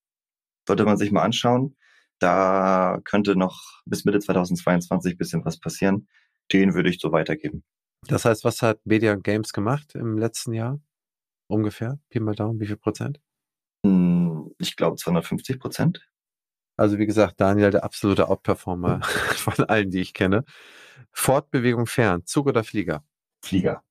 Sollte 0.67 0.85
man 0.85 0.97
sich 0.97 1.11
mal 1.11 1.23
anschauen. 1.23 1.75
Da 2.19 2.99
könnte 3.03 3.35
noch 3.35 3.81
bis 3.85 4.05
Mitte 4.05 4.19
2022 4.19 5.17
bisschen 5.17 5.45
was 5.45 5.59
passieren. 5.59 6.07
Den 6.51 6.73
würde 6.73 6.89
ich 6.89 6.99
so 6.99 7.11
weitergeben. 7.11 7.63
Das 8.07 8.25
heißt, 8.25 8.43
was 8.43 8.61
hat 8.61 8.79
Media 8.85 9.15
Games 9.15 9.53
gemacht 9.53 9.95
im 9.95 10.17
letzten 10.17 10.53
Jahr? 10.53 10.79
Ungefähr? 11.47 11.99
Pi 12.09 12.19
mal 12.19 12.35
Daumen, 12.35 12.59
wie 12.59 12.67
viel 12.67 12.77
Prozent? 12.77 13.19
Hm, 13.85 14.53
ich 14.57 14.75
glaube 14.75 14.97
250 14.97 15.59
Prozent. 15.59 16.07
Also 16.77 16.99
wie 16.99 17.05
gesagt, 17.05 17.41
Daniel, 17.41 17.71
der 17.71 17.83
absolute 17.83 18.29
Outperformer 18.29 19.01
von 19.03 19.65
allen, 19.65 19.89
die 19.89 20.01
ich 20.01 20.13
kenne. 20.13 20.43
Fortbewegung 21.11 21.87
fern, 21.87 22.25
Zug 22.25 22.47
oder 22.47 22.63
Flieger? 22.63 23.03
Flieger. 23.43 23.83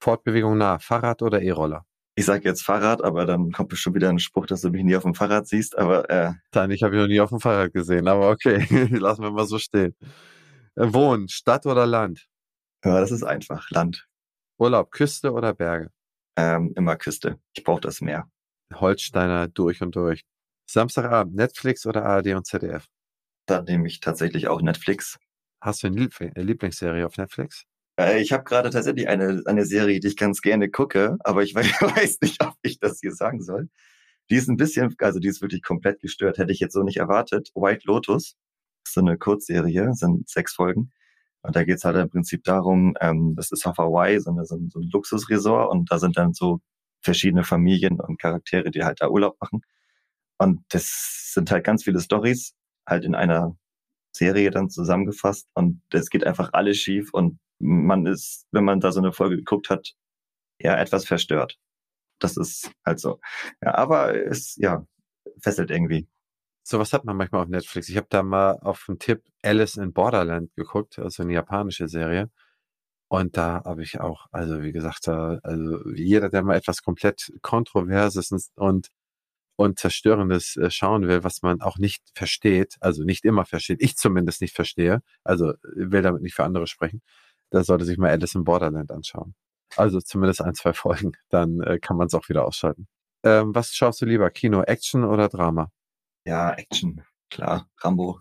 Fortbewegung 0.00 0.58
nah, 0.58 0.78
Fahrrad 0.78 1.22
oder 1.22 1.40
E-Roller? 1.42 1.87
Ich 2.18 2.24
sage 2.24 2.48
jetzt 2.48 2.62
Fahrrad, 2.62 3.04
aber 3.04 3.26
dann 3.26 3.52
kommt 3.52 3.68
bestimmt 3.68 3.94
wieder 3.94 4.08
ein 4.08 4.18
Spruch, 4.18 4.46
dass 4.46 4.62
du 4.62 4.70
mich 4.70 4.82
nie 4.82 4.96
auf 4.96 5.04
dem 5.04 5.14
Fahrrad 5.14 5.46
siehst. 5.46 5.78
Aber 5.78 6.10
äh, 6.10 6.32
Nein, 6.52 6.72
ich 6.72 6.82
habe 6.82 6.96
ihn 6.96 7.02
noch 7.02 7.06
nie 7.06 7.20
auf 7.20 7.28
dem 7.28 7.38
Fahrrad 7.38 7.72
gesehen, 7.72 8.08
aber 8.08 8.30
okay, 8.30 8.66
lassen 8.90 9.22
wir 9.22 9.30
mal 9.30 9.46
so 9.46 9.58
stehen. 9.60 9.94
Äh, 10.74 10.92
Wohnen, 10.92 11.28
Stadt 11.28 11.64
oder 11.64 11.86
Land? 11.86 12.26
Ja, 12.84 12.98
das 12.98 13.12
ist 13.12 13.22
einfach. 13.22 13.70
Land. 13.70 14.08
Urlaub, 14.58 14.90
Küste 14.90 15.32
oder 15.32 15.54
Berge? 15.54 15.92
Ähm, 16.36 16.72
immer 16.74 16.96
Küste. 16.96 17.38
Ich 17.52 17.62
brauche 17.62 17.82
das 17.82 18.00
Meer. 18.00 18.28
Holsteiner 18.74 19.46
durch 19.46 19.80
und 19.80 19.94
durch. 19.94 20.24
Samstagabend, 20.68 21.36
Netflix 21.36 21.86
oder 21.86 22.04
ARD 22.04 22.34
und 22.34 22.46
ZDF? 22.48 22.86
Da 23.46 23.62
nehme 23.62 23.86
ich 23.86 24.00
tatsächlich 24.00 24.48
auch 24.48 24.60
Netflix. 24.60 25.18
Hast 25.60 25.84
du 25.84 25.86
eine 25.86 26.08
Lieblingsserie 26.34 27.06
auf 27.06 27.16
Netflix? 27.16 27.64
Äh, 27.98 28.20
ich 28.20 28.32
habe 28.32 28.44
gerade 28.44 28.70
tatsächlich 28.70 29.08
eine, 29.08 29.42
eine 29.46 29.64
Serie, 29.66 30.00
die 30.00 30.08
ich 30.08 30.16
ganz 30.16 30.40
gerne 30.40 30.70
gucke, 30.70 31.16
aber 31.20 31.42
ich 31.42 31.54
weiß 31.54 32.18
nicht, 32.22 32.42
ob 32.44 32.54
ich 32.62 32.78
das 32.80 33.00
hier 33.00 33.12
sagen 33.12 33.42
soll. 33.42 33.68
Die 34.30 34.36
ist 34.36 34.48
ein 34.48 34.56
bisschen, 34.56 34.94
also 35.00 35.20
die 35.20 35.28
ist 35.28 35.42
wirklich 35.42 35.62
komplett 35.62 36.00
gestört, 36.00 36.38
hätte 36.38 36.52
ich 36.52 36.60
jetzt 36.60 36.74
so 36.74 36.82
nicht 36.82 36.98
erwartet. 36.98 37.50
White 37.54 37.82
Lotus, 37.86 38.36
ist 38.84 38.94
so 38.94 39.00
eine 39.00 39.18
Kurzserie, 39.18 39.94
sind 39.94 40.28
sechs 40.28 40.54
Folgen. 40.54 40.92
Und 41.42 41.56
da 41.56 41.64
geht's 41.64 41.84
halt 41.84 41.96
im 41.96 42.10
Prinzip 42.10 42.44
darum, 42.44 42.94
ähm, 43.00 43.34
das 43.36 43.52
ist 43.52 43.66
auf 43.66 43.78
Hawaii, 43.78 44.20
so, 44.20 44.30
eine, 44.30 44.44
so, 44.46 44.56
ein, 44.56 44.70
so 44.70 44.80
ein 44.80 44.90
Luxusresort 44.90 45.70
und 45.70 45.90
da 45.90 45.98
sind 45.98 46.16
dann 46.18 46.34
so 46.34 46.60
verschiedene 47.00 47.44
Familien 47.44 48.00
und 48.00 48.20
Charaktere, 48.20 48.70
die 48.70 48.84
halt 48.84 49.00
da 49.00 49.08
Urlaub 49.08 49.36
machen. 49.40 49.62
Und 50.38 50.62
das 50.70 51.32
sind 51.34 51.50
halt 51.50 51.64
ganz 51.64 51.84
viele 51.84 52.00
Stories, 52.00 52.54
halt 52.86 53.04
in 53.04 53.14
einer 53.14 53.56
Serie 54.12 54.50
dann 54.50 54.70
zusammengefasst 54.70 55.48
und 55.54 55.82
es 55.92 56.10
geht 56.10 56.26
einfach 56.26 56.50
alles 56.52 56.78
schief 56.78 57.10
und 57.12 57.38
man 57.58 58.06
ist, 58.06 58.46
wenn 58.52 58.64
man 58.64 58.80
da 58.80 58.92
so 58.92 59.00
eine 59.00 59.12
Folge 59.12 59.36
geguckt 59.36 59.70
hat, 59.70 59.94
ja 60.60 60.76
etwas 60.76 61.06
verstört. 61.06 61.58
Das 62.18 62.36
ist 62.36 62.70
halt 62.84 63.00
so. 63.00 63.20
Ja, 63.62 63.74
aber 63.74 64.14
es 64.14 64.56
ja 64.56 64.86
fesselt 65.40 65.70
irgendwie. 65.70 66.08
So 66.64 66.78
was 66.78 66.92
hat 66.92 67.04
man 67.04 67.16
manchmal 67.16 67.42
auf 67.42 67.48
Netflix. 67.48 67.88
Ich 67.88 67.96
habe 67.96 68.08
da 68.10 68.22
mal 68.22 68.58
auf 68.60 68.86
einen 68.88 68.98
Tipp 68.98 69.22
Alice 69.42 69.76
in 69.76 69.92
Borderland 69.92 70.54
geguckt, 70.54 70.98
also 70.98 71.22
eine 71.22 71.32
japanische 71.34 71.88
Serie. 71.88 72.30
Und 73.08 73.36
da 73.38 73.62
habe 73.64 73.82
ich 73.82 74.00
auch, 74.00 74.26
also 74.32 74.62
wie 74.62 74.72
gesagt, 74.72 75.06
da, 75.06 75.38
also 75.42 75.88
jeder, 75.94 76.28
der 76.28 76.42
mal 76.44 76.56
etwas 76.56 76.82
komplett 76.82 77.32
Kontroverses 77.42 78.32
und 78.56 78.88
und 79.58 79.78
Zerstörendes 79.78 80.56
äh, 80.56 80.70
schauen 80.70 81.08
will, 81.08 81.24
was 81.24 81.42
man 81.42 81.60
auch 81.62 81.78
nicht 81.78 82.02
versteht, 82.14 82.76
also 82.80 83.02
nicht 83.02 83.24
immer 83.24 83.44
versteht, 83.44 83.82
ich 83.82 83.96
zumindest 83.96 84.40
nicht 84.40 84.54
verstehe, 84.54 85.02
also 85.24 85.54
will 85.74 86.02
damit 86.02 86.22
nicht 86.22 86.34
für 86.34 86.44
andere 86.44 86.68
sprechen, 86.68 87.02
da 87.50 87.64
sollte 87.64 87.84
sich 87.84 87.98
mal 87.98 88.10
Alice 88.10 88.34
in 88.34 88.44
Borderland 88.44 88.90
anschauen. 88.90 89.34
Also 89.76 90.00
zumindest 90.00 90.42
ein, 90.42 90.54
zwei 90.54 90.72
Folgen, 90.72 91.12
dann 91.28 91.60
äh, 91.60 91.78
kann 91.78 91.96
man 91.96 92.06
es 92.06 92.14
auch 92.14 92.28
wieder 92.28 92.44
ausschalten. 92.44 92.88
Ähm, 93.24 93.54
was 93.54 93.74
schaust 93.74 94.00
du 94.00 94.06
lieber, 94.06 94.30
Kino, 94.30 94.62
Action 94.62 95.04
oder 95.04 95.28
Drama? 95.28 95.70
Ja, 96.24 96.52
Action, 96.52 97.02
klar, 97.30 97.68
Rambo. 97.78 98.20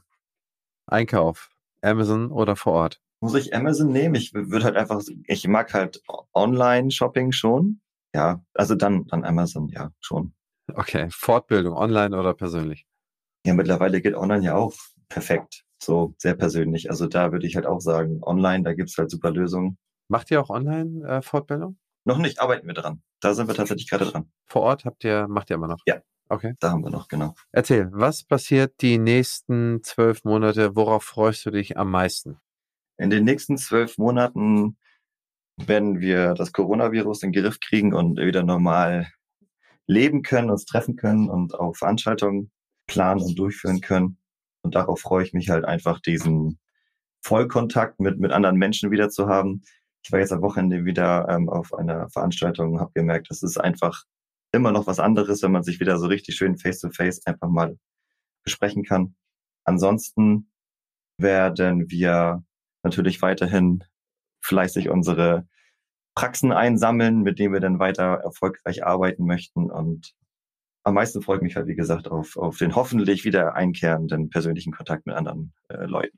Einkauf, 0.87 1.49
Amazon 1.81 2.31
oder 2.31 2.55
vor 2.55 2.73
Ort? 2.73 3.01
Muss 3.19 3.35
ich 3.35 3.55
Amazon 3.55 3.91
nehmen? 3.91 4.15
Ich 4.15 4.33
würde 4.33 4.63
halt 4.63 4.75
einfach, 4.75 5.01
ich 5.25 5.47
mag 5.47 5.73
halt 5.73 6.01
Online-Shopping 6.33 7.31
schon. 7.31 7.81
ja, 8.13 8.43
also 8.53 8.75
dann, 8.75 9.05
dann 9.07 9.23
Amazon, 9.23 9.69
ja, 9.69 9.91
schon. 9.99 10.33
Okay, 10.73 11.07
Fortbildung, 11.11 11.75
online 11.75 12.17
oder 12.17 12.33
persönlich? 12.33 12.85
Ja, 13.45 13.53
mittlerweile 13.53 14.01
geht 14.01 14.15
online 14.15 14.43
ja 14.43 14.55
auch 14.55 14.73
perfekt, 15.09 15.63
so 15.81 16.13
sehr 16.17 16.35
persönlich. 16.35 16.89
Also 16.89 17.07
da 17.07 17.31
würde 17.31 17.47
ich 17.47 17.55
halt 17.55 17.65
auch 17.65 17.79
sagen, 17.79 18.19
online, 18.23 18.63
da 18.63 18.73
gibt's 18.73 18.97
halt 18.97 19.09
super 19.09 19.31
Lösungen. 19.31 19.77
Macht 20.09 20.31
ihr 20.31 20.41
auch 20.41 20.49
Online-Fortbildung? 20.49 21.73
Äh, 21.73 22.09
noch 22.09 22.17
nicht, 22.17 22.39
arbeiten 22.39 22.67
wir 22.67 22.73
dran. 22.73 23.01
Da 23.19 23.33
sind 23.33 23.47
wir 23.47 23.55
tatsächlich 23.55 23.89
gerade 23.89 24.05
dran. 24.05 24.31
Vor 24.45 24.61
Ort 24.61 24.85
habt 24.85 25.03
ihr, 25.03 25.27
macht 25.27 25.49
ihr 25.49 25.55
immer 25.55 25.67
noch? 25.67 25.79
Ja. 25.85 26.01
Okay. 26.29 26.55
Da 26.59 26.71
haben 26.71 26.83
wir 26.83 26.89
noch, 26.89 27.07
genau. 27.07 27.35
Erzähl, 27.51 27.89
was 27.91 28.23
passiert 28.23 28.81
die 28.81 28.97
nächsten 28.97 29.81
zwölf 29.83 30.25
Monate? 30.25 30.75
Worauf 30.75 31.03
freust 31.03 31.45
du 31.45 31.51
dich 31.51 31.77
am 31.77 31.89
meisten? 31.89 32.37
In 32.97 33.09
den 33.09 33.23
nächsten 33.23 33.57
zwölf 33.57 33.97
Monaten 33.97 34.77
werden 35.57 35.99
wir 35.99 36.33
das 36.33 36.51
Coronavirus 36.51 37.23
in 37.23 37.31
den 37.31 37.43
Griff 37.43 37.59
kriegen 37.59 37.93
und 37.93 38.17
wieder 38.17 38.43
normal 38.43 39.07
leben 39.87 40.21
können, 40.21 40.49
uns 40.49 40.65
treffen 40.65 40.97
können 40.97 41.29
und 41.29 41.55
auch 41.55 41.75
Veranstaltungen 41.75 42.51
planen 42.87 43.21
und 43.21 43.39
durchführen 43.39 43.81
können. 43.81 44.17
Und 44.67 44.75
darauf 44.75 44.99
freue 44.99 45.23
ich 45.23 45.31
mich 45.31 45.49
halt 45.49 45.63
einfach, 45.63 46.01
diesen 46.01 46.59
Vollkontakt 47.21 48.01
mit, 48.01 48.19
mit 48.19 48.33
anderen 48.33 48.57
Menschen 48.57 48.91
wieder 48.91 49.09
zu 49.09 49.29
haben. 49.29 49.61
Ich 50.03 50.11
war 50.11 50.19
jetzt 50.19 50.33
am 50.33 50.41
Wochenende 50.41 50.83
wieder 50.83 51.25
ähm, 51.29 51.47
auf 51.47 51.73
einer 51.73 52.09
Veranstaltung 52.09 52.73
und 52.73 52.81
habe 52.81 52.91
gemerkt, 52.93 53.31
es 53.31 53.43
ist 53.43 53.57
einfach 53.57 54.03
immer 54.51 54.73
noch 54.73 54.85
was 54.85 54.99
anderes, 54.99 55.41
wenn 55.41 55.53
man 55.53 55.63
sich 55.63 55.79
wieder 55.79 55.97
so 55.99 56.07
richtig 56.07 56.35
schön 56.35 56.57
face-to-face 56.57 57.21
-face 57.21 57.27
einfach 57.27 57.47
mal 57.47 57.77
besprechen 58.43 58.83
kann. 58.83 59.15
Ansonsten 59.63 60.51
werden 61.17 61.89
wir 61.89 62.43
natürlich 62.83 63.21
weiterhin 63.21 63.85
fleißig 64.41 64.89
unsere 64.89 65.47
Praxen 66.13 66.51
einsammeln, 66.51 67.21
mit 67.21 67.39
denen 67.39 67.53
wir 67.53 67.61
dann 67.61 67.79
weiter 67.79 68.19
erfolgreich 68.21 68.85
arbeiten 68.85 69.25
möchten. 69.25 69.71
Und 69.71 70.13
am 70.87 70.93
meisten 70.93 71.21
freue 71.21 71.35
ich 71.35 71.43
mich 71.43 71.57
halt, 71.57 71.67
wie 71.67 71.75
gesagt, 71.75 72.07
auf, 72.07 72.37
auf 72.37 72.59
den 72.59 72.73
hoffentlich 72.73 73.25
wieder 73.25 73.55
einkehrenden 73.55 74.29
persönlichen 74.29 74.71
Kontakt 74.71 75.05
mit 75.05 75.15
anderen 75.15 75.51
äh, 75.67 75.83
Leuten. 75.83 76.17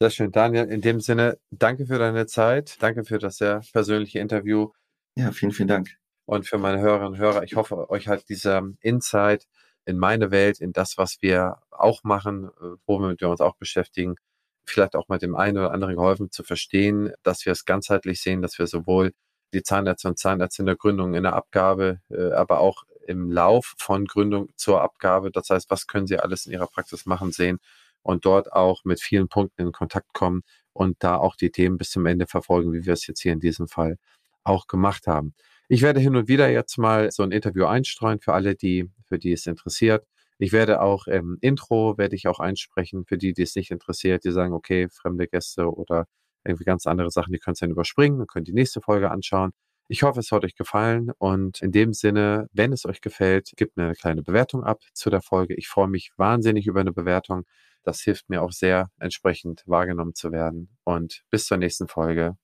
Sehr 0.00 0.10
schön, 0.10 0.32
Daniel. 0.32 0.64
In 0.64 0.80
dem 0.80 0.98
Sinne, 0.98 1.38
danke 1.52 1.86
für 1.86 2.00
deine 2.00 2.26
Zeit. 2.26 2.82
Danke 2.82 3.04
für 3.04 3.18
das 3.18 3.36
sehr 3.36 3.62
persönliche 3.72 4.18
Interview. 4.18 4.70
Ja, 5.16 5.30
vielen, 5.30 5.52
vielen 5.52 5.68
Dank. 5.68 5.90
Und 6.26 6.48
für 6.48 6.58
meine 6.58 6.80
Hörerinnen 6.80 7.12
und 7.12 7.18
Hörer, 7.18 7.44
ich 7.44 7.54
hoffe, 7.54 7.88
euch 7.88 8.08
hat 8.08 8.28
dieser 8.28 8.68
Insight 8.80 9.46
in 9.84 9.96
meine 9.96 10.32
Welt, 10.32 10.60
in 10.60 10.72
das, 10.72 10.98
was 10.98 11.18
wir 11.20 11.58
auch 11.70 12.02
machen, 12.02 12.46
äh, 12.46 12.76
womit 12.86 13.20
wir 13.20 13.28
uns 13.28 13.40
auch 13.40 13.54
beschäftigen, 13.54 14.16
vielleicht 14.64 14.96
auch 14.96 15.06
mal 15.06 15.18
dem 15.18 15.36
einen 15.36 15.58
oder 15.58 15.70
anderen 15.70 15.94
geholfen 15.94 16.32
zu 16.32 16.42
verstehen, 16.42 17.12
dass 17.22 17.46
wir 17.46 17.52
es 17.52 17.64
ganzheitlich 17.64 18.20
sehen, 18.20 18.42
dass 18.42 18.58
wir 18.58 18.66
sowohl 18.66 19.12
die 19.54 19.62
Zahnärzte 19.62 20.08
und 20.08 20.18
Zahnärzte 20.18 20.62
in 20.62 20.66
der 20.66 20.76
Gründung, 20.76 21.14
in 21.14 21.22
der 21.22 21.34
Abgabe, 21.34 22.00
äh, 22.10 22.32
aber 22.32 22.60
auch 22.60 22.84
im 23.06 23.30
Lauf 23.30 23.74
von 23.78 24.06
Gründung 24.06 24.48
zur 24.56 24.82
Abgabe, 24.82 25.30
das 25.30 25.50
heißt, 25.50 25.70
was 25.70 25.86
können 25.86 26.06
sie 26.06 26.18
alles 26.18 26.46
in 26.46 26.52
ihrer 26.52 26.66
Praxis 26.66 27.06
machen, 27.06 27.32
sehen 27.32 27.58
und 28.02 28.24
dort 28.24 28.52
auch 28.52 28.84
mit 28.84 29.00
vielen 29.00 29.28
Punkten 29.28 29.62
in 29.62 29.72
Kontakt 29.72 30.12
kommen 30.12 30.42
und 30.72 30.96
da 31.00 31.16
auch 31.16 31.36
die 31.36 31.50
Themen 31.50 31.78
bis 31.78 31.90
zum 31.90 32.06
Ende 32.06 32.26
verfolgen, 32.26 32.72
wie 32.72 32.84
wir 32.84 32.92
es 32.92 33.06
jetzt 33.06 33.22
hier 33.22 33.32
in 33.32 33.40
diesem 33.40 33.68
Fall 33.68 33.98
auch 34.44 34.66
gemacht 34.66 35.06
haben. 35.06 35.34
Ich 35.68 35.82
werde 35.82 36.00
hin 36.00 36.16
und 36.16 36.28
wieder 36.28 36.50
jetzt 36.50 36.76
mal 36.78 37.10
so 37.10 37.22
ein 37.22 37.32
Interview 37.32 37.64
einstreuen 37.64 38.20
für 38.20 38.34
alle, 38.34 38.54
die, 38.54 38.90
für 39.06 39.18
die 39.18 39.32
es 39.32 39.46
interessiert. 39.46 40.06
Ich 40.38 40.52
werde 40.52 40.82
auch 40.82 41.06
im 41.06 41.38
Intro, 41.40 41.96
werde 41.96 42.16
ich 42.16 42.28
auch 42.28 42.40
einsprechen 42.40 43.06
für 43.06 43.16
die, 43.16 43.32
die 43.32 43.42
es 43.42 43.54
nicht 43.56 43.70
interessiert, 43.70 44.24
die 44.24 44.32
sagen, 44.32 44.52
okay, 44.52 44.88
fremde 44.90 45.26
Gäste 45.26 45.72
oder 45.72 46.06
irgendwie 46.44 46.64
ganz 46.64 46.86
andere 46.86 47.10
Sachen, 47.10 47.32
die 47.32 47.38
könnt 47.38 47.58
ihr 47.58 47.66
dann 47.66 47.72
überspringen 47.72 48.20
und 48.20 48.28
könnt 48.28 48.48
die 48.48 48.52
nächste 48.52 48.80
Folge 48.80 49.10
anschauen. 49.10 49.52
Ich 49.88 50.02
hoffe, 50.02 50.20
es 50.20 50.32
hat 50.32 50.44
euch 50.44 50.54
gefallen 50.54 51.10
und 51.18 51.60
in 51.60 51.70
dem 51.70 51.92
Sinne, 51.92 52.48
wenn 52.52 52.72
es 52.72 52.86
euch 52.86 53.02
gefällt, 53.02 53.52
gebt 53.56 53.76
mir 53.76 53.84
eine 53.84 53.94
kleine 53.94 54.22
Bewertung 54.22 54.64
ab 54.64 54.80
zu 54.94 55.10
der 55.10 55.20
Folge. 55.20 55.54
Ich 55.54 55.68
freue 55.68 55.88
mich 55.88 56.10
wahnsinnig 56.16 56.66
über 56.66 56.80
eine 56.80 56.92
Bewertung. 56.92 57.44
Das 57.82 58.00
hilft 58.00 58.30
mir 58.30 58.40
auch 58.40 58.52
sehr, 58.52 58.88
entsprechend 58.98 59.62
wahrgenommen 59.66 60.14
zu 60.14 60.32
werden. 60.32 60.74
Und 60.84 61.22
bis 61.30 61.44
zur 61.44 61.58
nächsten 61.58 61.86
Folge, 61.86 62.36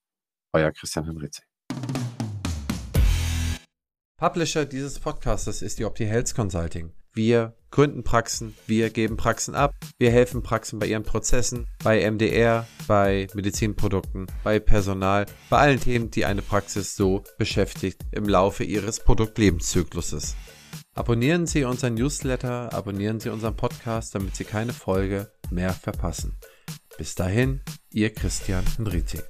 euer 0.52 0.70
Christian 0.70 1.06
Henrizi. 1.06 1.42
Publisher 4.18 4.66
dieses 4.66 5.00
Podcastes 5.00 5.62
ist 5.62 5.78
die 5.78 5.86
Opti 5.86 6.06
Consulting. 6.36 6.92
Wir 7.12 7.54
gründen 7.70 8.04
Praxen, 8.04 8.54
wir 8.66 8.90
geben 8.90 9.16
Praxen 9.16 9.54
ab, 9.54 9.74
wir 9.98 10.10
helfen 10.10 10.42
Praxen 10.42 10.78
bei 10.78 10.86
ihren 10.86 11.02
Prozessen, 11.02 11.66
bei 11.82 12.08
MDR, 12.08 12.66
bei 12.86 13.26
Medizinprodukten, 13.34 14.26
bei 14.44 14.58
Personal, 14.58 15.26
bei 15.48 15.58
allen 15.58 15.80
Themen, 15.80 16.10
die 16.10 16.24
eine 16.24 16.42
Praxis 16.42 16.94
so 16.94 17.24
beschäftigt 17.38 18.02
im 18.12 18.28
Laufe 18.28 18.64
ihres 18.64 19.00
Produktlebenszykluses. 19.00 20.36
Abonnieren 20.94 21.46
Sie 21.46 21.64
unseren 21.64 21.94
Newsletter, 21.94 22.72
abonnieren 22.72 23.20
Sie 23.20 23.30
unseren 23.30 23.56
Podcast, 23.56 24.14
damit 24.14 24.36
Sie 24.36 24.44
keine 24.44 24.72
Folge 24.72 25.30
mehr 25.50 25.72
verpassen. 25.72 26.38
Bis 26.98 27.14
dahin, 27.14 27.60
Ihr 27.92 28.12
Christian 28.12 28.64
Henrizi. 28.76 29.20